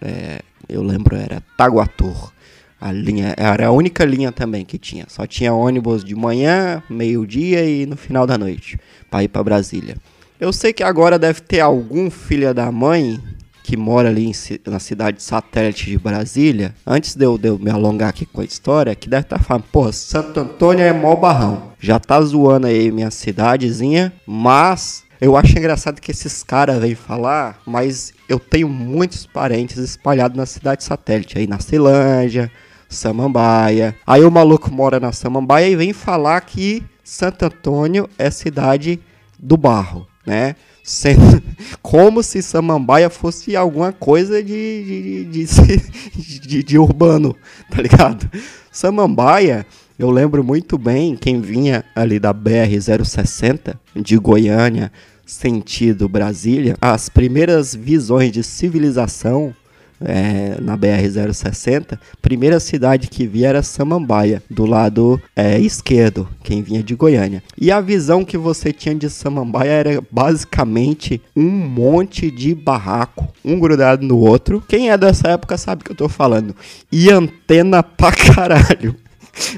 É, 0.00 0.40
eu 0.68 0.82
lembro 0.82 1.16
era 1.16 1.42
Taguator. 1.56 2.32
A 2.80 2.92
linha 2.92 3.34
era 3.36 3.66
a 3.66 3.72
única 3.72 4.04
linha 4.04 4.30
também 4.30 4.64
que 4.64 4.78
tinha. 4.78 5.04
Só 5.08 5.26
tinha 5.26 5.52
ônibus 5.52 6.04
de 6.04 6.14
manhã, 6.14 6.82
meio-dia 6.88 7.68
e 7.68 7.84
no 7.84 7.96
final 7.96 8.26
da 8.26 8.38
noite 8.38 8.78
para 9.10 9.24
ir 9.24 9.28
para 9.28 9.42
Brasília. 9.42 9.96
Eu 10.40 10.52
sei 10.52 10.72
que 10.72 10.84
agora 10.84 11.18
deve 11.18 11.40
ter 11.40 11.60
algum 11.60 12.08
filho 12.08 12.54
da 12.54 12.70
mãe 12.70 13.20
que 13.68 13.76
mora 13.76 14.08
ali 14.08 14.24
em, 14.24 14.32
na 14.66 14.78
cidade 14.78 15.22
satélite 15.22 15.90
de 15.90 15.98
Brasília. 15.98 16.74
Antes 16.86 17.14
de 17.14 17.26
eu, 17.26 17.36
de 17.36 17.48
eu, 17.48 17.58
me 17.58 17.70
alongar 17.70 18.08
aqui 18.08 18.24
com 18.24 18.40
a 18.40 18.44
história, 18.44 18.94
que 18.94 19.10
deve 19.10 19.24
estar 19.24 19.36
tá 19.36 19.44
falando, 19.44 19.64
pô, 19.70 19.92
Santo 19.92 20.40
Antônio 20.40 20.82
é 20.82 20.90
mó 20.90 21.14
barrão. 21.14 21.64
Já 21.78 22.00
tá 22.00 22.18
zoando 22.22 22.66
aí 22.66 22.90
minha 22.90 23.10
cidadezinha, 23.10 24.10
mas 24.26 25.04
eu 25.20 25.36
acho 25.36 25.58
engraçado 25.58 26.00
que 26.00 26.10
esses 26.10 26.42
caras 26.42 26.78
vêm 26.80 26.94
falar, 26.94 27.60
mas 27.66 28.14
eu 28.26 28.38
tenho 28.38 28.70
muitos 28.70 29.26
parentes 29.26 29.76
espalhados 29.76 30.38
na 30.38 30.46
cidade 30.46 30.82
satélite, 30.82 31.36
aí 31.36 31.46
na 31.46 31.60
Ceilândia, 31.60 32.50
Samambaia. 32.88 33.94
Aí 34.06 34.24
o 34.24 34.30
maluco 34.30 34.72
mora 34.72 34.98
na 34.98 35.12
Samambaia 35.12 35.68
e 35.68 35.76
vem 35.76 35.92
falar 35.92 36.40
que 36.40 36.82
Santo 37.04 37.44
Antônio 37.44 38.08
é 38.18 38.30
cidade 38.30 38.98
do 39.38 39.58
barro, 39.58 40.06
né? 40.24 40.56
Sendo, 40.88 41.42
como 41.82 42.22
se 42.22 42.40
Samambaia 42.40 43.10
fosse 43.10 43.54
alguma 43.54 43.92
coisa 43.92 44.42
de, 44.42 45.26
de, 45.30 45.44
de, 45.44 45.44
de, 46.40 46.62
de 46.62 46.78
urbano, 46.78 47.36
tá 47.70 47.82
ligado? 47.82 48.26
Samambaia, 48.72 49.66
eu 49.98 50.10
lembro 50.10 50.42
muito 50.42 50.78
bem 50.78 51.14
quem 51.14 51.42
vinha 51.42 51.84
ali 51.94 52.18
da 52.18 52.32
BR-060, 52.32 53.76
de 53.94 54.16
Goiânia, 54.16 54.90
sentido 55.26 56.08
Brasília, 56.08 56.74
as 56.80 57.10
primeiras 57.10 57.74
visões 57.74 58.32
de 58.32 58.42
civilização 58.42 59.54
é, 60.00 60.60
na 60.60 60.76
BR-060, 60.76 61.98
primeira 62.20 62.60
cidade 62.60 63.08
que 63.08 63.26
via 63.26 63.48
era 63.48 63.62
Samambaia, 63.62 64.42
do 64.50 64.66
lado 64.66 65.20
é, 65.34 65.58
esquerdo, 65.58 66.28
quem 66.42 66.62
vinha 66.62 66.82
de 66.82 66.94
Goiânia. 66.94 67.42
E 67.56 67.70
a 67.70 67.80
visão 67.80 68.24
que 68.24 68.38
você 68.38 68.72
tinha 68.72 68.94
de 68.94 69.08
Samambaia 69.10 69.70
era 69.70 70.02
basicamente 70.10 71.20
um 71.34 71.48
monte 71.48 72.30
de 72.30 72.54
barraco, 72.54 73.28
um 73.44 73.58
grudado 73.58 74.04
no 74.06 74.18
outro. 74.18 74.62
Quem 74.68 74.90
é 74.90 74.96
dessa 74.96 75.28
época 75.28 75.56
sabe 75.56 75.82
o 75.82 75.84
que 75.84 75.92
eu 75.92 75.96
tô 75.96 76.08
falando. 76.08 76.54
E 76.90 77.10
antena 77.10 77.82
pra 77.82 78.12
caralho. 78.34 78.94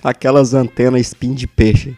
Aquelas 0.03 0.53
antenas 0.55 1.01
spin 1.03 1.33
de 1.33 1.47
peixe. 1.47 1.91
Não 1.91 1.97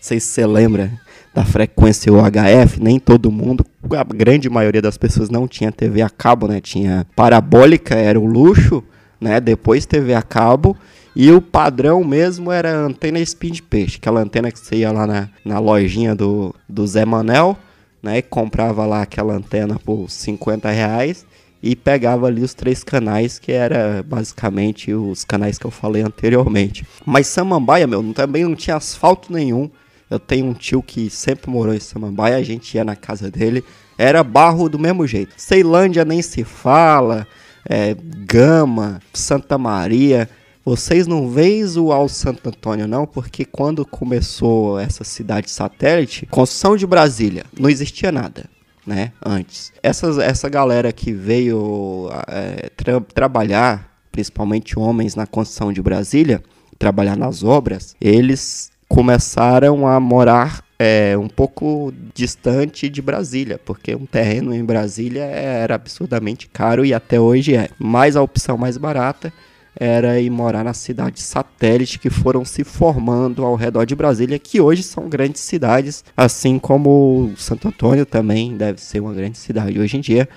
sei 0.00 0.18
se 0.18 0.28
você 0.28 0.46
lembra 0.46 0.90
da 1.32 1.44
frequência 1.44 2.12
UHF, 2.12 2.80
nem 2.80 2.98
todo 2.98 3.30
mundo, 3.30 3.64
a 3.96 4.04
grande 4.04 4.50
maioria 4.50 4.82
das 4.82 4.98
pessoas 4.98 5.30
não 5.30 5.46
tinha 5.46 5.70
TV 5.70 6.02
a 6.02 6.10
cabo, 6.10 6.48
né? 6.48 6.60
Tinha 6.60 7.06
parabólica, 7.14 7.94
era 7.94 8.18
o 8.18 8.26
luxo, 8.26 8.82
né? 9.20 9.40
Depois 9.40 9.86
TV 9.86 10.14
a 10.14 10.22
cabo. 10.22 10.76
E 11.14 11.30
o 11.30 11.40
padrão 11.40 12.04
mesmo 12.04 12.52
era 12.52 12.72
antena 12.72 13.18
spin 13.20 13.50
de 13.52 13.62
peixe, 13.62 13.96
aquela 13.96 14.20
antena 14.20 14.50
que 14.50 14.58
você 14.58 14.76
ia 14.76 14.92
lá 14.92 15.06
na, 15.06 15.28
na 15.44 15.58
lojinha 15.58 16.14
do, 16.14 16.54
do 16.68 16.86
Zé 16.86 17.04
Manel, 17.04 17.56
né? 18.02 18.18
E 18.18 18.22
comprava 18.22 18.86
lá 18.86 19.02
aquela 19.02 19.34
antena 19.34 19.78
por 19.78 20.08
50 20.08 20.70
reais 20.70 21.26
e 21.62 21.76
pegava 21.76 22.26
ali 22.26 22.42
os 22.42 22.54
três 22.54 22.82
canais 22.82 23.38
que 23.38 23.52
era 23.52 24.02
basicamente 24.02 24.92
os 24.94 25.24
canais 25.24 25.58
que 25.58 25.66
eu 25.66 25.70
falei 25.70 26.02
anteriormente. 26.02 26.86
Mas 27.04 27.26
Samambaia, 27.26 27.86
meu, 27.86 28.02
também 28.14 28.44
não 28.44 28.54
tinha 28.54 28.76
asfalto 28.76 29.32
nenhum. 29.32 29.70
Eu 30.10 30.18
tenho 30.18 30.46
um 30.46 30.52
tio 30.52 30.82
que 30.82 31.08
sempre 31.08 31.48
morou 31.48 31.72
em 31.72 31.78
Samambaia, 31.78 32.36
a 32.36 32.42
gente 32.42 32.74
ia 32.74 32.84
na 32.84 32.96
casa 32.96 33.30
dele, 33.30 33.64
era 33.96 34.24
barro 34.24 34.68
do 34.68 34.78
mesmo 34.78 35.06
jeito. 35.06 35.34
Ceilândia 35.36 36.04
nem 36.04 36.20
se 36.20 36.42
fala, 36.42 37.26
é, 37.68 37.94
Gama, 38.26 39.00
Santa 39.14 39.56
Maria. 39.56 40.28
Vocês 40.64 41.06
não 41.06 41.30
veem 41.30 41.64
o 41.78 41.92
Al 41.92 42.08
Santo 42.08 42.48
Antônio, 42.48 42.88
não, 42.88 43.06
porque 43.06 43.44
quando 43.44 43.86
começou 43.86 44.78
essa 44.78 45.04
cidade 45.04 45.50
satélite, 45.50 46.26
construção 46.26 46.76
de 46.76 46.86
Brasília, 46.86 47.44
não 47.58 47.70
existia 47.70 48.10
nada. 48.10 48.44
Né, 48.86 49.12
antes. 49.24 49.72
Essa, 49.82 50.06
essa 50.24 50.48
galera 50.48 50.90
que 50.90 51.12
veio 51.12 52.08
é, 52.26 52.70
tra 52.70 53.00
trabalhar, 53.00 53.94
principalmente 54.10 54.76
homens 54.76 55.14
na 55.14 55.26
construção 55.26 55.70
de 55.70 55.82
Brasília, 55.82 56.42
trabalhar 56.78 57.14
nas 57.14 57.44
obras, 57.44 57.94
eles 58.00 58.70
começaram 58.90 59.86
a 59.86 60.00
morar 60.00 60.64
é, 60.76 61.16
um 61.16 61.28
pouco 61.28 61.94
distante 62.12 62.88
de 62.88 63.00
Brasília, 63.00 63.56
porque 63.64 63.94
um 63.94 64.04
terreno 64.04 64.52
em 64.52 64.64
Brasília 64.64 65.22
era 65.22 65.76
absurdamente 65.76 66.48
caro 66.52 66.84
e 66.84 66.92
até 66.92 67.20
hoje 67.20 67.54
é. 67.54 67.68
Mas 67.78 68.16
a 68.16 68.22
opção 68.22 68.58
mais 68.58 68.76
barata 68.76 69.32
era 69.78 70.20
ir 70.20 70.28
morar 70.28 70.64
nas 70.64 70.78
cidades 70.78 71.22
satélites 71.22 71.98
que 71.98 72.10
foram 72.10 72.44
se 72.44 72.64
formando 72.64 73.44
ao 73.44 73.54
redor 73.54 73.86
de 73.86 73.94
Brasília, 73.94 74.40
que 74.40 74.60
hoje 74.60 74.82
são 74.82 75.08
grandes 75.08 75.40
cidades, 75.42 76.04
assim 76.16 76.58
como 76.58 77.32
Santo 77.36 77.68
Antônio 77.68 78.04
também 78.04 78.56
deve 78.56 78.80
ser 78.80 78.98
uma 78.98 79.14
grande 79.14 79.38
cidade 79.38 79.78
hoje 79.78 79.98
em 79.98 80.00
dia. 80.00 80.28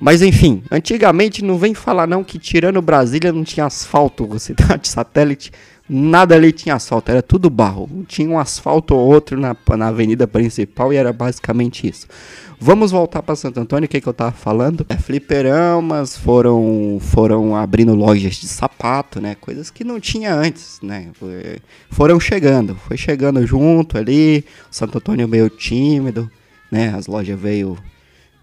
Mas 0.00 0.22
enfim, 0.22 0.62
antigamente 0.70 1.42
não 1.42 1.58
vem 1.58 1.74
falar 1.74 2.06
não 2.06 2.22
que 2.22 2.38
tirando 2.38 2.80
Brasília 2.80 3.32
não 3.32 3.42
tinha 3.42 3.66
asfalto, 3.66 4.28
cidade 4.38 4.86
satélite 4.86 5.50
nada 5.92 6.36
ali 6.36 6.52
tinha 6.52 6.76
asfalto, 6.76 7.10
era 7.10 7.20
tudo 7.20 7.50
barro. 7.50 8.04
Tinha 8.06 8.30
um 8.30 8.38
asfalto 8.38 8.94
ou 8.94 9.00
outro 9.00 9.38
na, 9.38 9.56
na 9.76 9.88
avenida 9.88 10.28
principal 10.28 10.92
e 10.92 10.96
era 10.96 11.12
basicamente 11.12 11.88
isso. 11.88 12.06
Vamos 12.62 12.92
voltar 12.92 13.22
para 13.22 13.34
Santo 13.34 13.58
Antônio, 13.58 13.86
o 13.86 13.88
que, 13.88 14.00
que 14.00 14.06
eu 14.06 14.12
tava 14.12 14.32
falando? 14.32 14.86
É, 14.88 14.96
fliperamas 14.96 16.16
foram, 16.16 16.98
foram 17.00 17.56
abrindo 17.56 17.94
lojas 17.94 18.34
de 18.34 18.46
sapato, 18.46 19.20
né? 19.20 19.34
Coisas 19.34 19.70
que 19.70 19.82
não 19.82 19.98
tinha 19.98 20.34
antes, 20.34 20.78
né? 20.82 21.08
Foram 21.90 22.20
chegando, 22.20 22.76
foi 22.76 22.96
chegando 22.96 23.44
junto 23.46 23.98
ali. 23.98 24.44
Santo 24.70 24.98
Antônio 24.98 25.26
meio 25.26 25.48
tímido, 25.48 26.30
né? 26.70 26.94
As 26.94 27.06
lojas 27.06 27.40
veio 27.40 27.76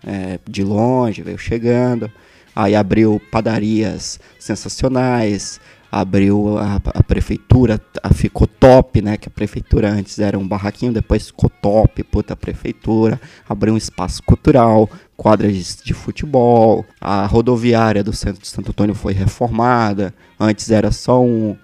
é, 0.03 0.39
de 0.49 0.63
longe, 0.63 1.21
veio 1.21 1.37
chegando. 1.37 2.11
Aí 2.55 2.75
abriu 2.75 3.21
padarias 3.31 4.19
sensacionais, 4.39 5.61
abriu 5.91 6.57
a, 6.57 6.75
a 6.75 7.03
prefeitura, 7.03 7.79
a, 8.03 8.13
ficou 8.13 8.47
top, 8.47 9.01
né? 9.01 9.17
Que 9.17 9.27
a 9.27 9.31
prefeitura 9.31 9.89
antes 9.89 10.19
era 10.19 10.37
um 10.37 10.47
barraquinho, 10.47 10.91
depois 10.91 11.27
ficou 11.27 11.49
top, 11.49 12.03
puta 12.03 12.35
prefeitura. 12.35 13.19
Abriu 13.47 13.73
um 13.73 13.77
espaço 13.77 14.21
cultural, 14.23 14.89
quadras 15.15 15.53
de, 15.53 15.83
de 15.83 15.93
futebol, 15.93 16.85
a 17.01 17.25
rodoviária 17.25 18.03
do 18.03 18.13
centro 18.13 18.41
de 18.41 18.47
Santo 18.47 18.69
Antônio 18.69 18.93
foi 18.93 19.13
reformada. 19.13 20.13
Antes 20.39 20.69
era 20.69 20.91
só 20.91 21.21
um, 21.23 21.55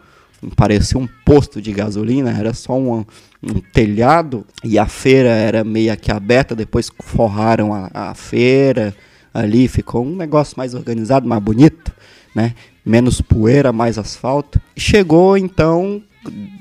um 0.42 0.50
parecia 0.50 1.00
um 1.00 1.08
posto 1.26 1.62
de 1.62 1.72
gasolina, 1.72 2.32
era 2.32 2.54
só 2.54 2.78
um, 2.78 3.06
um 3.44 3.60
telhado 3.72 4.46
e 4.64 4.80
a 4.80 4.88
feira 4.88 5.30
era 5.30 5.64
meio 5.64 5.96
que 5.98 6.12
aberta, 6.12 6.56
depois 6.56 6.90
forraram 7.00 7.74
a, 7.74 7.90
a 7.94 8.16
feira 8.16 8.96
ali, 9.34 9.68
ficou 9.68 10.06
um 10.06 10.16
negócio 10.16 10.56
mais 10.58 10.74
organizado, 10.74 11.28
mais 11.28 11.42
bonito, 11.42 11.92
né? 12.36 12.54
Menos 12.86 13.22
poeira, 13.22 13.72
mais 13.72 13.98
asfalto. 13.98 14.62
Chegou 14.76 15.38
então, 15.38 16.02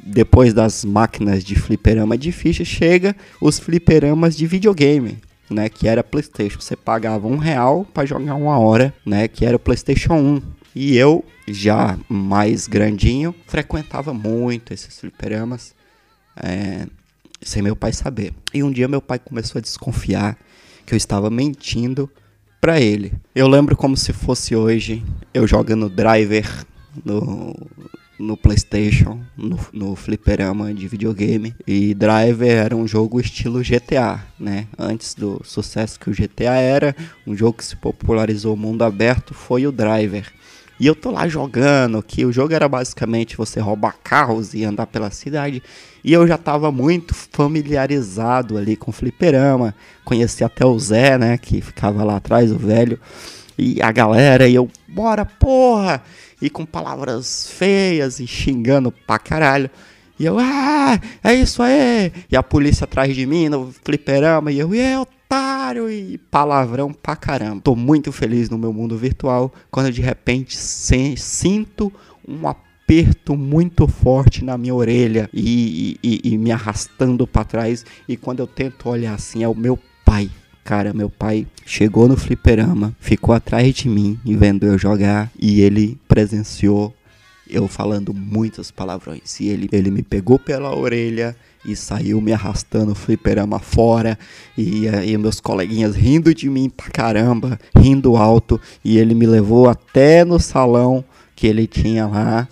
depois 0.05 0.55
das 0.55 0.85
máquinas 0.85 1.43
de 1.43 1.55
fliperama 1.55 2.17
de 2.17 2.31
ficha, 2.31 2.65
chega 2.65 3.17
os 3.41 3.59
fliperamas 3.59 4.37
de 4.37 4.47
videogame. 4.47 5.19
Né, 5.51 5.69
que 5.69 5.87
era 5.87 6.03
PlayStation. 6.03 6.59
Você 6.59 6.75
pagava 6.75 7.29
um 7.29 7.37
real 7.37 7.85
para 7.93 8.07
jogar 8.07 8.37
uma 8.37 8.59
hora, 8.59 8.95
né, 9.05 9.29
que 9.29 9.45
era 9.45 9.57
o 9.57 9.59
PlayStation 9.59 10.15
1. 10.15 10.43
E 10.75 10.97
eu, 10.97 11.23
já 11.47 11.99
mais 12.09 12.67
grandinho, 12.67 13.35
frequentava 13.47 14.15
muito 14.15 14.73
esses 14.73 14.99
fliperamas, 14.99 15.75
é, 16.35 16.87
sem 17.43 17.61
meu 17.61 17.77
pai 17.77 17.93
saber. 17.93 18.33
E 18.55 18.63
um 18.63 18.71
dia 18.71 18.89
meu 18.89 19.03
pai 19.03 19.19
começou 19.19 19.59
a 19.59 19.63
desconfiar 19.63 20.39
que 20.87 20.95
eu 20.95 20.97
estava 20.97 21.29
mentindo 21.29 22.09
para 22.63 22.81
ele. 22.81 23.13
Eu 23.35 23.49
lembro 23.49 23.77
como 23.77 23.97
se 23.97 24.13
fosse 24.13 24.55
hoje, 24.55 25.03
eu 25.35 25.49
jogando 25.49 25.89
Driver 25.89 26.47
no, 27.05 27.57
no 28.17 28.37
PlayStation, 28.37 29.19
no, 29.37 29.59
no 29.73 29.97
fliperama 29.97 30.73
de 30.73 30.87
videogame. 30.87 31.57
E 31.67 31.93
Driver 31.93 32.53
era 32.53 32.77
um 32.77 32.87
jogo 32.87 33.21
estilo 33.21 33.65
GTA, 33.65 34.25
né? 34.39 34.69
Antes 34.79 35.13
do 35.13 35.41
sucesso 35.43 35.99
que 35.99 36.09
o 36.09 36.15
GTA 36.15 36.55
era, 36.55 36.95
um 37.27 37.37
jogo 37.37 37.59
que 37.59 37.65
se 37.65 37.75
popularizou 37.75 38.55
o 38.55 38.57
mundo 38.57 38.85
aberto 38.85 39.35
foi 39.35 39.67
o 39.67 39.73
Driver. 39.73 40.33
E 40.83 40.87
eu 40.89 40.97
tô 40.97 41.13
lá 41.13 41.29
jogando, 41.29 42.03
que 42.03 42.27
o 42.27 42.33
jogo 42.33 42.53
era 42.53 42.69
basicamente 42.69 43.37
você 43.37 43.61
roubar 43.61 43.95
carros 44.03 44.53
e 44.53 44.65
andar 44.65 44.89
pela 44.89 45.13
cidade. 45.13 45.63
E 46.03 46.13
eu 46.13 46.27
já 46.27 46.37
tava 46.37 46.73
muito 46.73 47.15
familiarizado 47.15 48.59
ali 48.59 48.75
com 48.75 48.91
o 48.91 48.93
fliperama. 48.93 49.77
Conheci 50.05 50.43
até 50.43 50.67
o 50.67 50.77
Zé, 50.77 51.17
né, 51.17 51.39
que 51.39 51.61
ficava 51.61 52.03
lá 52.03 52.17
atrás, 52.17 52.51
o 52.51 52.59
velho. 52.59 52.99
E 53.57 53.81
a 53.81 53.93
galera, 53.93 54.49
e 54.49 54.57
eu, 54.57 54.69
bora 54.89 55.25
porra! 55.25 56.03
E 56.41 56.51
com 56.51 56.67
palavras 56.67 57.49
feias 57.49 58.19
e 58.19 58.27
xingando 58.27 58.91
pra 58.91 59.21
caralho. 59.21 59.71
E 60.19 60.25
eu, 60.25 60.37
ah, 60.37 60.99
é 61.23 61.33
isso 61.33 61.63
aí! 61.63 62.13
E 62.29 62.37
a 62.37 62.43
polícia 62.43 62.87
atrás 62.87 63.15
de 63.15 63.25
mim 63.25 63.49
no 63.49 63.73
fliperama. 63.85 64.51
E 64.51 64.59
eu, 64.59 64.75
e 64.75 64.81
eu 64.81 65.07
otário 65.33 65.91
e 65.91 66.19
palavrão 66.31 66.93
pra 66.93 67.17
caramba. 67.17 67.63
Tô 67.63 67.75
muito 67.75 68.13
feliz 68.13 68.51
no 68.51 68.59
meu 68.59 68.71
mundo 68.71 68.99
virtual 68.99 69.51
quando 69.71 69.91
de 69.91 70.03
repente 70.03 70.55
sinto 70.55 71.91
um 72.29 72.47
aperto 72.47 73.35
muito 73.35 73.89
forte 73.89 74.45
na 74.45 74.59
minha 74.59 74.75
orelha 74.75 75.31
e, 75.33 75.99
e, 76.03 76.21
e 76.23 76.37
me 76.37 76.53
arrastando 76.53 77.27
para 77.27 77.45
trás. 77.45 77.83
E 78.07 78.15
quando 78.15 78.41
eu 78.41 78.47
tento 78.47 78.91
olhar 78.91 79.15
assim, 79.15 79.43
é 79.43 79.49
o 79.49 79.55
meu 79.55 79.79
pai. 80.05 80.31
Cara, 80.63 80.93
meu 80.93 81.09
pai 81.09 81.47
chegou 81.65 82.07
no 82.07 82.17
fliperama, 82.17 82.95
ficou 83.01 83.35
atrás 83.35 83.75
de 83.75 83.89
mim 83.89 84.21
e 84.27 84.37
vendo 84.37 84.67
eu 84.67 84.77
jogar 84.77 85.33
e 85.41 85.63
ele 85.63 85.99
presenciou 86.07 86.95
eu 87.49 87.67
falando 87.67 88.13
muitos 88.13 88.71
palavrões. 88.71 89.41
E 89.41 89.49
ele, 89.49 89.69
ele 89.73 89.91
me 89.91 90.03
pegou 90.03 90.39
pela 90.39 90.77
orelha 90.77 91.35
e 91.65 91.77
saiu 91.77 92.21
me 92.21 92.33
arrastando 92.33 92.95
fliperama 92.95 93.59
fora 93.59 94.19
e, 94.57 94.87
e 94.87 95.17
meus 95.17 95.41
coleguinhas 95.41 95.95
rindo 95.95 96.35
de 96.35 96.49
mim 96.51 96.69
pra 96.69 96.91
caramba, 96.91 97.59
rindo 97.77 98.17
alto 98.17 98.61
e 98.85 98.99
ele 98.99 99.15
me 99.15 99.27
levou 99.27 99.69
até 99.69 100.25
no 100.25 100.39
salão 100.39 101.05
que 101.37 101.47
ele 101.47 101.67
tinha 101.67 102.07
lá 102.07 102.49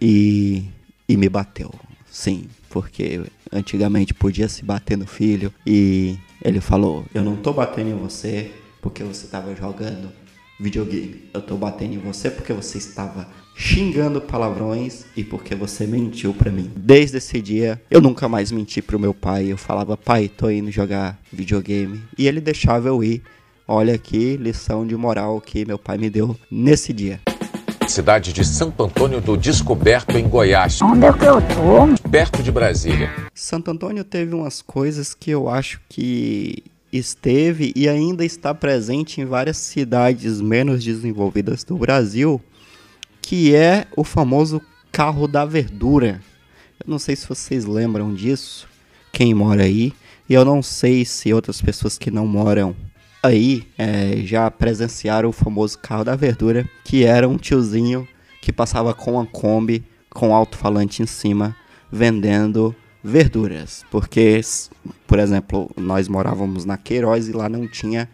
e, 0.00 0.64
e 1.08 1.16
me 1.16 1.28
bateu. 1.28 1.72
Sim, 2.10 2.46
porque 2.70 3.22
antigamente 3.52 4.14
podia 4.14 4.48
se 4.48 4.64
bater 4.64 4.96
no 4.96 5.06
filho 5.06 5.52
e 5.66 6.16
ele 6.42 6.60
falou: 6.60 7.04
"Eu 7.14 7.22
não 7.22 7.36
tô 7.36 7.52
batendo 7.52 7.90
em 7.90 7.94
você 7.94 8.50
porque 8.80 9.02
você 9.02 9.26
tava 9.26 9.54
jogando 9.54 10.10
videogame. 10.58 11.28
Eu 11.32 11.42
tô 11.42 11.56
batendo 11.56 11.94
em 11.94 11.98
você 11.98 12.30
porque 12.30 12.52
você 12.52 12.78
estava 12.78 13.28
xingando 13.56 14.20
palavrões 14.20 15.06
e 15.16 15.24
porque 15.24 15.54
você 15.54 15.86
mentiu 15.86 16.34
para 16.34 16.50
mim. 16.50 16.70
Desde 16.76 17.16
esse 17.16 17.40
dia, 17.40 17.80
eu 17.90 18.00
nunca 18.00 18.28
mais 18.28 18.52
menti 18.52 18.82
pro 18.82 19.00
meu 19.00 19.14
pai. 19.14 19.50
Eu 19.50 19.56
falava, 19.56 19.96
pai, 19.96 20.28
tô 20.28 20.50
indo 20.50 20.70
jogar 20.70 21.18
videogame. 21.32 22.02
E 22.18 22.28
ele 22.28 22.40
deixava 22.40 22.88
eu 22.88 23.02
ir. 23.02 23.22
Olha 23.66 23.94
aqui, 23.94 24.36
lição 24.36 24.86
de 24.86 24.94
moral 24.94 25.40
que 25.40 25.64
meu 25.64 25.78
pai 25.78 25.96
me 25.96 26.10
deu 26.10 26.36
nesse 26.50 26.92
dia. 26.92 27.20
Cidade 27.88 28.32
de 28.32 28.44
Santo 28.44 28.82
Antônio 28.84 29.20
do 29.20 29.36
Descoberto, 29.36 30.18
em 30.18 30.28
Goiás. 30.28 30.82
Onde 30.82 31.06
é 31.06 31.12
que 31.12 31.24
eu 31.24 31.40
tô? 31.40 32.08
Perto 32.10 32.42
de 32.42 32.52
Brasília. 32.52 33.10
Santo 33.34 33.70
Antônio 33.70 34.04
teve 34.04 34.34
umas 34.34 34.60
coisas 34.60 35.14
que 35.14 35.30
eu 35.30 35.48
acho 35.48 35.80
que 35.88 36.62
esteve 36.92 37.72
e 37.74 37.88
ainda 37.88 38.24
está 38.24 38.54
presente 38.54 39.20
em 39.20 39.24
várias 39.24 39.56
cidades 39.56 40.40
menos 40.40 40.84
desenvolvidas 40.84 41.64
do 41.64 41.76
Brasil 41.76 42.40
que 43.26 43.56
é 43.56 43.88
o 43.96 44.04
famoso 44.04 44.62
carro 44.92 45.26
da 45.26 45.44
verdura. 45.44 46.20
Eu 46.78 46.88
não 46.88 46.96
sei 46.96 47.16
se 47.16 47.26
vocês 47.26 47.64
lembram 47.64 48.14
disso, 48.14 48.68
quem 49.12 49.34
mora 49.34 49.64
aí, 49.64 49.92
e 50.28 50.34
eu 50.34 50.44
não 50.44 50.62
sei 50.62 51.04
se 51.04 51.34
outras 51.34 51.60
pessoas 51.60 51.98
que 51.98 52.08
não 52.08 52.24
moram 52.24 52.76
aí 53.20 53.66
é, 53.76 54.18
já 54.18 54.48
presenciaram 54.48 55.28
o 55.28 55.32
famoso 55.32 55.76
carro 55.76 56.04
da 56.04 56.14
verdura, 56.14 56.70
que 56.84 57.02
era 57.02 57.28
um 57.28 57.36
tiozinho 57.36 58.06
que 58.40 58.52
passava 58.52 58.94
com 58.94 59.14
uma 59.14 59.26
Kombi 59.26 59.84
com 60.08 60.32
alto-falante 60.32 61.02
em 61.02 61.06
cima, 61.06 61.56
vendendo 61.90 62.76
verduras. 63.02 63.84
Porque, 63.90 64.40
por 65.04 65.18
exemplo, 65.18 65.68
nós 65.76 66.06
morávamos 66.06 66.64
na 66.64 66.76
Queiroz 66.76 67.26
e 67.26 67.32
lá 67.32 67.48
não 67.48 67.66
tinha 67.66 68.08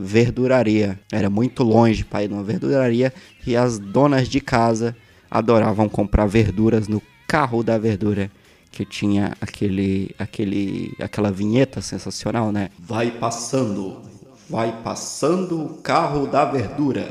verduraria. 0.00 0.98
Era 1.12 1.28
muito 1.28 1.62
longe 1.62 2.04
para 2.04 2.24
ir 2.24 2.28
numa 2.28 2.42
verduraria 2.42 3.12
e 3.46 3.56
as 3.56 3.78
donas 3.78 4.28
de 4.28 4.40
casa 4.40 4.96
adoravam 5.30 5.88
comprar 5.88 6.26
verduras 6.26 6.88
no 6.88 7.02
carro 7.28 7.62
da 7.62 7.78
verdura 7.78 8.30
que 8.72 8.84
tinha 8.84 9.36
aquele 9.40 10.14
aquele 10.18 10.94
aquela 11.00 11.30
vinheta 11.30 11.80
sensacional, 11.80 12.52
né? 12.52 12.70
Vai 12.78 13.10
passando, 13.10 14.00
vai 14.48 14.80
passando 14.82 15.60
o 15.62 15.68
carro 15.78 16.26
da 16.26 16.44
verdura. 16.44 17.08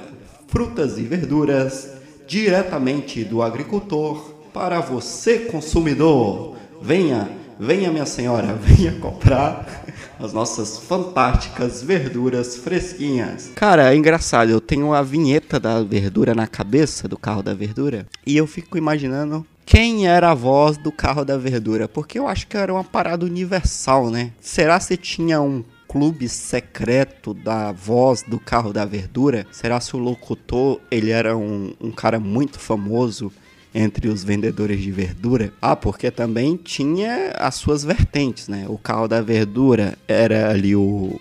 Frutas 0.47 0.97
e 0.97 1.03
verduras 1.03 1.91
diretamente 2.27 3.23
do 3.23 3.41
agricultor 3.41 4.33
para 4.53 4.79
você 4.79 5.39
consumidor. 5.39 6.55
Venha 6.81 7.29
venha 7.59 7.91
minha 7.91 8.05
senhora, 8.05 8.53
venha 8.59 8.93
comprar 8.93 9.85
as 10.19 10.33
nossas 10.33 10.77
fantásticas 10.79 11.81
verduras 11.81 12.57
fresquinhas. 12.57 13.51
Cara, 13.55 13.93
é 13.93 13.95
engraçado, 13.95 14.49
eu 14.49 14.59
tenho 14.59 14.93
a 14.93 15.01
vinheta 15.01 15.59
da 15.59 15.81
verdura 15.81 16.35
na 16.35 16.45
cabeça 16.45 17.07
do 17.07 17.17
carro 17.17 17.41
da 17.41 17.53
verdura 17.53 18.05
e 18.25 18.35
eu 18.35 18.45
fico 18.45 18.77
imaginando 18.77 19.45
quem 19.65 20.07
era 20.07 20.31
a 20.31 20.33
voz 20.33 20.77
do 20.77 20.91
carro 20.91 21.23
da 21.23 21.37
verdura, 21.37 21.87
porque 21.87 22.17
eu 22.17 22.27
acho 22.27 22.47
que 22.47 22.57
era 22.57 22.73
uma 22.73 22.83
parada 22.83 23.23
universal, 23.23 24.09
né? 24.09 24.31
Será 24.41 24.79
se 24.79 24.97
tinha 24.97 25.39
um 25.39 25.63
clube 25.87 26.27
secreto 26.27 27.33
da 27.33 27.71
voz 27.71 28.23
do 28.23 28.39
carro 28.39 28.73
da 28.73 28.83
verdura? 28.83 29.45
Será 29.51 29.79
se 29.79 29.95
o 29.95 29.99
locutor 29.99 30.79
ele 30.89 31.11
era 31.11 31.37
um, 31.37 31.73
um 31.79 31.91
cara 31.91 32.19
muito 32.19 32.59
famoso 32.59 33.31
entre 33.73 34.07
os 34.07 34.23
vendedores 34.23 34.81
de 34.81 34.91
verdura. 34.91 35.53
Ah, 35.61 35.75
porque 35.75 36.09
também 36.09 36.55
tinha 36.57 37.31
as 37.37 37.55
suas 37.55 37.83
vertentes, 37.83 38.47
né? 38.47 38.65
O 38.67 38.77
carro 38.77 39.07
da 39.07 39.21
verdura 39.21 39.97
era 40.07 40.49
ali 40.49 40.75
o, 40.75 41.15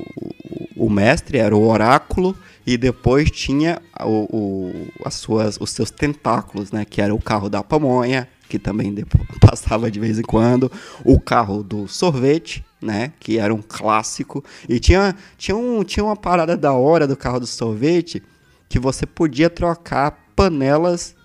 o, 0.76 0.88
mestre, 0.88 1.38
era 1.38 1.54
o 1.54 1.66
oráculo, 1.66 2.36
e 2.66 2.76
depois 2.76 3.30
tinha 3.30 3.80
o, 4.00 4.26
o, 4.36 4.88
as 5.04 5.14
suas, 5.14 5.58
os 5.60 5.70
seus 5.70 5.90
tentáculos, 5.90 6.72
né? 6.72 6.84
Que 6.84 7.02
era 7.02 7.14
o 7.14 7.20
carro 7.20 7.48
da 7.48 7.62
pamonha, 7.62 8.28
que 8.48 8.58
também 8.58 8.94
passava 9.40 9.90
de 9.90 10.00
vez 10.00 10.18
em 10.18 10.22
quando, 10.22 10.70
o 11.04 11.20
carro 11.20 11.62
do 11.62 11.86
sorvete, 11.86 12.64
né? 12.80 13.12
Que 13.20 13.38
era 13.38 13.54
um 13.54 13.62
clássico. 13.62 14.42
E 14.68 14.80
tinha, 14.80 15.14
tinha, 15.36 15.56
um, 15.56 15.84
tinha 15.84 16.04
uma 16.04 16.16
parada 16.16 16.56
da 16.56 16.72
hora 16.72 17.06
do 17.06 17.16
carro 17.16 17.40
do 17.40 17.46
sorvete 17.46 18.22
que 18.68 18.78
você 18.78 19.06
podia 19.06 19.48
trocar 19.48 20.26
panelas 20.36 21.16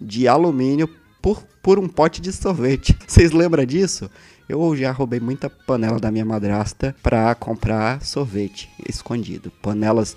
de 0.00 0.26
alumínio 0.28 0.88
por, 1.20 1.42
por 1.62 1.78
um 1.78 1.88
pote 1.88 2.20
de 2.20 2.32
sorvete. 2.32 2.96
Vocês 3.06 3.32
lembram 3.32 3.64
disso? 3.64 4.10
Eu 4.48 4.76
já 4.76 4.90
roubei 4.90 5.20
muita 5.20 5.48
panela 5.48 5.98
da 5.98 6.10
minha 6.10 6.24
madrasta 6.24 6.94
pra 7.02 7.34
comprar 7.34 8.02
sorvete 8.04 8.68
escondido. 8.88 9.50
Panelas 9.62 10.16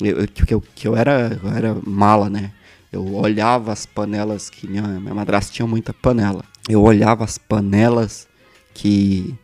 eu- 0.00 0.26
que, 0.26 0.52
eu, 0.54 0.62
que 0.74 0.88
eu 0.88 0.96
era 0.96 1.38
eu 1.42 1.50
era 1.50 1.76
mala, 1.84 2.28
né? 2.30 2.52
Eu 2.92 3.14
olhava 3.14 3.72
as 3.72 3.84
panelas 3.84 4.48
que 4.48 4.66
minha, 4.66 4.82
minha 4.82 5.14
madrasta 5.14 5.52
tinha 5.52 5.66
muita 5.66 5.92
panela. 5.92 6.44
Eu 6.68 6.82
olhava 6.82 7.24
as 7.24 7.36
panelas 7.38 8.26
que 8.74 9.34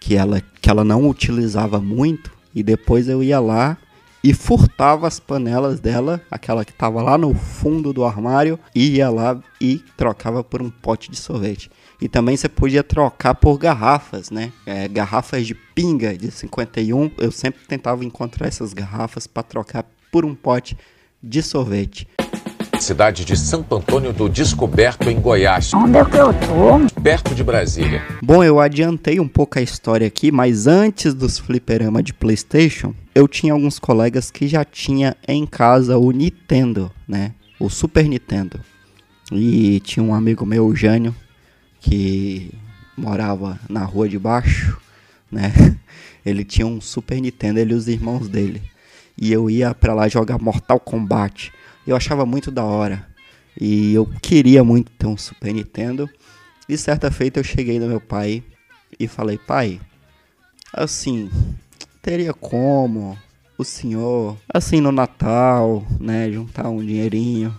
que 0.00 0.16
ela 0.16 0.42
que 0.60 0.68
ela 0.68 0.84
não 0.84 1.08
utilizava 1.08 1.80
muito 1.80 2.30
e 2.54 2.62
depois 2.62 3.08
eu 3.08 3.22
ia 3.22 3.38
lá 3.40 3.76
e 4.22 4.34
furtava 4.34 5.06
as 5.06 5.20
panelas 5.20 5.80
dela, 5.80 6.20
aquela 6.30 6.64
que 6.64 6.72
tava 6.72 7.02
lá 7.02 7.16
no 7.16 7.34
fundo 7.34 7.92
do 7.92 8.04
armário, 8.04 8.58
e 8.74 8.96
ia 8.96 9.10
lá 9.10 9.40
e 9.60 9.82
trocava 9.96 10.42
por 10.42 10.60
um 10.60 10.70
pote 10.70 11.10
de 11.10 11.16
sorvete. 11.16 11.70
E 12.00 12.08
também 12.08 12.36
você 12.36 12.48
podia 12.48 12.82
trocar 12.82 13.34
por 13.34 13.58
garrafas, 13.58 14.30
né? 14.30 14.52
É, 14.64 14.86
garrafas 14.86 15.46
de 15.46 15.54
pinga 15.54 16.16
de 16.16 16.30
51. 16.30 17.10
Eu 17.18 17.32
sempre 17.32 17.60
tentava 17.66 18.04
encontrar 18.04 18.46
essas 18.46 18.72
garrafas 18.72 19.26
para 19.26 19.42
trocar 19.42 19.84
por 20.12 20.24
um 20.24 20.34
pote 20.34 20.76
de 21.22 21.42
sorvete. 21.42 22.06
Cidade 22.80 23.24
de 23.24 23.36
Santo 23.36 23.74
Antônio 23.76 24.12
do 24.12 24.28
Descoberto, 24.28 25.08
em 25.10 25.20
Goiás, 25.20 25.72
Onde 25.74 25.98
é 25.98 26.04
que 26.04 26.16
eu 26.16 26.32
tô? 26.32 27.00
perto 27.02 27.34
de 27.34 27.42
Brasília. 27.44 28.02
Bom, 28.22 28.42
eu 28.42 28.60
adiantei 28.60 29.18
um 29.20 29.28
pouco 29.28 29.58
a 29.58 29.62
história 29.62 30.06
aqui, 30.06 30.30
mas 30.30 30.66
antes 30.66 31.12
dos 31.12 31.38
fliperama 31.38 32.02
de 32.02 32.12
PlayStation, 32.14 32.94
eu 33.14 33.26
tinha 33.28 33.52
alguns 33.52 33.78
colegas 33.78 34.30
que 34.30 34.46
já 34.48 34.64
tinha 34.64 35.16
em 35.26 35.44
casa 35.44 35.98
o 35.98 36.10
Nintendo, 36.10 36.90
né? 37.06 37.32
O 37.58 37.68
Super 37.68 38.04
Nintendo. 38.08 38.60
E 39.32 39.80
tinha 39.80 40.02
um 40.02 40.14
amigo 40.14 40.46
meu, 40.46 40.66
o 40.66 40.74
Jânio, 40.74 41.14
que 41.80 42.50
morava 42.96 43.58
na 43.68 43.84
rua 43.84 44.08
de 44.08 44.18
baixo, 44.18 44.78
né? 45.30 45.52
Ele 46.24 46.44
tinha 46.44 46.66
um 46.66 46.80
Super 46.80 47.20
Nintendo, 47.20 47.58
ele 47.58 47.72
e 47.72 47.76
os 47.76 47.88
irmãos 47.88 48.28
dele. 48.28 48.62
E 49.16 49.32
eu 49.32 49.48
ia 49.48 49.74
pra 49.74 49.94
lá 49.94 50.06
jogar 50.08 50.38
Mortal 50.38 50.78
Kombat. 50.78 51.50
Eu 51.88 51.96
achava 51.96 52.26
muito 52.26 52.50
da 52.50 52.62
hora. 52.62 53.08
E 53.58 53.94
eu 53.94 54.06
queria 54.20 54.62
muito 54.62 54.92
ter 54.92 55.06
um 55.06 55.16
Super 55.16 55.54
Nintendo. 55.54 56.06
E 56.68 56.76
certa 56.76 57.10
feita 57.10 57.40
eu 57.40 57.44
cheguei 57.44 57.80
no 57.80 57.88
meu 57.88 57.98
pai 57.98 58.42
e 59.00 59.08
falei, 59.08 59.38
pai, 59.38 59.80
assim, 60.70 61.30
teria 62.02 62.34
como 62.34 63.16
o 63.56 63.64
senhor, 63.64 64.36
assim 64.52 64.82
no 64.82 64.92
Natal, 64.92 65.82
né, 65.98 66.30
juntar 66.30 66.68
um 66.68 66.84
dinheirinho 66.84 67.58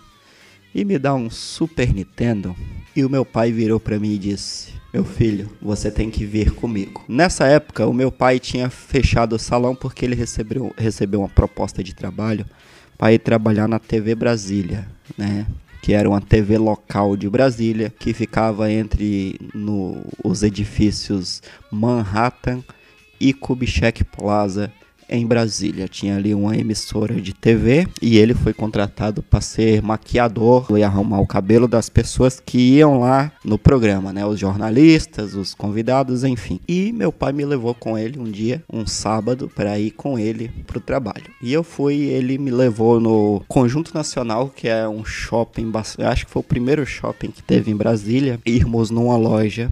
e 0.76 0.86
me 0.86 1.00
dar 1.00 1.16
um 1.16 1.32
Super 1.32 1.92
Nintendo? 1.92 2.56
E 2.96 3.04
o 3.04 3.10
meu 3.10 3.26
pai 3.26 3.52
virou 3.52 3.80
pra 3.80 4.00
mim 4.00 4.14
e 4.14 4.20
disse: 4.20 4.74
Meu 4.94 5.04
filho, 5.04 5.50
você 5.60 5.90
tem 5.90 6.12
que 6.12 6.24
vir 6.24 6.52
comigo. 6.52 7.04
Nessa 7.08 7.48
época, 7.48 7.88
o 7.88 7.94
meu 7.94 8.12
pai 8.12 8.40
tinha 8.40 8.70
fechado 8.70 9.34
o 9.34 9.40
salão 9.40 9.76
porque 9.76 10.06
ele 10.06 10.14
recebeu, 10.14 10.72
recebeu 10.78 11.22
uma 11.22 11.30
proposta 11.30 11.84
de 11.84 11.96
trabalho 11.96 12.46
para 13.00 13.14
ir 13.14 13.20
trabalhar 13.20 13.66
na 13.66 13.80
TV 13.80 14.14
Brasília, 14.14 14.86
né? 15.18 15.48
Que 15.82 15.94
era 15.94 16.10
uma 16.10 16.20
TV 16.20 16.58
local 16.58 17.16
de 17.16 17.30
Brasília 17.30 17.90
que 17.98 18.14
ficava 18.14 18.70
entre 18.70 19.40
no, 19.56 20.06
os 20.22 20.44
edifícios 20.44 21.42
Manhattan 21.72 22.62
e 23.18 23.34
Kubitschek 23.34 24.04
Plaza 24.04 24.70
em 25.10 25.26
Brasília. 25.26 25.88
Tinha 25.88 26.16
ali 26.16 26.34
uma 26.34 26.56
emissora 26.56 27.20
de 27.20 27.34
TV 27.34 27.88
e 28.02 28.18
ele 28.18 28.34
foi 28.34 28.54
contratado 28.54 29.22
para 29.22 29.42
ser 29.42 29.82
maquiador 29.82 30.68
e 30.78 30.84
arrumar 30.84 31.20
o 31.20 31.28
cabelo 31.28 31.68
das 31.68 31.90
pessoas 31.90 32.40
que 32.44 32.58
iam 32.76 33.00
lá 33.00 33.32
no 33.44 33.58
programa, 33.58 34.14
né? 34.14 34.26
Os 34.26 34.40
jornalistas, 34.40 35.34
os 35.34 35.54
convidados, 35.54 36.24
enfim. 36.24 36.60
E 36.68 36.92
meu 36.92 37.12
pai 37.12 37.34
me 37.34 37.46
levou 37.46 37.74
com 37.74 37.98
ele 37.98 38.20
um 38.20 38.26
dia, 38.26 38.64
um 38.72 38.86
sábado, 38.86 39.52
para 39.54 39.80
ir 39.80 39.92
com 39.92 40.18
ele 40.18 40.50
pro 40.68 40.80
trabalho. 40.80 41.32
E 41.42 41.52
eu 41.52 41.64
fui, 41.64 41.96
ele 41.96 42.38
me 42.38 42.52
levou 42.52 43.00
no 43.00 43.44
Conjunto 43.48 43.94
Nacional, 43.94 44.50
que 44.50 44.68
é 44.68 44.88
um 44.88 45.04
shopping, 45.04 45.72
acho 46.00 46.26
que 46.26 46.32
foi 46.32 46.40
o 46.42 46.44
primeiro 46.44 46.86
shopping 46.86 47.32
que 47.32 47.44
teve 47.44 47.72
em 47.72 47.76
Brasília. 47.76 48.40
Irmos 48.46 48.90
numa 48.90 49.18
loja 49.18 49.72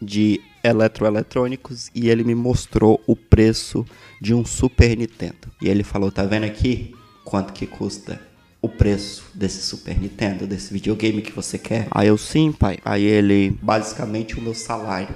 de 0.00 0.40
eletroeletrônicos 0.62 1.90
e 1.94 2.08
ele 2.08 2.24
me 2.24 2.34
mostrou 2.34 3.00
o 3.06 3.14
preço 3.14 3.86
de 4.20 4.34
um 4.34 4.44
Super 4.44 4.96
Nintendo. 4.96 5.48
E 5.60 5.68
ele 5.68 5.82
falou: 5.82 6.10
"Tá 6.10 6.24
vendo 6.24 6.44
aqui 6.44 6.94
quanto 7.24 7.52
que 7.52 7.66
custa 7.66 8.20
o 8.60 8.68
preço 8.68 9.24
desse 9.34 9.60
Super 9.62 9.98
Nintendo, 9.98 10.46
desse 10.46 10.72
videogame 10.72 11.22
que 11.22 11.32
você 11.32 11.58
quer?" 11.58 11.88
Aí 11.90 12.08
eu: 12.08 12.18
"Sim, 12.18 12.52
pai." 12.52 12.78
Aí 12.84 13.04
ele: 13.04 13.56
"Basicamente 13.62 14.38
o 14.38 14.42
meu 14.42 14.54
salário 14.54 15.14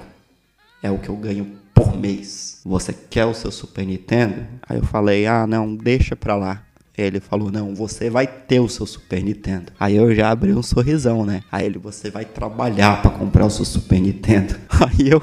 é 0.81 0.89
o 0.91 0.97
que 0.97 1.09
eu 1.09 1.15
ganho 1.15 1.51
por 1.73 1.97
mês. 1.97 2.61
Você 2.65 2.93
quer 2.93 3.25
o 3.25 3.33
seu 3.33 3.51
Super 3.51 3.85
Nintendo?" 3.85 4.45
Aí 4.67 4.77
eu 4.77 4.85
falei: 4.85 5.25
"Ah, 5.25 5.45
não, 5.47 5.75
deixa 5.75 6.15
pra 6.15 6.35
lá." 6.35 6.65
Ele 6.97 7.19
falou: 7.19 7.51
Não, 7.51 7.73
você 7.73 8.09
vai 8.09 8.27
ter 8.27 8.59
o 8.59 8.67
seu 8.67 8.85
Super 8.85 9.23
Nintendo. 9.23 9.71
Aí 9.79 9.95
eu 9.95 10.13
já 10.13 10.29
abri 10.29 10.53
um 10.53 10.61
sorrisão, 10.61 11.25
né? 11.25 11.41
Aí 11.51 11.65
ele: 11.65 11.79
Você 11.79 12.09
vai 12.09 12.25
trabalhar 12.25 13.01
pra 13.01 13.11
comprar 13.11 13.45
o 13.45 13.49
seu 13.49 13.65
Super 13.65 13.99
Nintendo. 13.99 14.55
Aí 14.69 15.09
eu, 15.09 15.21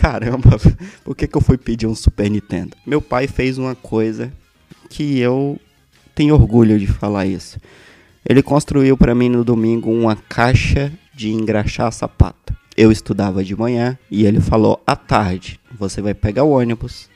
caramba, 0.00 0.58
por 1.04 1.14
que, 1.14 1.28
que 1.28 1.36
eu 1.36 1.42
fui 1.42 1.58
pedir 1.58 1.86
um 1.86 1.94
Super 1.94 2.30
Nintendo? 2.30 2.74
Meu 2.86 3.02
pai 3.02 3.26
fez 3.26 3.58
uma 3.58 3.74
coisa 3.74 4.32
que 4.88 5.18
eu 5.18 5.60
tenho 6.14 6.32
orgulho 6.32 6.78
de 6.78 6.86
falar 6.86 7.26
isso. 7.26 7.60
Ele 8.26 8.42
construiu 8.42 8.96
pra 8.96 9.14
mim 9.14 9.28
no 9.28 9.44
domingo 9.44 9.92
uma 9.92 10.16
caixa 10.16 10.90
de 11.14 11.30
engraxar 11.30 11.92
sapato. 11.92 12.54
Eu 12.74 12.90
estudava 12.90 13.44
de 13.44 13.54
manhã 13.54 13.98
e 14.10 14.24
ele 14.24 14.40
falou: 14.40 14.82
à 14.86 14.96
tarde, 14.96 15.60
você 15.78 16.00
vai 16.00 16.14
pegar 16.14 16.44
o 16.44 16.52
ônibus. 16.52 17.10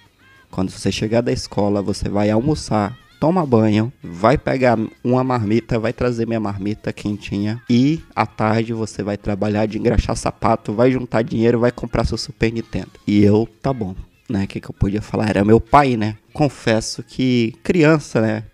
Quando 0.50 0.68
você 0.70 0.92
chegar 0.92 1.22
da 1.22 1.32
escola, 1.32 1.80
você 1.80 2.08
vai 2.08 2.30
almoçar, 2.30 2.96
toma 3.24 3.46
banho, 3.46 3.90
vai 4.02 4.36
pegar 4.36 4.78
uma 5.02 5.24
marmita, 5.24 5.78
vai 5.78 5.94
trazer 5.94 6.26
minha 6.26 6.38
marmita 6.38 6.92
quentinha 6.92 7.58
e 7.70 8.02
à 8.14 8.26
tarde 8.26 8.74
você 8.74 9.02
vai 9.02 9.16
trabalhar 9.16 9.64
de 9.64 9.78
engraxar 9.78 10.14
sapato, 10.14 10.74
vai 10.74 10.90
juntar 10.90 11.22
dinheiro, 11.22 11.58
vai 11.58 11.72
comprar 11.72 12.04
seu 12.04 12.18
Super 12.18 12.52
Nintendo. 12.52 12.90
E 13.06 13.24
eu, 13.24 13.48
tá 13.62 13.72
bom, 13.72 13.96
né? 14.28 14.44
O 14.44 14.46
que, 14.46 14.60
que 14.60 14.68
eu 14.68 14.74
podia 14.74 15.00
falar? 15.00 15.30
Era 15.30 15.42
meu 15.42 15.58
pai, 15.58 15.96
né? 15.96 16.18
Confesso 16.34 17.02
que 17.02 17.54
criança, 17.62 18.20
né? 18.20 18.44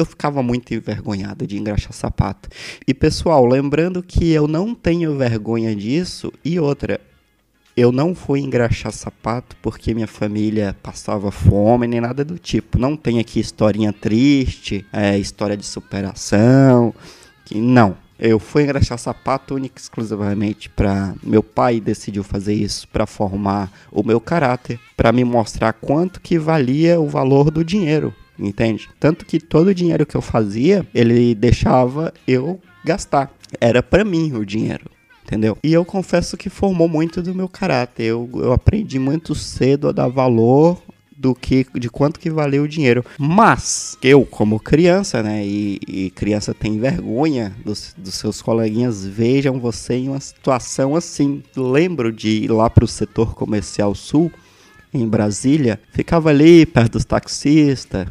Eu 0.00 0.06
ficava 0.06 0.42
muito 0.42 0.72
envergonhado 0.72 1.46
de 1.46 1.58
engraxar 1.58 1.92
sapato. 1.92 2.48
E 2.88 2.94
pessoal, 2.94 3.44
lembrando 3.44 4.02
que 4.02 4.32
eu 4.32 4.48
não 4.48 4.74
tenho 4.74 5.18
vergonha 5.18 5.76
disso 5.76 6.32
e 6.42 6.58
outra, 6.58 6.98
eu 7.76 7.90
não 7.90 8.14
fui 8.14 8.40
engraxar 8.40 8.92
sapato 8.92 9.56
porque 9.60 9.94
minha 9.94 10.06
família 10.06 10.76
passava 10.80 11.30
fome 11.32 11.88
nem 11.88 12.00
nada 12.00 12.24
do 12.24 12.38
tipo. 12.38 12.78
Não 12.78 12.96
tem 12.96 13.18
aqui 13.18 13.40
historinha 13.40 13.92
triste, 13.92 14.86
é, 14.92 15.18
história 15.18 15.56
de 15.56 15.66
superação. 15.66 16.94
Que 17.44 17.58
não. 17.58 17.96
Eu 18.16 18.38
fui 18.38 18.62
engraxar 18.62 18.96
sapato 18.96 19.56
única 19.56 19.80
e 19.80 19.82
exclusivamente 19.82 20.70
para 20.70 21.14
meu 21.20 21.42
pai 21.42 21.80
decidiu 21.80 22.22
fazer 22.22 22.54
isso 22.54 22.86
para 22.88 23.06
formar 23.06 23.72
o 23.90 24.04
meu 24.04 24.20
caráter, 24.20 24.78
para 24.96 25.10
me 25.10 25.24
mostrar 25.24 25.72
quanto 25.72 26.20
que 26.20 26.38
valia 26.38 27.00
o 27.00 27.08
valor 27.08 27.50
do 27.50 27.64
dinheiro, 27.64 28.14
entende? 28.38 28.88
Tanto 29.00 29.26
que 29.26 29.40
todo 29.40 29.68
o 29.68 29.74
dinheiro 29.74 30.06
que 30.06 30.16
eu 30.16 30.22
fazia, 30.22 30.86
ele 30.94 31.34
deixava 31.34 32.14
eu 32.26 32.60
gastar. 32.84 33.32
Era 33.60 33.82
para 33.82 34.04
mim 34.04 34.32
o 34.32 34.46
dinheiro 34.46 34.93
entendeu? 35.24 35.56
E 35.62 35.72
eu 35.72 35.84
confesso 35.84 36.36
que 36.36 36.50
formou 36.50 36.88
muito 36.88 37.22
do 37.22 37.34
meu 37.34 37.48
caráter. 37.48 38.04
Eu, 38.04 38.28
eu 38.34 38.52
aprendi 38.52 38.98
muito 38.98 39.34
cedo 39.34 39.88
a 39.88 39.92
dar 39.92 40.08
valor 40.08 40.80
do 41.16 41.34
que 41.34 41.66
de 41.74 41.88
quanto 41.88 42.20
que 42.20 42.28
valeu 42.28 42.64
o 42.64 42.68
dinheiro. 42.68 43.04
Mas 43.18 43.96
eu, 44.02 44.26
como 44.26 44.60
criança, 44.60 45.22
né, 45.22 45.44
e, 45.44 45.80
e 45.88 46.10
criança 46.10 46.52
tem 46.52 46.78
vergonha 46.78 47.56
dos, 47.64 47.94
dos 47.96 48.14
seus 48.14 48.42
coleguinhas 48.42 49.06
vejam 49.06 49.58
você 49.58 49.94
em 49.94 50.08
uma 50.08 50.20
situação 50.20 50.94
assim. 50.94 51.42
Lembro 51.56 52.12
de 52.12 52.44
ir 52.44 52.50
lá 52.50 52.68
para 52.68 52.84
o 52.84 52.88
setor 52.88 53.34
comercial 53.34 53.94
sul 53.94 54.30
em 54.92 55.08
Brasília, 55.08 55.80
ficava 55.90 56.30
ali 56.30 56.64
perto 56.64 56.92
dos 56.92 57.04
taxistas, 57.04 58.06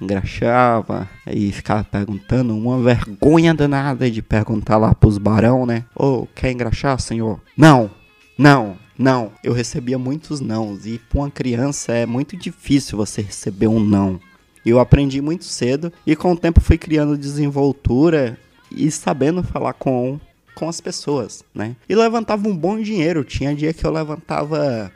engraxava 0.00 1.08
e 1.26 1.50
ficava 1.52 1.84
perguntando, 1.84 2.56
uma 2.56 2.80
vergonha 2.80 3.54
danada 3.54 4.10
de 4.10 4.22
perguntar 4.22 4.76
lá 4.76 4.94
pros 4.94 5.18
barão, 5.18 5.66
né? 5.66 5.84
Ô, 5.94 6.26
quer 6.34 6.52
engraxar, 6.52 7.00
senhor? 7.00 7.40
Não, 7.56 7.90
não, 8.36 8.76
não. 8.96 9.32
Eu 9.42 9.52
recebia 9.52 9.98
muitos 9.98 10.40
nãos 10.40 10.86
e 10.86 10.98
pra 10.98 11.20
uma 11.20 11.30
criança 11.30 11.92
é 11.92 12.06
muito 12.06 12.36
difícil 12.36 12.96
você 12.96 13.22
receber 13.22 13.66
um 13.68 13.80
não. 13.80 14.20
Eu 14.64 14.78
aprendi 14.78 15.20
muito 15.20 15.44
cedo 15.44 15.92
e 16.06 16.14
com 16.14 16.32
o 16.32 16.36
tempo 16.36 16.60
fui 16.60 16.76
criando 16.76 17.16
desenvoltura 17.16 18.38
e 18.70 18.90
sabendo 18.90 19.42
falar 19.42 19.72
com 19.72 20.20
com 20.54 20.68
as 20.68 20.80
pessoas, 20.80 21.44
né? 21.54 21.76
E 21.88 21.94
levantava 21.94 22.48
um 22.48 22.56
bom 22.56 22.80
dinheiro. 22.80 23.22
Tinha 23.22 23.54
dia 23.54 23.72
que 23.72 23.86
eu 23.86 23.92
levantava 23.92 24.90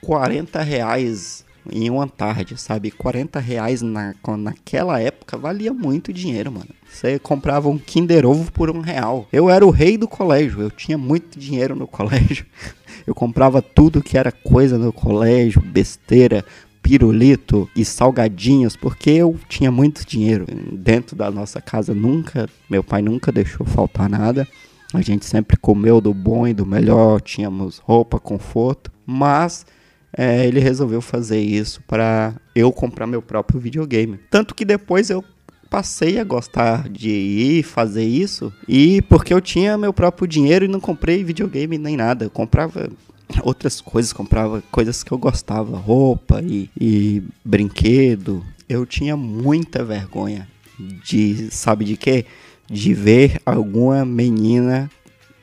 40 0.00 0.62
reais 0.62 1.44
em 1.70 1.90
uma 1.90 2.06
tarde, 2.06 2.60
sabe? 2.60 2.90
40 2.90 3.38
reais 3.38 3.82
na, 3.82 4.14
naquela 4.38 5.00
época 5.00 5.36
valia 5.36 5.72
muito 5.72 6.12
dinheiro, 6.12 6.50
mano. 6.50 6.68
Você 6.88 7.18
comprava 7.18 7.68
um 7.68 7.78
Kinder 7.78 8.26
Ovo 8.26 8.50
por 8.52 8.70
um 8.70 8.80
real. 8.80 9.26
Eu 9.32 9.48
era 9.48 9.64
o 9.64 9.70
rei 9.70 9.96
do 9.96 10.08
colégio, 10.08 10.60
eu 10.60 10.70
tinha 10.70 10.98
muito 10.98 11.38
dinheiro 11.38 11.74
no 11.76 11.86
colégio. 11.88 12.46
Eu 13.06 13.14
comprava 13.14 13.60
tudo 13.60 14.02
que 14.02 14.16
era 14.16 14.30
coisa 14.30 14.78
no 14.78 14.92
colégio, 14.92 15.60
besteira, 15.60 16.44
pirulito 16.82 17.68
e 17.76 17.84
salgadinhos, 17.84 18.76
porque 18.76 19.10
eu 19.10 19.38
tinha 19.48 19.70
muito 19.70 20.06
dinheiro. 20.06 20.46
Dentro 20.72 21.16
da 21.16 21.30
nossa 21.30 21.60
casa 21.60 21.94
nunca, 21.94 22.48
meu 22.68 22.82
pai 22.82 23.02
nunca 23.02 23.30
deixou 23.30 23.64
faltar 23.66 24.08
nada. 24.08 24.46
A 24.92 25.00
gente 25.00 25.24
sempre 25.24 25.56
comeu 25.56 26.00
do 26.00 26.12
bom 26.12 26.46
e 26.46 26.52
do 26.52 26.66
melhor, 26.66 27.20
tínhamos 27.20 27.78
roupa, 27.78 28.20
conforto, 28.20 28.92
mas 29.06 29.64
é, 30.16 30.46
ele 30.46 30.60
resolveu 30.60 31.00
fazer 31.00 31.40
isso 31.40 31.82
para 31.86 32.34
eu 32.54 32.70
comprar 32.70 33.06
meu 33.06 33.22
próprio 33.22 33.58
videogame. 33.58 34.18
Tanto 34.30 34.54
que 34.54 34.64
depois 34.64 35.10
eu 35.10 35.24
passei 35.70 36.20
a 36.20 36.24
gostar 36.24 36.86
de 36.88 37.08
ir 37.08 37.62
fazer 37.62 38.04
isso 38.04 38.52
e 38.68 39.00
porque 39.02 39.32
eu 39.32 39.40
tinha 39.40 39.78
meu 39.78 39.90
próprio 39.90 40.28
dinheiro 40.28 40.66
e 40.66 40.68
não 40.68 40.80
comprei 40.80 41.24
videogame 41.24 41.78
nem 41.78 41.96
nada. 41.96 42.26
Eu 42.26 42.30
comprava 42.30 42.90
outras 43.42 43.80
coisas, 43.80 44.12
comprava 44.12 44.62
coisas 44.70 45.02
que 45.02 45.12
eu 45.12 45.18
gostava, 45.18 45.76
roupa 45.78 46.42
e, 46.42 46.68
e 46.78 47.22
brinquedo. 47.42 48.44
Eu 48.68 48.84
tinha 48.84 49.16
muita 49.16 49.82
vergonha 49.82 50.46
de, 51.02 51.50
sabe 51.50 51.86
de 51.86 51.96
quê? 51.96 52.26
De 52.70 52.92
ver 52.92 53.40
alguma 53.46 54.04
menina 54.04 54.90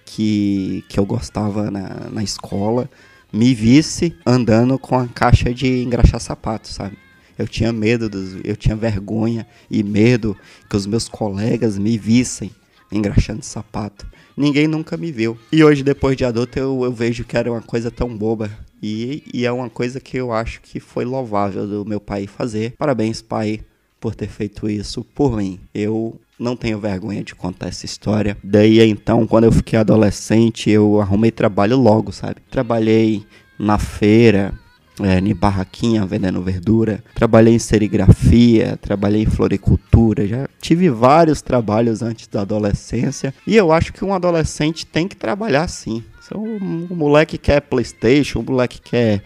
que, 0.05 0.84
que 0.89 0.99
eu 0.99 1.05
gostava 1.05 1.72
na, 1.72 2.07
na 2.11 2.24
escola 2.24 2.89
me 3.32 3.54
visse 3.54 4.16
andando 4.26 4.78
com 4.78 4.98
a 4.98 5.08
caixa 5.08 5.54
de 5.54 5.84
engraxar 5.84 6.20
sapatos, 6.20 6.72
sabe? 6.72 6.98
Eu 7.38 7.48
tinha 7.48 7.72
medo, 7.72 8.10
dos, 8.10 8.38
eu 8.44 8.56
tinha 8.58 8.76
vergonha 8.76 9.48
e 9.72 9.82
medo 9.82 10.36
que 10.70 10.76
os 10.76 10.86
meus 10.86 11.08
colegas 11.08 11.78
me 11.78 11.98
vissem 11.98 12.52
engraxando 12.92 13.44
sapato. 13.46 14.06
Ninguém 14.36 14.68
nunca 14.68 14.98
me 14.98 15.12
viu. 15.12 15.38
E 15.52 15.64
hoje, 15.64 15.84
depois 15.84 16.18
de 16.18 16.26
adulto, 16.26 16.60
eu, 16.60 16.84
eu 16.84 16.92
vejo 16.92 17.24
que 17.24 17.38
era 17.38 17.52
uma 17.52 17.62
coisa 17.62 17.90
tão 17.90 18.16
boba. 18.16 18.50
E, 18.82 19.24
e 19.34 19.46
é 19.46 19.52
uma 19.52 19.70
coisa 19.70 20.00
que 20.00 20.18
eu 20.18 20.32
acho 20.32 20.62
que 20.62 20.80
foi 20.80 21.06
louvável 21.06 21.68
do 21.68 21.86
meu 21.86 22.00
pai 22.00 22.28
fazer. 22.28 22.74
Parabéns, 22.78 23.22
pai, 23.22 23.62
por 24.00 24.16
ter 24.16 24.28
feito 24.28 24.70
isso 24.70 25.04
por 25.04 25.38
mim. 25.38 25.60
Eu 25.74 26.20
não 26.40 26.56
tenho 26.56 26.80
vergonha 26.80 27.24
de 27.24 27.36
contar 27.36 27.68
essa 27.68 27.86
história. 27.86 28.38
Daí 28.44 28.80
então, 28.80 29.28
quando 29.28 29.44
eu 29.44 29.52
fiquei 29.52 29.78
adolescente, 29.78 30.70
eu 30.70 31.02
arrumei 31.02 31.32
trabalho 31.32 31.78
logo, 31.78 32.12
sabe? 32.12 32.38
Trabalhei 32.50 33.26
na 33.60 33.78
feira, 33.78 34.54
é, 35.02 35.20
em 35.20 35.36
barraquinha 35.36 36.06
vendendo 36.06 36.42
verdura, 36.42 37.04
trabalhei 37.14 37.54
em 37.56 37.60
serigrafia, 37.60 38.78
trabalhei 38.82 39.24
em 39.24 39.26
floricultura, 39.26 40.28
já 40.28 40.48
tive 40.62 40.90
vários 40.90 41.42
trabalhos 41.42 42.02
antes 42.02 42.28
da 42.28 42.42
adolescência 42.42 43.34
e 43.46 43.56
eu 43.56 43.72
acho 43.72 43.94
que 43.94 44.04
um 44.04 44.14
adolescente 44.14 44.86
tem 44.86 45.08
que 45.08 45.16
trabalhar 45.16 45.68
sim. 45.68 46.04
Se 46.22 46.36
o, 46.36 46.58
o 46.90 46.96
moleque 46.96 47.38
quer 47.38 47.62
PlayStation, 47.62 48.40
o 48.40 48.44
moleque 48.44 48.82
quer 48.82 49.24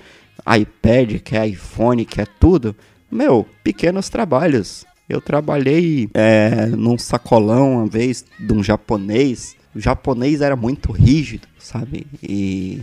iPad, 0.47 1.20
quer 1.22 1.47
iPhone, 1.47 2.05
quer 2.05 2.28
tudo, 2.39 2.76
meu, 3.09 3.47
pequenos 3.64 4.09
trabalhos. 4.09 4.86
Eu 5.14 5.22
trabalhei 5.22 6.09
é, 6.14 6.68
num 6.68 6.97
sacolão 6.97 7.76
uma 7.76 7.88
vez 7.88 8.26
de 8.39 8.53
um 8.53 8.64
japonês. 8.64 9.55
O 9.76 9.80
japonês 9.80 10.41
era 10.41 10.55
muito 10.55 10.91
rígido, 10.91 11.47
sabe? 11.57 12.05
E 12.22 12.82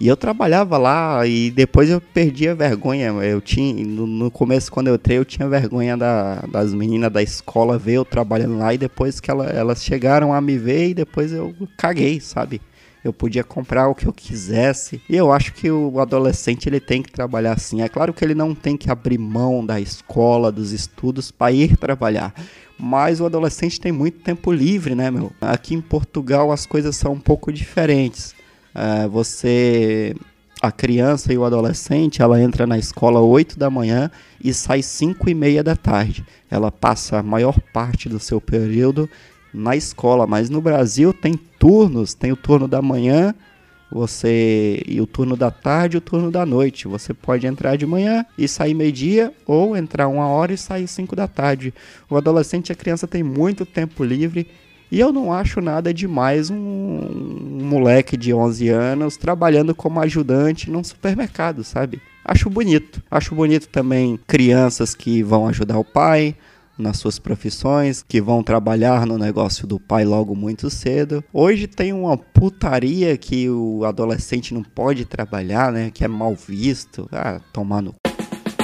e 0.00 0.08
eu 0.08 0.16
trabalhava 0.16 0.76
lá 0.76 1.24
e 1.26 1.50
depois 1.50 1.88
eu 1.88 2.00
perdi 2.00 2.48
a 2.48 2.54
vergonha. 2.54 3.06
Eu 3.22 3.40
tinha, 3.40 3.86
no, 3.86 4.06
no 4.06 4.30
começo, 4.30 4.70
quando 4.70 4.88
eu 4.88 4.96
entrei, 4.96 5.18
eu 5.18 5.24
tinha 5.24 5.48
vergonha 5.48 5.96
da, 5.96 6.40
das 6.50 6.74
meninas 6.74 7.12
da 7.12 7.22
escola 7.22 7.78
ver 7.78 7.94
eu 7.94 8.04
trabalhando 8.04 8.58
lá. 8.58 8.74
E 8.74 8.78
depois 8.78 9.20
que 9.20 9.30
ela, 9.30 9.46
elas 9.46 9.84
chegaram 9.84 10.34
a 10.34 10.40
me 10.40 10.58
ver, 10.58 10.90
e 10.90 10.94
depois 10.94 11.32
eu 11.32 11.54
caguei, 11.78 12.20
sabe? 12.20 12.60
Eu 13.04 13.12
podia 13.12 13.44
comprar 13.44 13.88
o 13.88 13.94
que 13.94 14.06
eu 14.06 14.12
quisesse. 14.12 15.00
E 15.08 15.14
eu 15.14 15.30
acho 15.30 15.52
que 15.52 15.70
o 15.70 16.00
adolescente 16.00 16.66
ele 16.66 16.80
tem 16.80 17.02
que 17.02 17.12
trabalhar 17.12 17.52
assim. 17.52 17.82
É 17.82 17.88
claro 17.88 18.14
que 18.14 18.24
ele 18.24 18.34
não 18.34 18.54
tem 18.54 18.76
que 18.76 18.90
abrir 18.90 19.18
mão 19.18 19.64
da 19.64 19.78
escola, 19.78 20.50
dos 20.50 20.72
estudos 20.72 21.30
para 21.30 21.52
ir 21.52 21.76
trabalhar. 21.76 22.32
Mas 22.78 23.20
o 23.20 23.26
adolescente 23.26 23.78
tem 23.78 23.92
muito 23.92 24.20
tempo 24.20 24.50
livre, 24.50 24.94
né, 24.94 25.10
meu? 25.10 25.30
Aqui 25.40 25.74
em 25.74 25.80
Portugal 25.80 26.50
as 26.50 26.64
coisas 26.64 26.96
são 26.96 27.12
um 27.12 27.20
pouco 27.20 27.52
diferentes. 27.52 28.34
Uh, 28.74 29.08
você 29.08 30.16
a 30.64 30.72
criança 30.72 31.30
e 31.30 31.36
o 31.36 31.44
adolescente, 31.44 32.22
ela 32.22 32.40
entra 32.40 32.66
na 32.66 32.78
escola 32.78 33.20
8 33.20 33.58
da 33.58 33.68
manhã 33.68 34.10
e 34.42 34.54
sai 34.54 34.80
5 34.80 35.28
e 35.28 35.34
meia 35.34 35.62
da 35.62 35.76
tarde. 35.76 36.24
Ela 36.50 36.72
passa 36.72 37.18
a 37.18 37.22
maior 37.22 37.60
parte 37.72 38.08
do 38.08 38.18
seu 38.18 38.40
período 38.40 39.08
na 39.54 39.76
escola, 39.76 40.26
mas 40.26 40.50
no 40.50 40.60
Brasil 40.60 41.12
tem 41.12 41.34
turnos, 41.34 42.12
tem 42.12 42.32
o 42.32 42.36
turno 42.36 42.66
da 42.66 42.82
manhã, 42.82 43.34
você 43.90 44.82
e 44.86 45.00
o 45.00 45.06
turno 45.06 45.36
da 45.36 45.50
tarde 45.52 45.96
o 45.96 46.00
turno 46.00 46.30
da 46.30 46.44
noite. 46.44 46.88
Você 46.88 47.14
pode 47.14 47.46
entrar 47.46 47.76
de 47.76 47.86
manhã 47.86 48.26
e 48.36 48.48
sair 48.48 48.74
meio-dia, 48.74 49.32
ou 49.46 49.76
entrar 49.76 50.08
uma 50.08 50.26
hora 50.26 50.52
e 50.52 50.58
sair 50.58 50.88
5 50.88 51.14
da 51.14 51.28
tarde. 51.28 51.72
O 52.10 52.16
adolescente 52.16 52.70
e 52.70 52.72
a 52.72 52.76
criança 52.76 53.06
tem 53.06 53.22
muito 53.22 53.64
tempo 53.64 54.02
livre 54.02 54.48
e 54.90 55.00
eu 55.00 55.12
não 55.12 55.32
acho 55.32 55.60
nada 55.60 55.92
demais 55.92 56.50
um, 56.50 56.56
um 56.56 57.64
moleque 57.64 58.16
de 58.16 58.32
11 58.32 58.68
anos 58.68 59.16
trabalhando 59.16 59.74
como 59.74 60.00
ajudante 60.00 60.70
num 60.70 60.84
supermercado, 60.84 61.64
sabe? 61.64 62.00
Acho 62.24 62.48
bonito. 62.48 63.02
Acho 63.10 63.34
bonito 63.34 63.68
também 63.68 64.18
crianças 64.26 64.94
que 64.94 65.22
vão 65.22 65.48
ajudar 65.48 65.78
o 65.78 65.84
pai, 65.84 66.36
nas 66.78 66.98
suas 66.98 67.18
profissões, 67.18 68.04
que 68.06 68.20
vão 68.20 68.42
trabalhar 68.42 69.06
no 69.06 69.16
negócio 69.18 69.66
do 69.66 69.78
pai 69.78 70.04
logo 70.04 70.34
muito 70.34 70.68
cedo. 70.70 71.22
Hoje 71.32 71.66
tem 71.66 71.92
uma 71.92 72.16
putaria 72.16 73.16
que 73.16 73.48
o 73.48 73.84
adolescente 73.84 74.52
não 74.52 74.62
pode 74.62 75.04
trabalhar, 75.04 75.72
né? 75.72 75.90
Que 75.92 76.04
é 76.04 76.08
mal 76.08 76.34
visto. 76.34 77.08
Ah, 77.12 77.40
tomar 77.52 77.82
no 77.82 77.94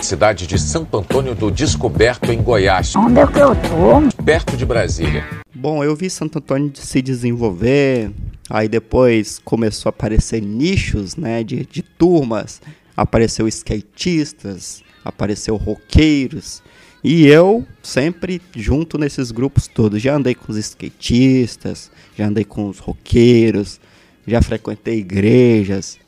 cidade 0.02 0.46
de 0.46 0.58
Santo 0.58 0.96
Antônio 0.96 1.34
do 1.34 1.50
Descoberto, 1.50 2.32
em 2.32 2.42
Goiás. 2.42 2.96
Onde 2.96 3.20
é 3.20 3.26
que 3.26 3.38
eu 3.38 3.54
tô? 3.54 4.22
Perto 4.24 4.56
de 4.56 4.64
Brasília. 4.64 5.24
Bom, 5.54 5.84
eu 5.84 5.94
vi 5.94 6.08
Santo 6.08 6.38
Antônio 6.38 6.72
se 6.74 7.02
desenvolver, 7.02 8.11
aí 8.48 8.66
depois 8.66 9.38
começou 9.44 9.90
a 9.90 9.90
aparecer 9.90 10.40
nichos, 10.40 11.16
né, 11.16 11.44
de, 11.44 11.66
de 11.66 11.82
turmas, 11.82 12.62
apareceu 12.96 13.46
skatistas, 13.46 14.82
apareceu 15.04 15.56
roqueiros, 15.56 16.62
e 17.03 17.26
eu 17.26 17.66
sempre 17.82 18.40
junto 18.55 18.98
nesses 18.98 19.30
grupos 19.30 19.66
todos. 19.66 20.03
Já 20.03 20.16
andei 20.16 20.34
com 20.34 20.53
os 20.53 20.59
skatistas, 20.59 21.90
já 22.16 22.26
andei 22.26 22.44
com 22.44 22.68
os 22.68 22.78
roqueiros, 22.78 23.80
já 24.26 24.42
frequentei 24.42 24.98
igrejas, 24.98 25.98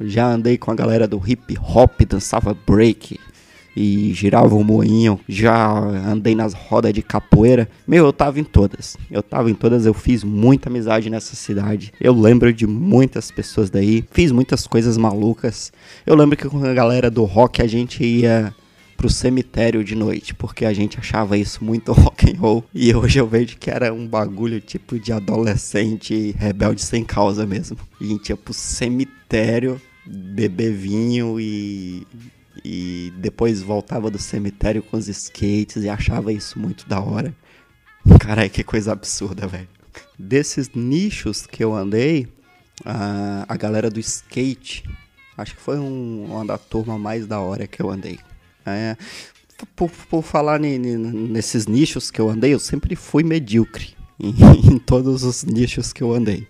já 0.00 0.26
andei 0.26 0.56
com 0.56 0.70
a 0.70 0.74
galera 0.74 1.06
do 1.06 1.22
hip 1.24 1.56
hop, 1.58 2.00
dançava 2.08 2.56
break, 2.66 3.18
e 3.76 4.12
girava 4.12 4.56
o 4.56 4.64
moinho, 4.64 5.20
já 5.28 5.78
andei 5.78 6.34
nas 6.34 6.52
rodas 6.52 6.92
de 6.92 7.00
capoeira. 7.00 7.68
Meu, 7.86 8.06
eu 8.06 8.12
tava 8.12 8.40
em 8.40 8.44
todas. 8.44 8.96
Eu 9.08 9.22
tava 9.22 9.50
em 9.50 9.54
todas, 9.54 9.86
eu 9.86 9.94
fiz 9.94 10.24
muita 10.24 10.68
amizade 10.68 11.08
nessa 11.08 11.36
cidade. 11.36 11.92
Eu 12.00 12.12
lembro 12.12 12.52
de 12.52 12.66
muitas 12.66 13.30
pessoas 13.30 13.70
daí, 13.70 14.04
fiz 14.10 14.32
muitas 14.32 14.66
coisas 14.66 14.96
malucas. 14.96 15.72
Eu 16.04 16.16
lembro 16.16 16.36
que 16.36 16.48
com 16.48 16.64
a 16.64 16.74
galera 16.74 17.08
do 17.08 17.22
rock 17.22 17.62
a 17.62 17.68
gente 17.68 18.02
ia 18.02 18.52
pro 18.98 19.08
cemitério 19.08 19.84
de 19.84 19.94
noite, 19.94 20.34
porque 20.34 20.64
a 20.64 20.72
gente 20.72 20.98
achava 20.98 21.38
isso 21.38 21.64
muito 21.64 21.92
rock 21.94 22.30
and 22.30 22.38
roll. 22.38 22.64
E 22.74 22.92
hoje 22.92 23.20
eu 23.20 23.28
vejo 23.28 23.56
que 23.56 23.70
era 23.70 23.94
um 23.94 24.06
bagulho 24.06 24.60
tipo 24.60 24.98
de 24.98 25.12
adolescente 25.12 26.34
rebelde 26.36 26.82
sem 26.82 27.04
causa 27.04 27.46
mesmo. 27.46 27.78
a 27.98 28.04
gente 28.04 28.30
ia 28.30 28.36
pro 28.36 28.52
cemitério 28.52 29.80
beber 30.04 30.72
vinho 30.72 31.38
e 31.38 32.06
e 32.64 33.12
depois 33.16 33.62
voltava 33.62 34.10
do 34.10 34.18
cemitério 34.18 34.82
com 34.82 34.96
os 34.96 35.06
skates 35.08 35.84
e 35.84 35.88
achava 35.88 36.32
isso 36.32 36.58
muito 36.58 36.88
da 36.88 37.00
hora. 37.00 37.32
Caralho, 38.18 38.50
que 38.50 38.64
coisa 38.64 38.90
absurda, 38.92 39.46
velho. 39.46 39.68
Desses 40.18 40.70
nichos 40.74 41.46
que 41.46 41.62
eu 41.62 41.72
andei, 41.72 42.26
a, 42.84 43.44
a 43.48 43.56
galera 43.56 43.88
do 43.88 44.00
skate, 44.00 44.82
acho 45.36 45.54
que 45.54 45.60
foi 45.60 45.78
um, 45.78 46.24
uma 46.24 46.44
da 46.44 46.58
turma 46.58 46.98
mais 46.98 47.28
da 47.28 47.38
hora 47.38 47.66
que 47.66 47.80
eu 47.80 47.90
andei. 47.90 48.18
É, 48.76 48.96
por, 49.74 49.90
por 49.90 50.22
falar 50.22 50.58
nesses 50.60 51.66
nichos 51.66 52.10
que 52.10 52.20
eu 52.20 52.30
andei, 52.30 52.54
eu 52.54 52.58
sempre 52.58 52.94
fui 52.94 53.22
medíocre 53.22 53.94
em, 54.18 54.34
em 54.74 54.78
todos 54.78 55.22
os 55.22 55.44
nichos 55.44 55.92
que 55.92 56.02
eu 56.02 56.12
andei. 56.12 56.46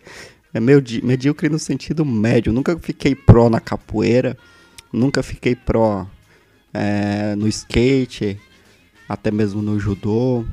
É 0.52 0.60
medíocre 0.60 1.48
no 1.48 1.58
sentido 1.58 2.04
médio, 2.04 2.52
nunca 2.52 2.78
fiquei 2.78 3.14
pró 3.14 3.50
na 3.50 3.60
capoeira 3.60 4.36
Nunca 4.92 5.22
fiquei 5.22 5.54
pró 5.54 6.06
é, 6.72 7.34
no 7.36 7.46
skate, 7.48 8.40
até 9.08 9.30
mesmo 9.30 9.60
no 9.60 9.78
judô. 9.78 10.44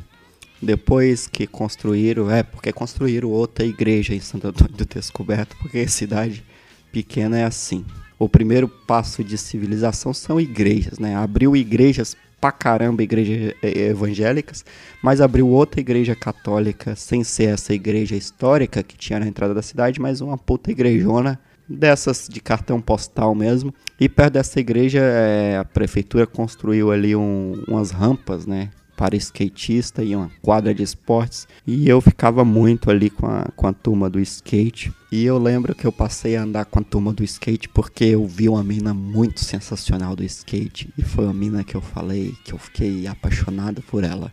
Depois 0.61 1.27
que 1.27 1.45
construíram, 1.45 2.29
é, 2.29 2.43
porque 2.43 2.71
construíram 2.71 3.29
outra 3.29 3.65
igreja 3.65 4.13
em 4.13 4.19
Santo 4.19 4.47
Antônio 4.47 4.73
do 4.73 4.85
Descoberto, 4.85 5.55
porque 5.57 5.87
cidade 5.87 6.43
pequena 6.91 7.37
é 7.37 7.43
assim. 7.43 7.85
O 8.17 8.29
primeiro 8.29 8.67
passo 8.67 9.23
de 9.23 9.37
civilização 9.37 10.13
são 10.13 10.39
igrejas, 10.39 10.99
né? 10.99 11.15
Abriu 11.15 11.55
igrejas 11.55 12.15
pra 12.39 12.51
caramba, 12.51 13.03
igrejas 13.03 13.53
evangélicas, 13.61 14.63
mas 15.01 15.19
abriu 15.19 15.47
outra 15.47 15.79
igreja 15.79 16.15
católica, 16.15 16.95
sem 16.95 17.23
ser 17.23 17.45
essa 17.45 17.73
igreja 17.73 18.15
histórica 18.15 18.83
que 18.83 18.97
tinha 18.97 19.19
na 19.19 19.27
entrada 19.27 19.53
da 19.53 19.61
cidade, 19.61 19.99
mas 19.99 20.21
uma 20.21 20.37
puta 20.37 20.71
igrejona 20.71 21.39
dessas 21.67 22.27
de 22.29 22.39
cartão 22.39 22.79
postal 22.79 23.33
mesmo. 23.33 23.73
E 23.99 24.07
perto 24.07 24.33
dessa 24.33 24.59
igreja, 24.59 24.99
é, 24.99 25.57
a 25.57 25.65
prefeitura 25.65 26.27
construiu 26.27 26.91
ali 26.91 27.15
um, 27.15 27.63
umas 27.67 27.91
rampas, 27.91 28.45
né? 28.45 28.69
Para 28.95 29.15
skatista 29.15 30.03
e 30.03 30.15
uma 30.15 30.31
quadra 30.41 30.73
de 30.73 30.83
esportes. 30.83 31.47
E 31.65 31.87
eu 31.87 31.99
ficava 31.99 32.45
muito 32.45 32.89
ali 32.89 33.09
com 33.09 33.27
a, 33.27 33.45
com 33.55 33.67
a 33.67 33.73
turma 33.73 34.09
do 34.09 34.19
skate. 34.19 34.93
E 35.11 35.25
eu 35.25 35.37
lembro 35.37 35.75
que 35.75 35.85
eu 35.85 35.91
passei 35.91 36.35
a 36.35 36.43
andar 36.43 36.65
com 36.65 36.79
a 36.79 36.83
turma 36.83 37.13
do 37.13 37.23
skate 37.23 37.69
porque 37.69 38.05
eu 38.05 38.25
vi 38.25 38.49
uma 38.49 38.63
mina 38.63 38.93
muito 38.93 39.43
sensacional 39.43 40.15
do 40.15 40.23
skate. 40.23 40.93
E 40.97 41.01
foi 41.01 41.25
uma 41.25 41.33
mina 41.33 41.63
que 41.63 41.75
eu 41.75 41.81
falei 41.81 42.33
que 42.43 42.53
eu 42.53 42.57
fiquei 42.57 43.07
apaixonado 43.07 43.81
por 43.81 44.03
ela. 44.03 44.31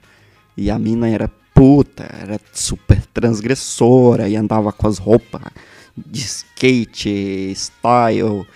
E 0.56 0.70
a 0.70 0.78
mina 0.78 1.08
era 1.08 1.28
puta, 1.54 2.04
era 2.04 2.40
super 2.52 3.00
transgressora 3.06 4.28
e 4.28 4.36
andava 4.36 4.72
com 4.72 4.86
as 4.86 4.98
roupas 4.98 5.42
de 5.96 6.20
skate, 6.20 7.52
style. 7.54 8.46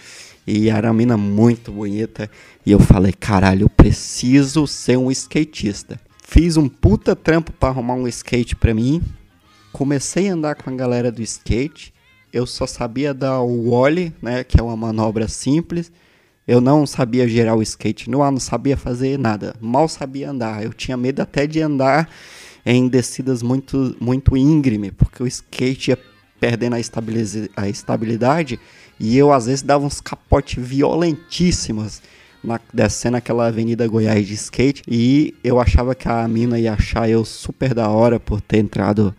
E 0.47 0.69
era 0.69 0.89
uma 0.89 0.95
mina 0.95 1.17
muito 1.17 1.73
bonita. 1.73 2.31
E 2.65 2.71
eu 2.71 2.79
falei, 2.79 3.13
caralho, 3.13 3.65
eu 3.65 3.69
preciso 3.69 4.67
ser 4.67 4.97
um 4.97 5.11
skatista. 5.11 6.01
Fiz 6.23 6.57
um 6.57 6.69
puta 6.69 7.17
trampo 7.17 7.53
para 7.53 7.71
arrumar 7.71 7.95
um 7.95 8.07
skate 8.07 8.55
pra 8.55 8.75
mim. 8.75 9.03
Comecei 9.73 10.29
a 10.29 10.35
andar 10.35 10.55
com 10.55 10.71
a 10.71 10.75
galera 10.75 11.11
do 11.11 11.23
skate. 11.23 11.93
Eu 12.33 12.47
só 12.47 12.67
sabia 12.67 13.13
dar 13.13 13.41
o 13.41 13.71
ollie, 13.71 14.13
né, 14.21 14.45
que 14.45 14.61
é 14.61 14.63
uma 14.63 14.77
manobra 14.77 15.27
simples. 15.27 15.91
Eu 16.47 16.61
não 16.61 16.87
sabia 16.87 17.27
gerar 17.27 17.57
o 17.57 17.63
skate 17.63 18.09
no 18.09 18.23
ar, 18.23 18.31
não 18.31 18.39
sabia 18.39 18.77
fazer 18.77 19.19
nada. 19.19 19.57
Mal 19.61 19.89
sabia 19.89 20.31
andar. 20.31 20.63
Eu 20.63 20.73
tinha 20.73 20.97
medo 20.97 21.21
até 21.21 21.47
de 21.47 21.61
andar 21.61 22.09
em 22.65 22.89
descidas 22.89 23.43
muito, 23.43 23.97
muito 24.01 24.37
íngreme, 24.37 24.91
porque 24.91 25.23
o 25.23 25.27
skate 25.27 25.91
ia 25.91 25.99
perdendo 26.39 26.75
a, 26.75 26.79
a 27.57 27.69
estabilidade 27.69 28.61
e 28.99 29.17
eu 29.17 29.33
às 29.33 29.47
vezes 29.47 29.63
dava 29.63 29.85
uns 29.85 30.01
capotes 30.01 30.63
violentíssimos 30.63 32.01
na, 32.43 32.61
descendo 32.73 33.17
aquela 33.17 33.47
avenida 33.47 33.87
Goiás 33.87 34.27
de 34.27 34.35
skate. 34.35 34.83
E 34.89 35.35
eu 35.43 35.61
achava 35.61 35.95
que 35.95 36.09
a 36.09 36.27
mina 36.29 36.59
ia 36.59 36.73
achar 36.73 37.09
eu 37.09 37.25
super 37.25 37.75
da 37.75 37.91
hora 37.91 38.19
por 38.19 38.41
ter 38.41 38.59
entrado 38.59 39.15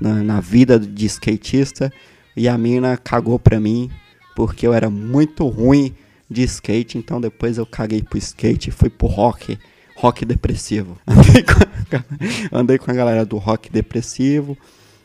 na, 0.00 0.22
na 0.22 0.40
vida 0.40 0.78
de 0.78 1.06
skatista. 1.06 1.92
E 2.36 2.48
a 2.48 2.58
mina 2.58 2.96
cagou 2.96 3.38
pra 3.38 3.60
mim 3.60 3.90
porque 4.34 4.66
eu 4.66 4.72
era 4.72 4.90
muito 4.90 5.46
ruim 5.46 5.94
de 6.28 6.42
skate, 6.42 6.96
então 6.96 7.20
depois 7.20 7.58
eu 7.58 7.66
caguei 7.66 8.02
pro 8.02 8.16
skate 8.16 8.70
e 8.70 8.72
fui 8.72 8.88
pro 8.88 9.06
rock, 9.06 9.58
rock 9.96 10.24
depressivo. 10.24 10.98
Andei 11.06 11.42
com, 11.42 12.56
andei 12.56 12.78
com 12.78 12.90
a 12.90 12.94
galera 12.94 13.26
do 13.26 13.36
rock 13.36 13.70
depressivo, 13.70 14.56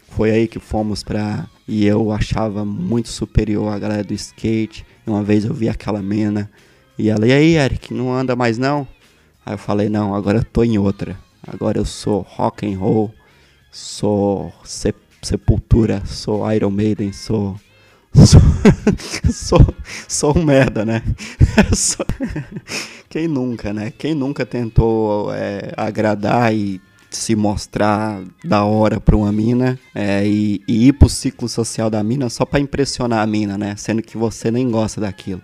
foi 0.10 0.32
aí 0.32 0.48
que 0.48 0.60
fomos 0.60 1.04
pra. 1.04 1.48
E 1.68 1.86
eu 1.86 2.12
achava 2.12 2.64
muito 2.64 3.10
superior 3.10 3.74
a 3.74 3.80
galera 3.80 4.04
do 4.04 4.14
skate. 4.14 4.86
Uma 5.06 5.24
vez 5.24 5.46
eu 5.46 5.54
vi 5.54 5.70
aquela 5.70 6.02
mina 6.02 6.50
e 6.98 7.10
ela, 7.10 7.28
e 7.28 7.32
aí, 7.32 7.56
Eric, 7.56 7.94
não 7.94 8.12
anda 8.12 8.36
mais 8.36 8.58
não? 8.58 8.88
Aí 9.46 9.54
eu 9.54 9.58
falei, 9.58 9.88
não, 9.88 10.16
agora 10.16 10.40
eu 10.40 10.44
tô 10.44 10.64
em 10.64 10.78
outra. 10.80 11.18
Agora 11.46 11.78
eu 11.78 11.86
sou 11.86 12.22
rock 12.22 12.66
and 12.66 12.78
roll, 12.78 13.14
sou 13.72 14.52
Sepultura, 15.22 16.02
sou 16.06 16.52
Iron 16.52 16.72
Maiden, 16.72 17.14
sou. 17.14 17.56
Sou, 18.26 18.42
sou, 19.32 19.76
sou 20.08 20.38
um 20.38 20.44
merda, 20.44 20.84
né? 20.84 21.04
Quem 23.10 23.28
nunca, 23.28 23.74
né? 23.74 23.92
Quem 23.96 24.16
nunca 24.16 24.46
tentou 24.46 25.32
é, 25.34 25.72
agradar 25.78 26.54
e 26.54 26.82
se 27.10 27.36
mostrar 27.36 28.22
da 28.44 28.64
hora 28.64 29.00
pra 29.00 29.16
uma 29.16 29.32
mina 29.32 29.80
é, 29.96 30.26
e, 30.28 30.62
e, 30.68 30.88
ir 30.88 30.94
pro 30.94 31.10
ciclo 31.10 31.48
social 31.48 31.90
da 31.90 32.04
mina 32.04 32.30
só 32.30 32.46
pra 32.46 32.60
impressionar 32.60 33.22
a 33.22 33.28
mina, 33.28 33.58
né? 33.58 33.76
Sendo 33.78 34.02
que 34.02 34.18
você 34.18 34.52
nem 34.52 34.70
gosta 34.70 35.02
daquilo. 35.02 35.42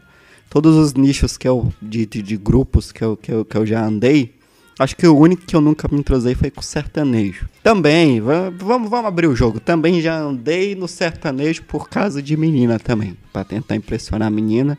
Todos 0.50 0.76
os 0.76 0.94
nichos 0.94 1.38
que 1.38 1.48
eu, 1.48 1.72
de, 1.82 2.06
de, 2.06 2.22
de 2.22 2.38
grupos 2.38 2.92
que 2.92 3.04
eu, 3.04 3.18
que, 3.18 3.32
eu, 3.32 3.46
que 3.46 3.58
eu 3.58 3.66
já 3.66 3.84
andei, 3.84 4.36
acho 4.78 4.96
que 4.96 5.08
o 5.08 5.18
único 5.18 5.46
que 5.46 5.56
eu 5.56 5.62
nunca 5.62 5.88
me 5.92 6.00
entrosei 6.00 6.36
foi 6.36 6.52
com 6.52 6.62
sertanejo. 6.62 7.48
Também, 7.64 8.22
vamos, 8.22 8.90
vamos 8.90 9.06
abrir 9.06 9.28
o 9.28 9.36
jogo. 9.36 9.60
Também 9.60 10.02
já 10.02 10.20
andei 10.20 10.76
no 10.76 10.88
sertanejo 10.88 11.64
por 11.64 11.90
causa 11.90 12.22
de 12.22 12.38
menina 12.38 12.78
também. 12.78 13.18
para 13.32 13.46
tentar 13.46 13.76
impressionar 13.76 14.28
a 14.28 14.32
menina. 14.32 14.78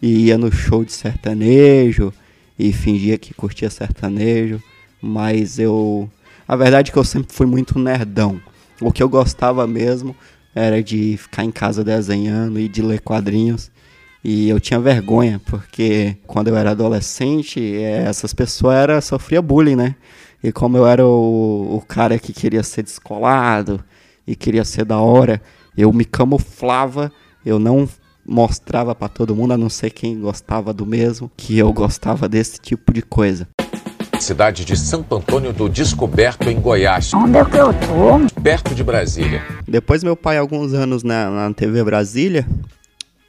E 0.00 0.26
ia 0.26 0.38
no 0.38 0.50
show 0.50 0.84
de 0.84 0.92
sertanejo 0.92 2.12
e 2.58 2.72
fingia 2.72 3.18
que 3.18 3.34
curtia 3.34 3.70
sertanejo 3.70 4.62
mas 5.02 5.58
eu. 5.58 6.08
A 6.46 6.54
verdade 6.54 6.90
é 6.90 6.92
que 6.92 6.98
eu 6.98 7.04
sempre 7.04 7.34
fui 7.34 7.46
muito 7.46 7.78
nerdão. 7.78 8.40
O 8.80 8.92
que 8.92 9.02
eu 9.02 9.08
gostava 9.08 9.66
mesmo 9.66 10.14
era 10.54 10.82
de 10.82 11.16
ficar 11.16 11.44
em 11.44 11.50
casa 11.50 11.82
desenhando 11.82 12.60
e 12.60 12.68
de 12.68 12.80
ler 12.80 13.00
quadrinhos. 13.00 13.70
E 14.24 14.48
eu 14.48 14.60
tinha 14.60 14.78
vergonha, 14.78 15.40
porque 15.46 16.16
quando 16.26 16.48
eu 16.48 16.56
era 16.56 16.70
adolescente, 16.70 17.60
eh, 17.60 18.04
essas 18.06 18.32
pessoas 18.32 18.76
era, 18.76 19.00
sofria 19.00 19.42
bullying, 19.42 19.74
né? 19.74 19.96
E 20.42 20.52
como 20.52 20.76
eu 20.76 20.86
era 20.86 21.04
o, 21.04 21.76
o 21.76 21.80
cara 21.86 22.18
que 22.18 22.32
queria 22.32 22.62
ser 22.62 22.84
descolado 22.84 23.82
e 24.26 24.36
queria 24.36 24.64
ser 24.64 24.84
da 24.84 25.00
hora, 25.00 25.42
eu 25.76 25.92
me 25.92 26.04
camuflava, 26.04 27.10
eu 27.44 27.58
não 27.58 27.88
mostrava 28.24 28.94
para 28.94 29.08
todo 29.08 29.34
mundo, 29.34 29.54
a 29.54 29.58
não 29.58 29.68
ser 29.68 29.90
quem 29.90 30.20
gostava 30.20 30.72
do 30.72 30.86
mesmo, 30.86 31.30
que 31.36 31.58
eu 31.58 31.72
gostava 31.72 32.28
desse 32.28 32.60
tipo 32.60 32.92
de 32.92 33.02
coisa 33.02 33.48
cidade 34.22 34.64
de 34.64 34.76
Santo 34.76 35.16
Antônio 35.16 35.52
do 35.52 35.68
Descoberto, 35.68 36.48
em 36.48 36.58
Goiás. 36.60 37.12
Onde 37.12 37.36
é 37.36 37.44
que 37.44 37.56
eu 37.56 37.74
tô? 37.74 38.40
Perto 38.40 38.74
de 38.74 38.84
Brasília. 38.84 39.42
Depois, 39.66 40.04
meu 40.04 40.16
pai, 40.16 40.38
alguns 40.38 40.72
anos 40.72 41.02
na, 41.02 41.28
na 41.28 41.52
TV 41.52 41.82
Brasília, 41.82 42.46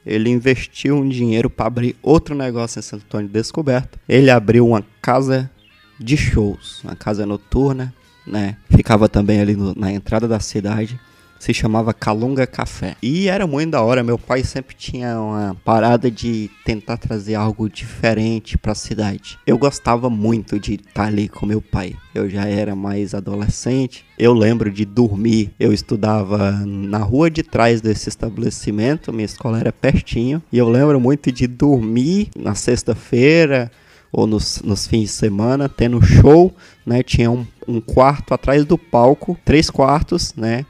ele 0.06 0.30
investiu 0.30 0.96
um 0.96 1.08
dinheiro 1.08 1.50
para 1.50 1.66
abrir 1.66 1.96
outro 2.00 2.34
negócio 2.34 2.78
em 2.78 2.82
Santo 2.82 3.04
Antônio 3.06 3.28
Descoberto. 3.28 3.98
Ele 4.08 4.30
abriu 4.30 4.66
uma 4.68 4.84
casa 5.02 5.50
de 5.98 6.16
shows, 6.16 6.80
uma 6.84 6.94
casa 6.94 7.26
noturna, 7.26 7.92
né? 8.24 8.56
Ficava 8.70 9.08
também 9.08 9.40
ali 9.40 9.56
no, 9.56 9.74
na 9.74 9.92
entrada 9.92 10.28
da 10.28 10.38
cidade 10.38 10.98
se 11.44 11.52
chamava 11.52 11.92
Calunga 11.92 12.46
Café. 12.46 12.96
E 13.02 13.28
era 13.28 13.46
muito 13.46 13.72
da 13.72 13.82
hora, 13.82 14.02
meu 14.02 14.18
pai 14.18 14.42
sempre 14.42 14.74
tinha 14.74 15.20
uma 15.20 15.54
parada 15.62 16.10
de 16.10 16.50
tentar 16.64 16.96
trazer 16.96 17.34
algo 17.34 17.68
diferente 17.68 18.56
para 18.56 18.72
a 18.72 18.74
cidade. 18.74 19.38
Eu 19.46 19.58
gostava 19.58 20.08
muito 20.08 20.58
de 20.58 20.76
estar 20.76 21.08
ali 21.08 21.28
com 21.28 21.44
meu 21.44 21.60
pai. 21.60 21.96
Eu 22.14 22.30
já 22.30 22.46
era 22.46 22.74
mais 22.74 23.12
adolescente. 23.12 24.06
Eu 24.18 24.32
lembro 24.32 24.70
de 24.70 24.86
dormir. 24.86 25.52
Eu 25.60 25.70
estudava 25.70 26.50
na 26.64 26.98
rua 26.98 27.30
de 27.30 27.42
trás 27.42 27.82
desse 27.82 28.08
estabelecimento, 28.08 29.12
minha 29.12 29.26
escola 29.26 29.60
era 29.60 29.70
pertinho. 29.70 30.42
E 30.50 30.56
eu 30.56 30.70
lembro 30.70 30.98
muito 30.98 31.30
de 31.30 31.46
dormir 31.46 32.30
na 32.34 32.54
sexta-feira 32.54 33.70
ou 34.10 34.26
nos, 34.26 34.62
nos 34.62 34.86
fins 34.86 35.02
de 35.02 35.08
semana, 35.08 35.68
tendo 35.68 36.00
show, 36.00 36.54
né? 36.86 37.02
Tinha 37.02 37.30
um, 37.30 37.44
um 37.68 37.82
quarto 37.82 38.32
atrás 38.32 38.64
do 38.64 38.78
palco, 38.78 39.36
três 39.44 39.68
quartos, 39.68 40.32
né? 40.34 40.64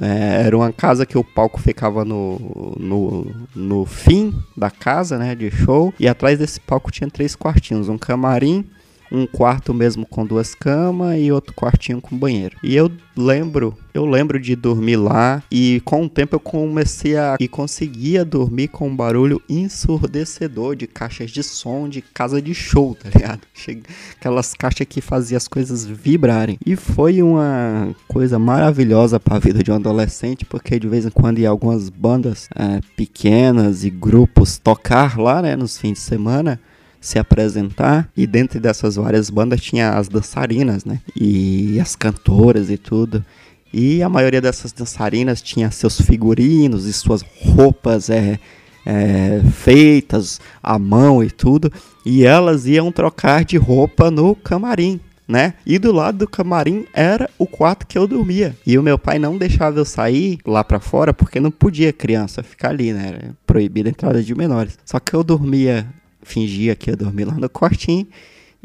É, 0.00 0.42
era 0.44 0.56
uma 0.56 0.72
casa 0.72 1.06
que 1.06 1.16
o 1.16 1.24
palco 1.24 1.60
ficava 1.60 2.04
no, 2.04 2.74
no, 2.78 3.34
no 3.54 3.86
fim 3.86 4.34
da 4.56 4.70
casa, 4.70 5.18
né, 5.18 5.34
de 5.34 5.50
show. 5.50 5.92
E 5.98 6.06
atrás 6.06 6.38
desse 6.38 6.60
palco 6.60 6.90
tinha 6.90 7.08
três 7.10 7.34
quartinhos, 7.34 7.88
um 7.88 7.98
camarim, 7.98 8.64
um 9.10 9.26
quarto 9.26 9.72
mesmo 9.72 10.06
com 10.06 10.24
duas 10.26 10.54
camas 10.54 11.18
e 11.18 11.30
outro 11.30 11.54
quartinho 11.54 12.00
com 12.00 12.16
banheiro. 12.16 12.56
E 12.62 12.74
eu 12.74 12.90
lembro, 13.16 13.76
eu 13.94 14.04
lembro 14.04 14.38
de 14.38 14.54
dormir 14.54 14.96
lá 14.96 15.42
e 15.50 15.80
com 15.84 16.04
o 16.04 16.08
tempo 16.08 16.36
eu 16.36 16.40
comecei 16.40 17.16
a 17.16 17.36
e 17.40 17.48
conseguia 17.48 18.24
dormir 18.24 18.68
com 18.68 18.88
um 18.88 18.96
barulho 18.96 19.40
ensurdecedor 19.48 20.76
de 20.76 20.86
caixas 20.86 21.30
de 21.30 21.42
som 21.42 21.88
de 21.88 22.02
casa 22.02 22.40
de 22.42 22.54
show, 22.54 22.94
tá 22.94 23.08
ligado? 23.14 23.40
Aquelas 24.18 24.54
caixas 24.54 24.86
que 24.88 25.00
faziam 25.00 25.36
as 25.36 25.48
coisas 25.48 25.84
vibrarem. 25.84 26.58
E 26.64 26.76
foi 26.76 27.22
uma 27.22 27.94
coisa 28.08 28.38
maravilhosa 28.38 29.18
para 29.18 29.36
a 29.36 29.40
vida 29.40 29.62
de 29.62 29.70
um 29.70 29.76
adolescente, 29.76 30.44
porque 30.44 30.78
de 30.78 30.88
vez 30.88 31.06
em 31.06 31.10
quando 31.10 31.38
ia 31.38 31.48
algumas 31.48 31.88
bandas 31.88 32.48
é, 32.54 32.80
pequenas 32.96 33.84
e 33.84 33.90
grupos 33.90 34.58
tocar 34.58 35.18
lá, 35.18 35.40
né, 35.40 35.56
nos 35.56 35.78
fins 35.78 35.94
de 35.94 36.00
semana 36.00 36.60
se 37.06 37.18
apresentar 37.18 38.08
e 38.16 38.26
dentro 38.26 38.58
dessas 38.58 38.96
várias 38.96 39.30
bandas 39.30 39.60
tinha 39.60 39.90
as 39.90 40.08
dançarinas, 40.08 40.84
né? 40.84 41.00
E 41.14 41.78
as 41.80 41.94
cantoras 41.94 42.68
e 42.68 42.76
tudo. 42.76 43.24
E 43.72 44.02
a 44.02 44.08
maioria 44.08 44.40
dessas 44.40 44.72
dançarinas 44.72 45.40
tinha 45.40 45.70
seus 45.70 46.00
figurinos 46.00 46.86
e 46.86 46.92
suas 46.92 47.22
roupas 47.22 48.10
é, 48.10 48.38
é, 48.84 49.40
feitas 49.52 50.40
à 50.62 50.78
mão 50.78 51.22
e 51.22 51.30
tudo. 51.30 51.70
E 52.04 52.24
elas 52.24 52.66
iam 52.66 52.90
trocar 52.90 53.44
de 53.44 53.56
roupa 53.56 54.10
no 54.10 54.34
camarim. 54.34 55.00
né? 55.28 55.54
E 55.66 55.78
do 55.78 55.92
lado 55.92 56.18
do 56.18 56.28
camarim 56.28 56.86
era 56.94 57.28
o 57.38 57.46
quarto 57.46 57.86
que 57.86 57.98
eu 57.98 58.06
dormia. 58.06 58.56
E 58.66 58.78
o 58.78 58.82
meu 58.82 58.98
pai 58.98 59.18
não 59.18 59.36
deixava 59.36 59.78
eu 59.78 59.84
sair 59.84 60.38
lá 60.46 60.62
para 60.62 60.78
fora 60.80 61.12
porque 61.12 61.40
não 61.40 61.50
podia 61.50 61.92
criança 61.92 62.42
ficar 62.42 62.70
ali, 62.70 62.92
né? 62.92 63.08
Era 63.08 63.34
proibida 63.46 63.88
a 63.88 63.90
entrada 63.90 64.22
de 64.22 64.34
menores. 64.34 64.78
Só 64.84 64.98
que 65.00 65.14
eu 65.14 65.24
dormia, 65.24 65.86
fingia 66.26 66.74
que 66.74 66.90
ia 66.90 66.96
dormir 66.96 67.24
lá 67.24 67.34
no 67.34 67.48
quartinho 67.48 68.06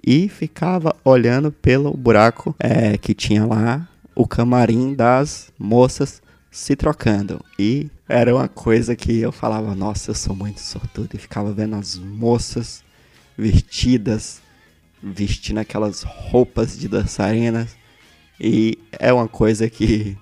e 0.04 0.28
ficava 0.28 0.96
olhando 1.06 1.52
pelo 1.52 1.96
buraco 1.96 2.56
é, 2.60 2.98
que 2.98 3.14
tinha 3.14 3.46
lá 3.46 3.88
o 4.16 4.28
camarim 4.28 4.96
das 4.96 5.54
moças 5.58 6.22
se 6.50 6.76
trocando. 6.76 7.40
E 7.58 7.90
era 8.10 8.36
uma 8.36 8.48
coisa 8.48 8.96
que 8.96 9.20
eu 9.20 9.32
falava, 9.32 9.76
nossa, 9.76 10.10
eu 10.10 10.16
sou 10.16 10.36
muito 10.36 10.60
sortudo. 10.60 11.10
E 11.14 11.20
ficava 11.20 11.54
vendo 11.54 11.76
as 11.76 11.98
moças 11.98 12.84
vestidas, 13.38 14.42
vestindo 15.02 15.60
aquelas 15.60 16.02
roupas 16.02 16.78
de 16.78 16.88
dançarinas. 16.88 17.76
E 18.40 18.78
é 18.92 19.14
uma 19.14 19.28
coisa 19.28 19.70
que 19.70 20.18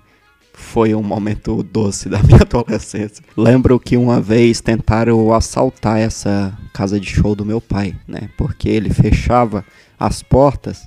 foi 0.52 0.94
um 0.94 1.02
momento 1.02 1.62
doce 1.62 2.08
da 2.08 2.22
minha 2.24 2.42
adolescência. 2.42 3.24
Lembro 3.36 3.78
que 3.78 3.96
uma 3.96 4.20
vez 4.20 4.60
tentaram 4.60 5.32
assaltar 5.32 5.98
essa 5.98 6.56
casa 6.72 6.98
de 6.98 7.08
show 7.08 7.34
do 7.34 7.44
meu 7.44 7.60
pai, 7.60 7.96
né? 8.06 8.30
Porque 8.36 8.68
ele 8.68 8.90
fechava 8.90 9.64
as 9.98 10.22
portas 10.22 10.86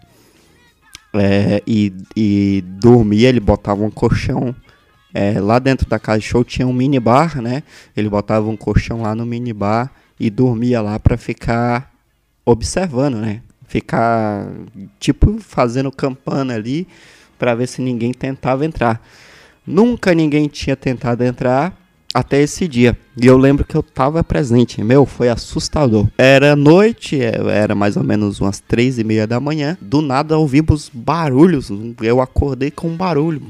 é, 1.13 1.61
e, 1.67 1.93
e 2.15 2.63
dormia, 2.65 3.29
ele 3.29 3.39
botava 3.39 3.83
um 3.83 3.91
colchão. 3.91 4.55
É, 5.13 5.39
lá 5.39 5.59
dentro 5.59 5.87
da 5.87 5.99
casa 5.99 6.19
de 6.19 6.25
show 6.25 6.43
tinha 6.43 6.67
um 6.67 6.73
minibar, 6.73 7.39
né? 7.39 7.61
Ele 7.95 8.09
botava 8.09 8.49
um 8.49 8.57
colchão 8.57 9.03
lá 9.03 9.13
no 9.13 9.25
minibar 9.25 9.91
e 10.19 10.29
dormia 10.29 10.81
lá 10.81 10.99
para 10.99 11.17
ficar 11.17 11.91
observando, 12.43 13.15
né? 13.15 13.41
Ficar 13.67 14.47
tipo 14.99 15.39
fazendo 15.39 15.91
campana 15.91 16.55
ali 16.55 16.87
para 17.37 17.53
ver 17.53 17.67
se 17.67 17.81
ninguém 17.81 18.11
tentava 18.11 18.65
entrar. 18.65 19.01
Nunca 19.65 20.13
ninguém 20.13 20.47
tinha 20.47 20.75
tentado 20.75 21.23
entrar 21.23 21.77
até 22.13 22.41
esse 22.41 22.67
dia. 22.67 22.97
E 23.19 23.25
eu 23.25 23.37
lembro 23.37 23.65
que 23.65 23.75
eu 23.75 23.81
tava 23.81 24.23
presente. 24.23 24.83
Meu, 24.83 25.05
foi 25.05 25.29
assustador. 25.29 26.07
Era 26.17 26.55
noite, 26.55 27.19
é, 27.21 27.33
era 27.49 27.73
mais 27.73 27.97
ou 27.97 28.03
menos 28.03 28.39
umas 28.39 28.59
três 28.59 28.99
e 28.99 29.03
meia 29.03 29.25
da 29.25 29.39
manhã. 29.39 29.77
Do 29.81 30.01
nada 30.01 30.37
ouvimos 30.37 30.91
barulhos. 30.93 31.69
Eu 32.01 32.21
acordei 32.21 32.69
com 32.69 32.89
um 32.89 32.95
barulho. 32.95 33.41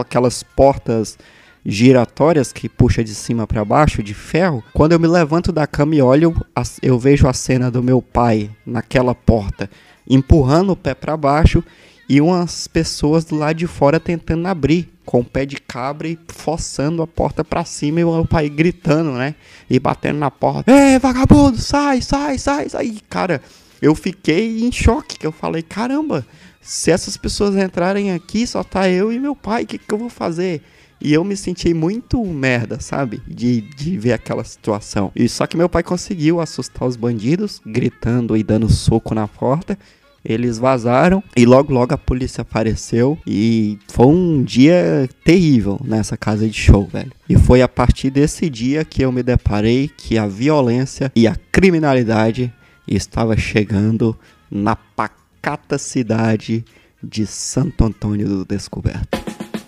Aquelas 0.00 0.42
portas 0.42 1.16
giratórias 1.64 2.52
que 2.52 2.68
puxa 2.68 3.04
de 3.04 3.14
cima 3.14 3.46
para 3.46 3.64
baixo 3.64 4.02
de 4.02 4.14
ferro. 4.14 4.64
Quando 4.72 4.92
eu 4.92 5.00
me 5.00 5.06
levanto 5.06 5.52
da 5.52 5.66
cama 5.66 5.94
e 5.94 6.02
olho, 6.02 6.34
eu 6.82 6.98
vejo 6.98 7.28
a 7.28 7.32
cena 7.32 7.70
do 7.70 7.82
meu 7.82 8.00
pai 8.00 8.50
naquela 8.64 9.14
porta, 9.14 9.70
empurrando 10.08 10.70
o 10.70 10.76
pé 10.76 10.94
para 10.94 11.16
baixo 11.16 11.62
e 12.10 12.20
umas 12.20 12.66
pessoas 12.66 13.24
do 13.24 13.36
lado 13.36 13.54
de 13.54 13.68
fora 13.68 14.00
tentando 14.00 14.44
abrir 14.48 14.92
com 15.06 15.20
o 15.20 15.24
pé 15.24 15.46
de 15.46 15.54
cabra 15.54 16.08
e 16.08 16.18
forçando 16.26 17.02
a 17.02 17.06
porta 17.06 17.44
para 17.44 17.64
cima 17.64 18.00
e 18.00 18.04
o 18.04 18.26
pai 18.26 18.48
gritando, 18.48 19.12
né? 19.12 19.36
E 19.70 19.78
batendo 19.78 20.18
na 20.18 20.28
porta. 20.28 20.72
Ei, 20.72 20.98
vagabundo, 20.98 21.58
sai, 21.58 22.02
sai, 22.02 22.36
sai, 22.36 22.68
sai. 22.68 22.96
Cara, 23.08 23.40
eu 23.80 23.94
fiquei 23.94 24.64
em 24.64 24.72
choque, 24.72 25.20
que 25.20 25.24
eu 25.24 25.30
falei, 25.30 25.62
caramba, 25.62 26.26
se 26.60 26.90
essas 26.90 27.16
pessoas 27.16 27.54
entrarem 27.54 28.10
aqui, 28.10 28.44
só 28.44 28.64
tá 28.64 28.88
eu 28.88 29.12
e 29.12 29.20
meu 29.20 29.36
pai, 29.36 29.62
o 29.62 29.66
que, 29.68 29.78
que 29.78 29.94
eu 29.94 29.98
vou 29.98 30.10
fazer? 30.10 30.62
E 31.00 31.12
eu 31.12 31.22
me 31.22 31.36
senti 31.36 31.72
muito 31.72 32.24
merda, 32.26 32.80
sabe? 32.80 33.22
De, 33.24 33.60
de 33.60 33.96
ver 33.96 34.14
aquela 34.14 34.42
situação. 34.42 35.12
E 35.14 35.28
só 35.28 35.46
que 35.46 35.56
meu 35.56 35.68
pai 35.68 35.84
conseguiu 35.84 36.40
assustar 36.40 36.88
os 36.88 36.96
bandidos, 36.96 37.62
gritando 37.64 38.36
e 38.36 38.42
dando 38.42 38.68
soco 38.68 39.14
na 39.14 39.28
porta. 39.28 39.78
Eles 40.24 40.58
vazaram 40.58 41.22
e 41.36 41.46
logo 41.46 41.72
logo 41.72 41.94
a 41.94 41.98
polícia 41.98 42.42
apareceu 42.42 43.18
e 43.26 43.78
foi 43.88 44.06
um 44.06 44.42
dia 44.42 45.08
terrível 45.24 45.80
nessa 45.84 46.16
casa 46.16 46.46
de 46.46 46.58
show, 46.58 46.86
velho. 46.86 47.12
E 47.28 47.36
foi 47.36 47.62
a 47.62 47.68
partir 47.68 48.10
desse 48.10 48.50
dia 48.50 48.84
que 48.84 49.02
eu 49.02 49.10
me 49.10 49.22
deparei 49.22 49.90
que 49.96 50.18
a 50.18 50.26
violência 50.26 51.10
e 51.16 51.26
a 51.26 51.36
criminalidade 51.50 52.52
estava 52.86 53.36
chegando 53.36 54.16
na 54.50 54.74
pacata 54.74 55.78
cidade 55.78 56.64
de 57.02 57.26
Santo 57.26 57.84
Antônio 57.84 58.28
do 58.28 58.44
Descoberto 58.44 59.19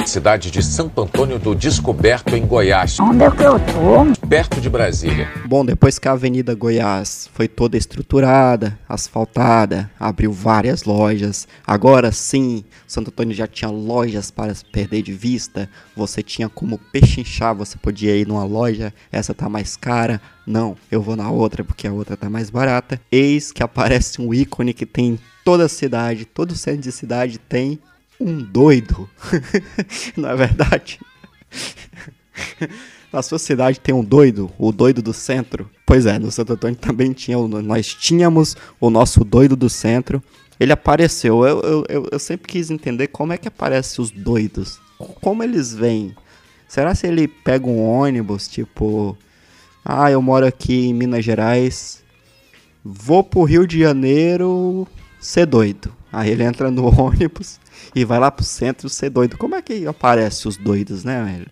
cidade 0.07 0.50
de 0.50 0.62
Santo 0.62 1.00
Antônio 1.00 1.38
do 1.38 1.55
Descoberto, 1.55 2.34
em 2.34 2.46
Goiás. 2.46 2.98
Onde 3.00 3.24
é 3.24 3.30
que 3.30 3.42
eu 3.42 3.59
tô? 3.59 4.26
Perto 4.26 4.61
de 4.61 4.68
Brasília. 4.68 5.28
Bom, 5.46 5.64
depois 5.64 5.98
que 5.98 6.09
a 6.09 6.12
Avenida 6.12 6.55
Goiás 6.55 7.30
foi 7.32 7.48
toda 7.48 7.76
estruturada, 7.76 8.78
asfaltada, 8.88 9.90
abriu 9.98 10.32
várias 10.32 10.84
lojas. 10.84 11.46
Agora 11.66 12.11
sim, 12.12 12.64
Santo 12.86 13.09
Antônio 13.09 13.34
já 13.34 13.46
tinha 13.46 13.70
lojas 13.70 14.30
para 14.30 14.53
perder 14.72 15.03
de 15.03 15.12
vista. 15.12 15.68
Você 15.96 16.22
tinha 16.22 16.48
como 16.48 16.78
pechinchar, 16.78 17.55
você 17.55 17.76
podia 17.78 18.16
ir 18.16 18.26
numa 18.26 18.44
loja, 18.44 18.92
essa 19.11 19.32
tá 19.32 19.48
mais 19.48 19.76
cara. 19.76 20.20
Não, 20.46 20.76
eu 20.90 21.00
vou 21.00 21.16
na 21.16 21.30
outra 21.30 21.62
porque 21.62 21.86
a 21.86 21.92
outra 21.92 22.16
tá 22.16 22.28
mais 22.28 22.50
barata. 22.50 23.00
Eis 23.11 23.53
que 23.53 23.62
aparece 23.62 24.20
um 24.20 24.34
ícone 24.34 24.74
que 24.74 24.84
tem 24.84 25.18
toda 25.44 25.64
a 25.64 25.68
cidade, 25.68 26.24
todo 26.24 26.55
centro 26.55 26.82
de 26.82 26.92
cidade 26.92 27.38
tem 27.38 27.78
um 28.22 28.38
doido. 28.42 29.08
Não 30.16 30.30
é 30.30 30.36
verdade? 30.36 31.00
Na 33.12 33.22
sua 33.22 33.38
cidade 33.38 33.78
tem 33.78 33.94
um 33.94 34.02
doido, 34.02 34.50
o 34.58 34.72
doido 34.72 35.02
do 35.02 35.12
centro. 35.12 35.68
Pois 35.84 36.06
é, 36.06 36.18
no 36.18 36.30
Santo 36.30 36.54
Antônio 36.54 36.76
também 36.76 37.12
tinha, 37.12 37.36
nós 37.36 37.88
tínhamos 37.94 38.56
o 38.80 38.88
nosso 38.88 39.22
doido 39.22 39.54
do 39.54 39.68
centro. 39.68 40.22
Ele 40.58 40.72
apareceu. 40.72 41.44
Eu, 41.44 41.84
eu, 41.88 42.08
eu, 42.10 42.18
sempre 42.18 42.48
quis 42.48 42.70
entender 42.70 43.08
como 43.08 43.32
é 43.32 43.36
que 43.36 43.48
aparecem 43.48 44.02
os 44.02 44.10
doidos. 44.10 44.80
Como 45.20 45.42
eles 45.42 45.74
vêm? 45.74 46.14
Será 46.66 46.94
se 46.94 47.06
ele 47.06 47.28
pega 47.28 47.66
um 47.66 47.84
ônibus, 47.84 48.48
tipo, 48.48 49.16
ah, 49.84 50.10
eu 50.10 50.22
moro 50.22 50.46
aqui 50.46 50.86
em 50.86 50.94
Minas 50.94 51.22
Gerais, 51.22 52.02
vou 52.82 53.22
pro 53.22 53.42
Rio 53.42 53.66
de 53.66 53.78
Janeiro 53.78 54.88
ser 55.20 55.44
doido. 55.44 55.92
Aí 56.10 56.30
ele 56.30 56.44
entra 56.44 56.70
no 56.70 56.86
ônibus 56.98 57.60
e 57.95 58.05
vai 58.05 58.18
lá 58.18 58.30
pro 58.30 58.45
centro 58.45 58.88
ser 58.88 59.11
doido. 59.11 59.36
Como 59.36 59.55
é 59.55 59.62
que 59.62 59.86
aparece 59.86 60.49
os 60.49 60.57
doidos, 60.57 61.05
né, 61.05 61.22
velho? 61.22 61.51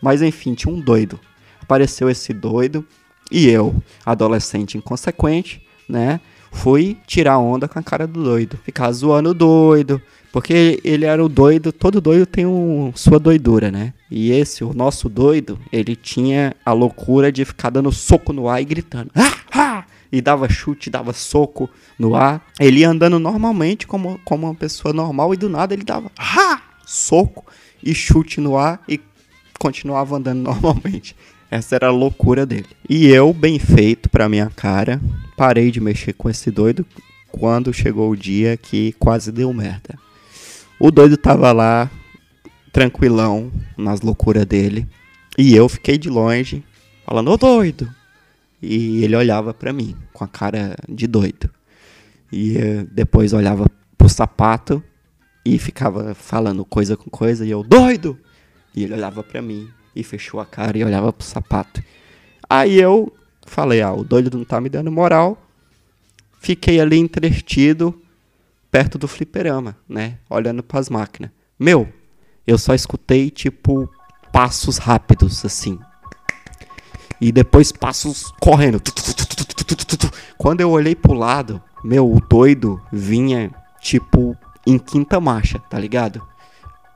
Mas 0.00 0.22
enfim, 0.22 0.54
tinha 0.54 0.72
um 0.72 0.80
doido. 0.80 1.18
Apareceu 1.60 2.10
esse 2.10 2.32
doido 2.32 2.86
e 3.30 3.48
eu, 3.48 3.74
adolescente 4.04 4.76
inconsequente, 4.76 5.62
né? 5.88 6.20
Fui 6.50 6.98
tirar 7.06 7.38
onda 7.38 7.66
com 7.66 7.78
a 7.78 7.82
cara 7.82 8.06
do 8.06 8.22
doido. 8.22 8.58
Ficar 8.62 8.92
zoando 8.92 9.30
o 9.30 9.34
doido. 9.34 10.02
Porque 10.32 10.80
ele 10.82 11.04
era 11.04 11.22
o 11.22 11.28
doido, 11.28 11.72
todo 11.72 12.00
doido 12.00 12.24
tem 12.24 12.46
um, 12.46 12.90
sua 12.94 13.18
doidura, 13.18 13.70
né? 13.70 13.92
E 14.10 14.32
esse, 14.32 14.64
o 14.64 14.72
nosso 14.72 15.08
doido, 15.08 15.58
ele 15.70 15.94
tinha 15.94 16.54
a 16.64 16.72
loucura 16.72 17.30
de 17.30 17.44
ficar 17.44 17.68
dando 17.68 17.92
soco 17.92 18.32
no 18.32 18.48
ar 18.48 18.60
e 18.60 18.64
gritando. 18.64 19.10
Ah! 19.14 19.32
Ah! 19.52 19.84
E 20.12 20.20
dava 20.20 20.48
chute, 20.48 20.90
dava 20.90 21.14
soco 21.14 21.68
no 21.98 22.14
ar. 22.14 22.46
Ele 22.60 22.80
ia 22.80 22.90
andando 22.90 23.18
normalmente, 23.18 23.86
como, 23.86 24.20
como 24.24 24.46
uma 24.46 24.54
pessoa 24.54 24.92
normal, 24.92 25.32
e 25.32 25.36
do 25.38 25.48
nada 25.48 25.72
ele 25.72 25.84
dava 25.84 26.12
ha! 26.18 26.60
soco 26.84 27.46
e 27.82 27.94
chute 27.94 28.40
no 28.40 28.58
ar 28.58 28.82
e 28.86 29.00
continuava 29.58 30.16
andando 30.16 30.42
normalmente. 30.44 31.16
Essa 31.50 31.76
era 31.76 31.88
a 31.88 31.92
loucura 31.92 32.46
dele. 32.46 32.66
E 32.88 33.08
eu, 33.08 33.32
bem 33.32 33.58
feito 33.58 34.08
pra 34.08 34.28
minha 34.28 34.50
cara, 34.50 35.00
parei 35.36 35.70
de 35.70 35.80
mexer 35.80 36.12
com 36.12 36.28
esse 36.28 36.50
doido 36.50 36.84
quando 37.30 37.72
chegou 37.72 38.10
o 38.10 38.16
dia 38.16 38.56
que 38.56 38.92
quase 38.98 39.30
deu 39.32 39.52
merda. 39.52 39.98
O 40.78 40.90
doido 40.90 41.16
tava 41.16 41.52
lá, 41.52 41.90
tranquilão, 42.72 43.52
nas 43.76 44.00
loucuras 44.00 44.46
dele. 44.46 44.86
E 45.36 45.54
eu 45.54 45.68
fiquei 45.68 45.98
de 45.98 46.08
longe, 46.08 46.64
falando, 47.06 47.30
ô 47.30 47.36
doido, 47.36 47.88
e 48.62 49.02
ele 49.02 49.16
olhava 49.16 49.52
para 49.52 49.72
mim 49.72 49.96
com 50.12 50.22
a 50.22 50.28
cara 50.28 50.76
de 50.88 51.06
doido. 51.06 51.50
E 52.30 52.56
eh, 52.56 52.86
depois 52.90 53.32
olhava 53.32 53.66
pro 53.98 54.08
sapato 54.08 54.82
e 55.44 55.58
ficava 55.58 56.14
falando 56.14 56.64
coisa 56.64 56.96
com 56.96 57.10
coisa 57.10 57.44
e 57.44 57.50
eu 57.50 57.62
doido. 57.64 58.16
E 58.74 58.84
ele 58.84 58.94
olhava 58.94 59.22
para 59.22 59.42
mim 59.42 59.68
e 59.94 60.04
fechou 60.04 60.40
a 60.40 60.46
cara 60.46 60.78
e 60.78 60.84
olhava 60.84 61.12
pro 61.12 61.26
sapato. 61.26 61.82
Aí 62.48 62.80
eu 62.80 63.12
falei: 63.46 63.82
"Ah, 63.82 63.92
o 63.92 64.04
doido 64.04 64.38
não 64.38 64.44
tá 64.44 64.60
me 64.60 64.68
dando 64.68 64.92
moral". 64.92 65.44
Fiquei 66.40 66.80
ali 66.80 66.96
entretido 66.96 68.00
perto 68.70 68.96
do 68.96 69.06
fliperama, 69.06 69.76
né, 69.86 70.18
olhando 70.30 70.62
para 70.62 70.80
as 70.80 70.88
máquinas. 70.88 71.30
Meu, 71.58 71.92
eu 72.46 72.56
só 72.56 72.74
escutei 72.74 73.30
tipo 73.30 73.88
passos 74.32 74.78
rápidos 74.78 75.44
assim, 75.44 75.78
e 77.22 77.30
depois 77.30 77.70
passos 77.70 78.34
correndo. 78.40 78.82
Quando 80.36 80.60
eu 80.60 80.70
olhei 80.70 80.96
pro 80.96 81.12
lado, 81.12 81.62
meu, 81.84 82.12
o 82.12 82.18
doido 82.20 82.80
vinha 82.92 83.48
tipo 83.80 84.36
em 84.66 84.76
quinta 84.76 85.20
marcha, 85.20 85.60
tá 85.70 85.78
ligado? 85.78 86.20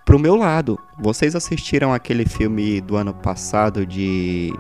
Pro 0.05 0.19
meu 0.19 0.35
lado. 0.35 0.77
Vocês 0.99 1.37
assistiram 1.37 1.95
aquele 1.95 2.27
filme 2.27 2.81
do 2.81 2.97
ano 2.97 3.15
passado 3.15 3.87
de, 3.87 4.53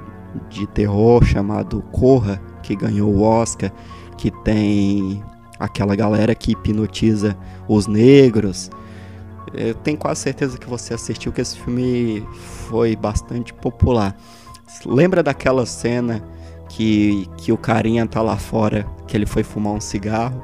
de 0.49 0.69
terror 0.69 1.25
chamado 1.25 1.83
Corra, 1.91 2.41
que 2.63 2.77
ganhou 2.77 3.13
o 3.13 3.23
Oscar, 3.23 3.73
que 4.17 4.31
tem 4.45 5.21
aquela 5.59 5.97
galera 5.97 6.33
que 6.37 6.53
hipnotiza 6.53 7.37
os 7.67 7.89
negros. 7.89 8.71
Eu 9.53 9.75
tenho 9.75 9.99
quase 9.99 10.21
certeza 10.21 10.59
que 10.59 10.69
você 10.69 10.95
assistiu 10.95 11.33
que 11.33 11.41
esse 11.41 11.59
filme 11.59 12.25
foi 12.69 12.95
bastante 12.95 13.53
popular. 13.53 14.17
Lembra 14.85 15.23
daquela 15.23 15.65
cena 15.65 16.23
que, 16.69 17.29
que 17.37 17.53
o 17.53 17.57
carinha 17.57 18.07
tá 18.07 18.21
lá 18.21 18.37
fora, 18.37 18.87
que 19.07 19.17
ele 19.17 19.27
foi 19.27 19.43
fumar 19.43 19.73
um 19.73 19.81
cigarro? 19.81 20.43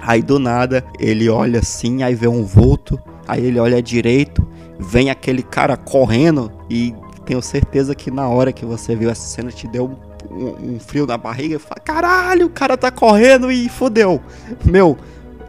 Aí 0.00 0.22
do 0.22 0.38
nada 0.38 0.84
ele 0.98 1.28
olha 1.28 1.58
assim, 1.58 2.02
aí 2.02 2.14
vê 2.14 2.28
um 2.28 2.44
vulto, 2.44 2.98
aí 3.26 3.44
ele 3.44 3.58
olha 3.58 3.82
direito, 3.82 4.46
vem 4.78 5.10
aquele 5.10 5.42
cara 5.42 5.76
correndo 5.76 6.52
e 6.70 6.94
tenho 7.24 7.42
certeza 7.42 7.94
que 7.94 8.10
na 8.10 8.28
hora 8.28 8.52
que 8.52 8.64
você 8.64 8.96
viu 8.96 9.10
essa 9.10 9.26
cena 9.26 9.50
te 9.50 9.68
deu 9.68 9.98
um, 10.30 10.74
um 10.74 10.80
frio 10.80 11.06
na 11.06 11.18
barriga 11.18 11.56
e 11.56 11.58
fala, 11.58 11.80
caralho, 11.80 12.46
o 12.46 12.50
cara 12.50 12.76
tá 12.76 12.90
correndo 12.90 13.50
e 13.52 13.68
fodeu. 13.68 14.20
Meu, 14.64 14.96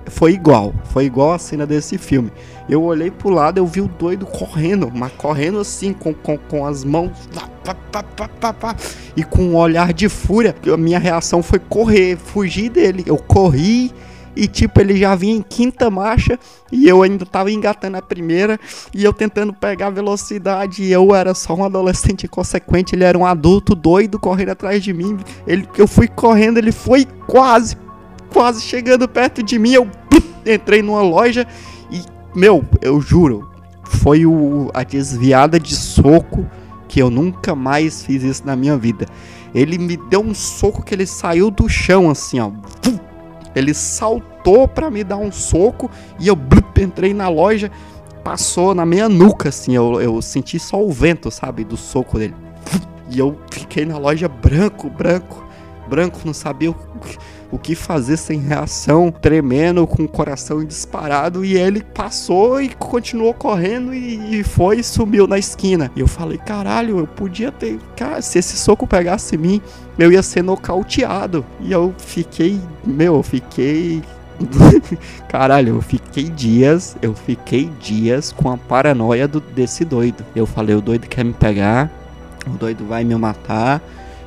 foi 0.08 0.34
igual, 0.34 0.74
foi 0.86 1.06
igual 1.06 1.32
a 1.32 1.40
cena 1.40 1.66
desse 1.66 1.98
filme. 1.98 2.32
Eu 2.70 2.84
olhei 2.84 3.10
pro 3.10 3.30
lado, 3.30 3.58
eu 3.58 3.66
vi 3.66 3.82
o 3.82 3.88
doido 3.88 4.28
correndo, 4.28 4.92
mas 4.94 5.12
correndo 5.14 5.60
assim, 5.60 5.92
com, 5.92 6.14
com, 6.14 6.38
com 6.38 6.66
as 6.66 6.84
mãos. 6.84 7.12
Pá, 7.64 7.74
pá, 7.92 8.54
pá, 8.54 8.76
e 9.18 9.24
com 9.24 9.42
um 9.42 9.56
olhar 9.56 9.92
de 9.92 10.08
fúria. 10.08 10.56
A 10.72 10.78
minha 10.78 11.00
reação 11.00 11.42
foi 11.42 11.58
correr, 11.58 12.16
fugir 12.16 12.70
dele. 12.70 13.04
Eu 13.08 13.18
corri 13.18 13.92
e 14.36 14.48
tipo, 14.48 14.80
ele 14.80 14.96
já 14.96 15.16
vinha 15.16 15.36
em 15.36 15.42
quinta 15.42 15.90
marcha 15.90 16.40
e 16.72 16.88
eu 16.88 17.02
ainda 17.02 17.26
tava 17.26 17.52
engatando 17.52 17.98
a 17.98 18.02
primeira 18.02 18.60
e 18.94 19.04
eu 19.04 19.12
tentando 19.12 19.52
pegar 19.52 19.90
velocidade 19.90 20.84
e 20.84 20.92
eu 20.92 21.14
era 21.14 21.34
só 21.34 21.56
um 21.56 21.64
adolescente 21.64 22.26
inconsequente, 22.26 22.96
ele 22.96 23.04
era 23.04 23.18
um 23.18 23.26
adulto 23.26 23.74
doido 23.76 24.20
correndo 24.20 24.50
atrás 24.50 24.84
de 24.84 24.94
mim. 24.94 25.18
Ele, 25.48 25.68
eu 25.78 25.88
fui 25.88 26.08
correndo, 26.08 26.58
ele 26.58 26.72
foi 26.72 27.06
quase, 27.26 27.76
quase 28.32 28.62
chegando 28.62 29.08
perto 29.08 29.42
de 29.42 29.58
mim, 29.58 29.74
eu 29.74 29.90
entrei 30.46 30.82
numa 30.82 31.02
loja 31.02 31.46
meu, 32.36 32.64
eu 32.82 33.02
juro, 33.02 33.50
foi 33.84 34.26
o, 34.26 34.70
a 34.74 34.84
desviada 34.84 35.60
de 35.60 35.76
soco 35.76 36.46
que 36.88 37.02
eu 37.02 37.10
nunca 37.10 37.56
mais 37.56 38.04
fiz 38.04 38.24
isso 38.24 38.46
na 38.46 38.56
minha 38.56 38.78
vida. 38.78 39.06
Ele 39.54 39.78
me 39.78 39.98
deu 39.98 40.22
um 40.22 40.34
soco 40.34 40.84
que 40.84 40.94
ele 40.94 41.06
saiu 41.06 41.50
do 41.50 41.68
chão 41.68 42.10
assim, 42.10 42.40
ó. 42.40 42.52
Ele 43.56 43.74
saltou 43.74 44.68
para 44.68 44.92
me 44.92 45.04
dar 45.04 45.18
um 45.18 45.32
soco 45.32 45.90
e 46.20 46.28
eu 46.28 46.38
entrei 46.80 47.14
na 47.14 47.28
loja, 47.30 47.72
passou 48.24 48.76
na 48.76 48.86
minha 48.86 49.10
nuca, 49.10 49.50
assim. 49.50 49.76
Eu, 49.76 50.00
eu 50.00 50.22
senti 50.22 50.60
só 50.60 50.82
o 50.84 50.92
vento, 50.92 51.32
sabe, 51.32 51.64
do 51.64 51.76
soco 51.76 52.20
dele. 52.20 52.36
E 53.10 53.18
eu 53.18 53.38
fiquei 53.52 53.86
na 53.86 53.98
loja 53.98 54.28
branco, 54.28 54.90
branco, 54.90 55.44
branco, 55.90 56.20
não 56.24 56.34
sabia 56.34 56.70
o, 56.70 56.76
o 57.52 57.58
que 57.58 57.76
fazer 57.76 58.18
sem 58.18 58.40
reação, 58.40 59.12
tremendo, 59.12 59.86
com 59.88 60.04
o 60.04 60.08
coração 60.08 60.64
disparado. 60.64 61.44
E 61.44 61.58
ele 61.58 61.84
passou 61.84 62.62
e 62.62 62.70
continuou 62.70 63.34
correndo 63.34 63.94
e, 63.94 64.40
e 64.40 64.44
foi 64.44 64.80
e 64.80 64.84
sumiu 64.84 65.28
na 65.28 65.38
esquina. 65.38 65.92
E 65.96 66.00
eu 66.00 66.08
falei, 66.08 66.38
caralho, 66.38 67.00
eu 67.00 67.08
podia 67.08 67.52
ter. 67.52 67.80
Cara, 67.96 68.22
se 68.22 68.40
esse 68.40 68.58
soco 68.58 68.86
pegasse 68.86 69.36
em 69.36 69.40
mim, 69.40 69.62
eu 69.98 70.12
ia 70.12 70.22
ser 70.22 70.44
nocauteado. 70.44 71.46
E 71.60 71.72
eu 71.72 71.94
fiquei, 71.98 72.60
meu, 72.86 73.16
eu 73.16 73.24
fiquei 73.24 74.02
Caralho, 75.28 75.76
eu 75.76 75.82
fiquei 75.82 76.24
dias, 76.24 76.96
eu 77.02 77.14
fiquei 77.14 77.70
dias 77.80 78.32
com 78.32 78.50
a 78.50 78.58
paranoia 78.58 79.28
do, 79.28 79.40
desse 79.40 79.84
doido. 79.84 80.26
Eu 80.36 80.46
falei, 80.46 80.76
o 80.76 80.82
doido 80.82 81.08
quer 81.08 81.26
me 81.26 81.34
pegar, 81.34 81.92
o 82.48 82.52
doido 82.52 82.86
vai 82.86 83.04
me 83.04 83.16
matar. 83.16 83.82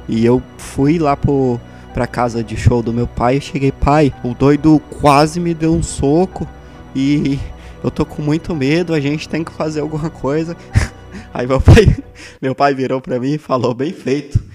E 0.08 0.24
eu 0.24 0.42
fui 0.58 0.98
lá 0.98 1.16
pro, 1.16 1.60
pra 1.92 2.06
casa 2.06 2.42
de 2.42 2.56
show 2.56 2.82
do 2.82 2.92
meu 2.92 3.06
pai 3.06 3.36
e 3.36 3.40
cheguei, 3.40 3.72
pai, 3.72 4.12
o 4.24 4.34
doido 4.34 4.80
quase 5.00 5.38
me 5.38 5.54
deu 5.54 5.74
um 5.74 5.82
soco 5.82 6.48
e 6.94 7.38
eu 7.82 7.90
tô 7.90 8.04
com 8.04 8.22
muito 8.22 8.54
medo, 8.54 8.94
a 8.94 9.00
gente 9.00 9.28
tem 9.28 9.44
que 9.44 9.52
fazer 9.52 9.80
alguma 9.80 10.10
coisa. 10.10 10.56
Aí 11.34 11.46
meu 11.46 11.60
pai, 11.60 11.96
meu 12.40 12.54
pai 12.54 12.74
virou 12.74 13.00
pra 13.00 13.18
mim 13.18 13.34
e 13.34 13.38
falou, 13.38 13.74
bem 13.74 13.92
feito 13.92 14.52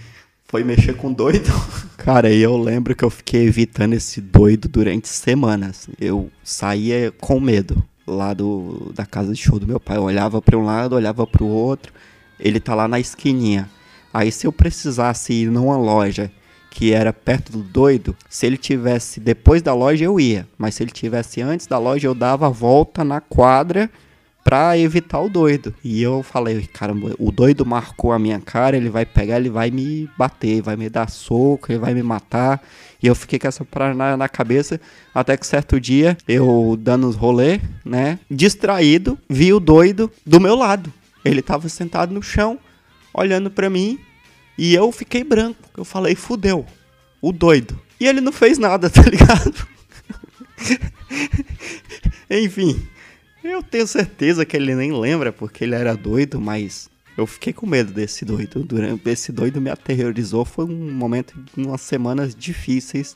foi 0.48 0.64
mexer 0.64 0.96
com 0.96 1.12
doido. 1.12 1.52
Cara, 1.98 2.32
eu 2.32 2.58
lembro 2.58 2.96
que 2.96 3.04
eu 3.04 3.10
fiquei 3.10 3.46
evitando 3.48 3.94
esse 3.94 4.22
doido 4.22 4.70
durante 4.70 5.10
semanas. 5.10 5.90
Eu 6.00 6.32
saía 6.44 7.12
com 7.20 7.40
medo 7.40 7.84
lá 8.06 8.34
do, 8.34 8.92
da 8.96 9.06
casa 9.06 9.34
de 9.34 9.42
show 9.42 9.60
do 9.60 9.68
meu 9.68 9.80
pai. 9.80 9.98
Eu 9.98 10.04
olhava 10.04 10.42
para 10.42 10.58
um 10.58 10.64
lado, 10.64 10.96
olhava 10.96 11.28
para 11.28 11.44
o 11.44 11.48
outro. 11.48 11.94
Ele 12.40 12.60
tá 12.60 12.74
lá 12.74 12.88
na 12.88 13.00
esquininha. 13.00 13.70
Aí 14.14 14.32
se 14.32 14.48
eu 14.48 14.54
precisasse 14.54 15.34
ir 15.34 15.52
numa 15.52 15.78
loja 15.78 16.32
que 16.78 16.94
era 16.94 17.12
perto 17.12 17.52
do 17.52 17.64
doido, 17.64 18.16
se 18.30 18.46
ele 18.46 18.56
tivesse 18.56 19.20
depois 19.20 19.64
da 19.64 19.74
loja 19.74 20.06
eu 20.06 20.20
ia, 20.20 20.48
mas 20.60 20.76
se 20.76 20.84
ele 20.84 20.92
tivesse 20.92 21.42
antes 21.42 21.66
da 21.66 21.80
loja 21.80 22.08
eu 22.08 22.14
dava 22.14 22.46
a 22.46 22.52
volta 22.52 23.04
na 23.04 23.20
quadra 23.20 23.90
pra 24.44 24.78
evitar 24.78 25.20
o 25.22 25.28
doido. 25.28 25.74
E 25.84 26.04
eu 26.04 26.22
falei, 26.22 26.70
caramba, 26.72 27.16
o 27.18 27.32
doido 27.32 27.66
marcou 27.66 28.12
a 28.12 28.20
minha 28.20 28.40
cara, 28.40 28.78
ele 28.78 28.92
vai 28.92 29.08
pegar, 29.08 29.38
ele 29.38 29.50
vai 29.50 29.72
me 29.72 30.08
bater, 30.16 30.62
vai 30.62 30.76
me 30.76 30.88
dar 30.88 31.10
soco, 31.10 31.72
ele 31.72 31.80
vai 31.80 31.96
me 31.96 32.04
matar. 32.04 32.62
E 33.02 33.08
eu 33.08 33.16
fiquei 33.16 33.40
com 33.40 33.48
essa 33.48 33.66
parada 33.66 34.16
na 34.16 34.30
cabeça, 34.30 34.80
até 35.16 35.36
que 35.36 35.48
certo 35.48 35.82
dia, 35.82 36.16
eu 36.28 36.78
dando 36.80 37.08
os 37.10 37.16
rolê, 37.16 37.60
né, 37.84 38.20
distraído, 38.30 39.18
vi 39.28 39.52
o 39.52 39.60
doido 39.60 40.12
do 40.24 40.40
meu 40.40 40.54
lado. 40.54 40.94
Ele 41.26 41.42
tava 41.42 41.68
sentado 41.70 42.14
no 42.14 42.22
chão, 42.22 42.60
olhando 43.12 43.50
para 43.50 43.68
mim, 43.68 43.98
e 44.58 44.74
eu 44.74 44.92
fiquei 44.92 45.24
branco. 45.24 45.70
Eu 45.78 45.86
falei, 45.86 46.16
fudeu, 46.16 46.66
o 47.22 47.32
doido. 47.32 47.80
E 48.00 48.08
ele 48.08 48.22
não 48.22 48.32
fez 48.32 48.58
nada, 48.58 48.90
tá 48.92 49.02
ligado? 49.02 49.68
Enfim, 52.30 52.88
eu 53.44 53.64
tenho 53.64 53.88
certeza 53.88 54.46
que 54.46 54.58
ele 54.58 54.76
nem 54.76 54.92
lembra 54.92 55.32
porque 55.32 55.64
ele 55.64 55.76
era 55.76 55.96
doido, 55.96 56.42
mas 56.42 56.90
eu 57.18 57.26
fiquei 57.26 57.54
com 57.54 57.66
medo 57.66 57.92
desse 57.92 58.26
doido. 58.26 58.64
Durante 58.64 59.10
esse 59.10 59.32
doido 59.32 59.62
me 59.62 59.70
aterrorizou. 59.70 60.46
Foi 60.46 60.66
um 60.66 60.92
momento 60.92 61.34
de 61.56 61.64
umas 61.64 61.82
semanas 61.82 62.36
difíceis 62.36 63.16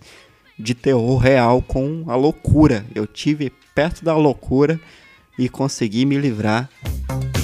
de 0.58 0.74
terror 0.74 1.18
real 1.18 1.62
com 1.62 2.06
a 2.08 2.16
loucura. 2.16 2.86
Eu 2.96 3.06
tive 3.06 3.52
perto 3.76 4.04
da 4.04 4.16
loucura 4.16 4.80
e 5.38 5.50
consegui 5.50 6.06
me 6.06 6.18
livrar 6.18 6.70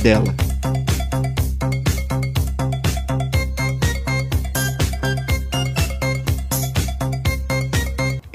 dela. 0.02 0.36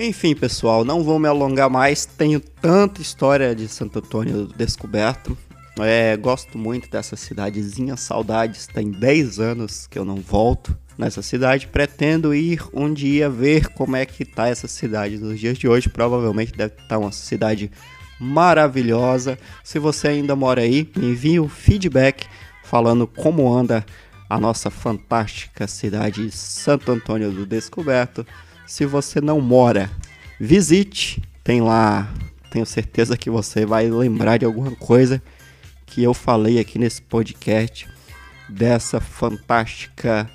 Enfim, 0.05 0.35
pessoal, 0.35 0.85
não 0.85 1.05
vou 1.05 1.17
me 1.17 1.29
alongar 1.29 1.71
mais. 1.71 2.05
Tenho 2.05 2.41
tanta 2.41 3.01
história 3.01 3.55
de 3.55 3.69
Santo 3.69 4.01
Antônio 4.01 4.49
descoberto. 4.49 5.39
É, 5.79 6.17
gosto 6.17 6.59
muito 6.59 6.91
dessa 6.91 7.15
cidadezinha, 7.15 7.97
saudades. 7.97 8.67
Tem 8.67 8.91
10 8.91 9.39
anos 9.39 9.87
que 9.87 9.97
eu 9.97 10.05
não 10.05 10.17
volto 10.17 10.77
nessa 10.99 11.23
cidade. 11.23 11.69
Pretendo 11.69 12.35
ir 12.35 12.65
um 12.75 12.93
dia 12.93 13.31
ver 13.31 13.69
como 13.69 13.95
é 13.95 14.05
que 14.05 14.25
tá 14.25 14.49
essa 14.49 14.67
cidade 14.67 15.19
nos 15.19 15.39
dias 15.39 15.57
de 15.57 15.69
hoje. 15.69 15.89
Provavelmente 15.89 16.51
deve 16.51 16.73
estar 16.73 16.89
tá 16.89 16.99
uma 16.99 17.13
cidade 17.13 17.71
maravilhosa. 18.19 19.39
Se 19.63 19.79
você 19.79 20.09
ainda 20.09 20.35
mora 20.35 20.63
aí, 20.63 20.91
me 20.97 21.13
envie 21.13 21.39
um 21.39 21.49
feedback 21.49 22.27
falando 22.65 23.07
como 23.07 23.55
anda 23.55 23.87
a 24.29 24.41
nossa 24.41 24.69
fantástica 24.69 25.69
cidade 25.69 26.27
de 26.27 26.33
Santo 26.33 26.91
Antônio 26.91 27.31
do 27.31 27.47
Descoberto. 27.47 28.27
Se 28.73 28.87
você 28.87 29.21
não 29.21 29.39
mora, 29.39 29.91
visite. 30.41 31.23
Tem 31.45 31.61
lá, 31.61 32.11
tenho 32.51 32.65
certeza 32.65 33.19
que 33.19 33.29
você 33.29 33.67
vai 33.67 33.91
lembrar 33.91 34.39
de 34.39 34.47
alguma 34.47 34.71
coisa 34.71 35.23
que 35.85 36.03
eu 36.03 36.15
falei 36.15 36.59
aqui 36.59 36.79
nesse 36.79 37.03
podcast 37.03 37.87
dessa 38.49 38.99
fantástica 38.99 40.27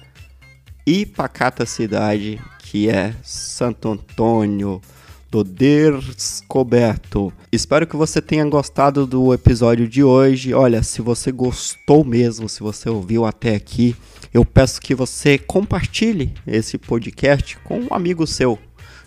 e 0.86 1.04
pacata 1.04 1.66
cidade 1.66 2.40
que 2.60 2.88
é 2.88 3.16
Santo 3.24 3.90
Antônio 3.90 4.84
do 5.30 5.44
Descoberto. 5.44 7.34
Espero 7.52 7.86
que 7.86 7.96
você 7.96 8.22
tenha 8.22 8.46
gostado 8.46 9.06
do 9.06 9.34
episódio 9.34 9.88
de 9.88 10.04
hoje. 10.04 10.54
Olha, 10.54 10.82
se 10.82 11.02
você 11.02 11.32
gostou 11.32 12.04
mesmo, 12.04 12.48
se 12.48 12.62
você 12.62 12.90
ouviu 12.90 13.26
até 13.26 13.56
aqui, 13.56 13.96
eu 14.34 14.46
peço 14.46 14.80
que 14.80 14.96
você 14.96 15.38
compartilhe 15.38 16.34
esse 16.46 16.78
podcast 16.78 17.58
com 17.64 17.82
um 17.82 17.88
amigo 17.94 18.26
seu. 18.26 18.58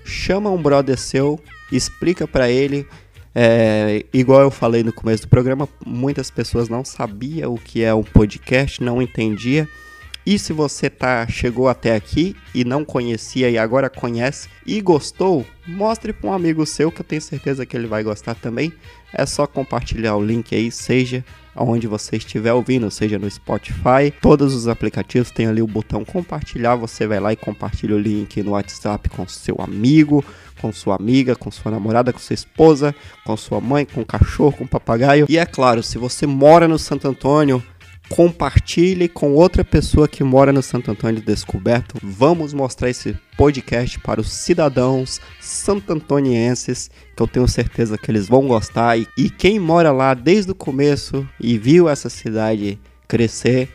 Chama 0.05 0.51
um 0.51 0.60
brother 0.60 0.98
seu, 0.98 1.40
explica 1.72 2.26
para 2.28 2.51
ele. 2.51 2.86
É, 3.34 4.05
igual 4.12 4.42
eu 4.42 4.51
falei 4.51 4.82
no 4.82 4.92
começo 4.92 5.22
do 5.22 5.28
programa, 5.28 5.68
muitas 5.86 6.30
pessoas 6.30 6.68
não 6.68 6.84
sabiam 6.84 7.55
o 7.55 7.59
que 7.59 7.82
é 7.82 7.94
um 7.94 8.02
podcast, 8.02 8.82
não 8.82 9.01
entendia. 9.01 9.68
E 10.24 10.38
se 10.38 10.52
você 10.52 10.90
tá 10.90 11.26
chegou 11.26 11.68
até 11.68 11.94
aqui 11.94 12.36
e 12.55 12.64
não 12.64 12.84
conhecia 12.84 13.48
e 13.51 13.56
agora 13.56 13.88
conhece 13.88 14.48
e 14.66 14.80
gostou, 14.80 15.47
mostre 15.66 16.12
para 16.12 16.30
um 16.30 16.32
amigo 16.32 16.66
seu 16.66 16.92
que 16.92 17.01
eu 17.01 17.06
tenho 17.06 17.22
certeza 17.22 17.64
que 17.64 17.76
ele 17.76 17.86
vai 17.86 18.02
gostar 18.02 18.34
também. 18.34 18.72
É 19.12 19.24
só 19.26 19.47
compartilhar 19.47 20.16
o 20.16 20.24
link 20.24 20.55
aí, 20.55 20.70
seja 20.70 21.24
aonde 21.55 21.86
você 21.86 22.16
estiver 22.16 22.52
ouvindo, 22.52 22.90
seja 22.90 23.18
no 23.18 23.30
Spotify, 23.30 24.12
todos 24.20 24.55
os 24.55 24.68
aplicativos 24.68 25.30
tem 25.30 25.47
ali 25.47 25.60
o 25.60 25.66
botão 25.66 26.05
compartilhar, 26.05 26.76
você 26.76 27.06
vai 27.06 27.18
lá 27.18 27.32
e 27.32 27.36
compartilha 27.36 27.97
o 27.97 27.98
link 27.98 28.42
no 28.42 28.52
WhatsApp 28.52 29.09
com 29.09 29.26
seu 29.26 29.56
amigo, 29.59 30.24
com 30.60 30.72
sua 30.72 30.97
amiga, 30.97 31.34
com 31.34 31.51
sua 31.51 31.72
namorada, 31.72 32.12
com 32.12 32.18
sua 32.18 32.34
esposa, 32.34 32.94
com 33.24 33.36
sua 33.36 33.60
mãe, 33.60 33.84
com 33.84 34.01
o 34.01 34.06
cachorro, 34.06 34.52
com 34.52 34.64
o 34.64 34.68
papagaio. 34.68 35.26
E 35.28 35.38
é 35.38 35.44
claro, 35.44 35.82
se 35.82 35.98
você 35.98 36.26
mora 36.26 36.68
no 36.68 36.78
Santo 36.78 37.09
Antônio, 37.09 37.62
compartilhe 38.11 39.09
com 39.09 39.32
outra 39.35 39.65
pessoa 39.65 40.09
que 40.09 40.24
mora 40.24 40.53
no 40.53 40.62
Santo 40.62 40.91
Antônio 40.91 41.23
Descoberto. 41.23 41.95
Vamos 42.03 42.53
mostrar 42.53 42.91
esse 42.91 43.16
podcast 43.37 44.01
para 44.01 44.20
os 44.20 44.28
cidadãos 44.31 45.20
santantonienses, 45.41 46.91
que 47.16 47.23
eu 47.23 47.28
tenho 47.28 47.47
certeza 47.47 47.97
que 47.97 48.11
eles 48.11 48.27
vão 48.27 48.49
gostar. 48.49 48.99
E, 48.99 49.07
e 49.16 49.31
quem 49.31 49.61
mora 49.61 49.93
lá 49.93 50.12
desde 50.12 50.51
o 50.51 50.57
começo 50.57 51.27
e 51.41 51.57
viu 51.57 51.89
essa 51.89 52.11
cidade 52.11 52.81
crescer, 53.07 53.69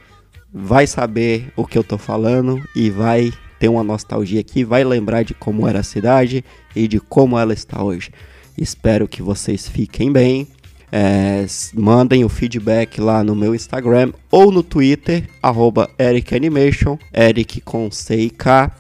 vai 0.53 0.85
saber 0.85 1.51
o 1.55 1.65
que 1.65 1.77
eu 1.77 1.83
tô 1.83 1.97
falando 1.97 2.61
e 2.75 2.89
vai 2.89 3.31
ter 3.57 3.69
uma 3.69 3.83
nostalgia 3.85 4.41
aqui, 4.41 4.65
vai 4.65 4.83
lembrar 4.83 5.23
de 5.23 5.33
como 5.33 5.65
era 5.65 5.79
a 5.79 5.83
cidade 5.83 6.43
e 6.75 6.89
de 6.89 6.99
como 6.99 7.39
ela 7.39 7.53
está 7.53 7.81
hoje. 7.81 8.11
Espero 8.57 9.07
que 9.07 9.21
vocês 9.21 9.67
fiquem 9.67 10.11
bem. 10.11 10.47
É, 10.97 11.45
mandem 11.73 12.23
o 12.23 12.29
feedback 12.29 13.01
lá 13.01 13.21
no 13.21 13.35
meu 13.35 13.53
Instagram 13.53 14.13
ou 14.31 14.49
no 14.49 14.63
Twitter, 14.63 15.27
arroba 15.43 15.89
EricAnimation, 15.99 16.97
Eric 17.13 17.59
com 17.59 17.91
C 17.91 18.15
e 18.15 18.29
K. 18.29 18.71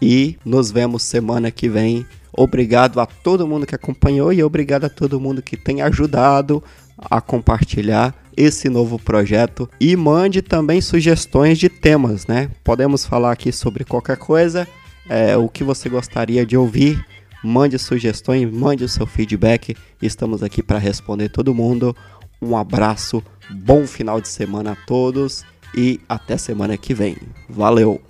E 0.00 0.36
nos 0.44 0.70
vemos 0.70 1.02
semana 1.02 1.50
que 1.50 1.68
vem. 1.68 2.06
Obrigado 2.32 3.00
a 3.00 3.06
todo 3.06 3.48
mundo 3.48 3.66
que 3.66 3.74
acompanhou 3.74 4.32
e 4.32 4.44
obrigado 4.44 4.84
a 4.84 4.88
todo 4.88 5.18
mundo 5.18 5.42
que 5.42 5.56
tem 5.56 5.82
ajudado 5.82 6.62
a 6.96 7.20
compartilhar 7.20 8.14
esse 8.36 8.68
novo 8.68 8.96
projeto 8.96 9.68
e 9.80 9.96
mande 9.96 10.42
também 10.42 10.80
sugestões 10.80 11.58
de 11.58 11.68
temas, 11.68 12.28
né? 12.28 12.48
Podemos 12.62 13.04
falar 13.04 13.32
aqui 13.32 13.50
sobre 13.50 13.84
qualquer 13.84 14.18
coisa, 14.18 14.68
é, 15.08 15.36
o 15.36 15.48
que 15.48 15.64
você 15.64 15.88
gostaria 15.88 16.46
de 16.46 16.56
ouvir 16.56 17.04
mande 17.42 17.78
sugestões, 17.78 18.50
mande 18.50 18.84
o 18.84 18.88
seu 18.88 19.06
feedback. 19.06 19.76
Estamos 20.00 20.42
aqui 20.42 20.62
para 20.62 20.78
responder 20.78 21.28
todo 21.28 21.54
mundo. 21.54 21.96
Um 22.40 22.56
abraço, 22.56 23.22
bom 23.50 23.86
final 23.86 24.20
de 24.20 24.28
semana 24.28 24.72
a 24.72 24.86
todos 24.86 25.44
e 25.74 26.00
até 26.08 26.36
semana 26.36 26.76
que 26.76 26.94
vem. 26.94 27.16
Valeu! 27.48 28.00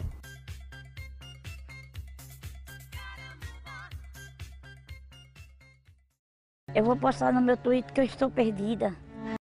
Eu 6.74 6.84
vou 6.84 6.96
postar 6.96 7.32
no 7.32 7.40
meu 7.40 7.56
Twitter 7.56 7.92
que 7.92 8.00
eu 8.00 8.04
estou 8.04 8.30
perdida. 8.30 8.94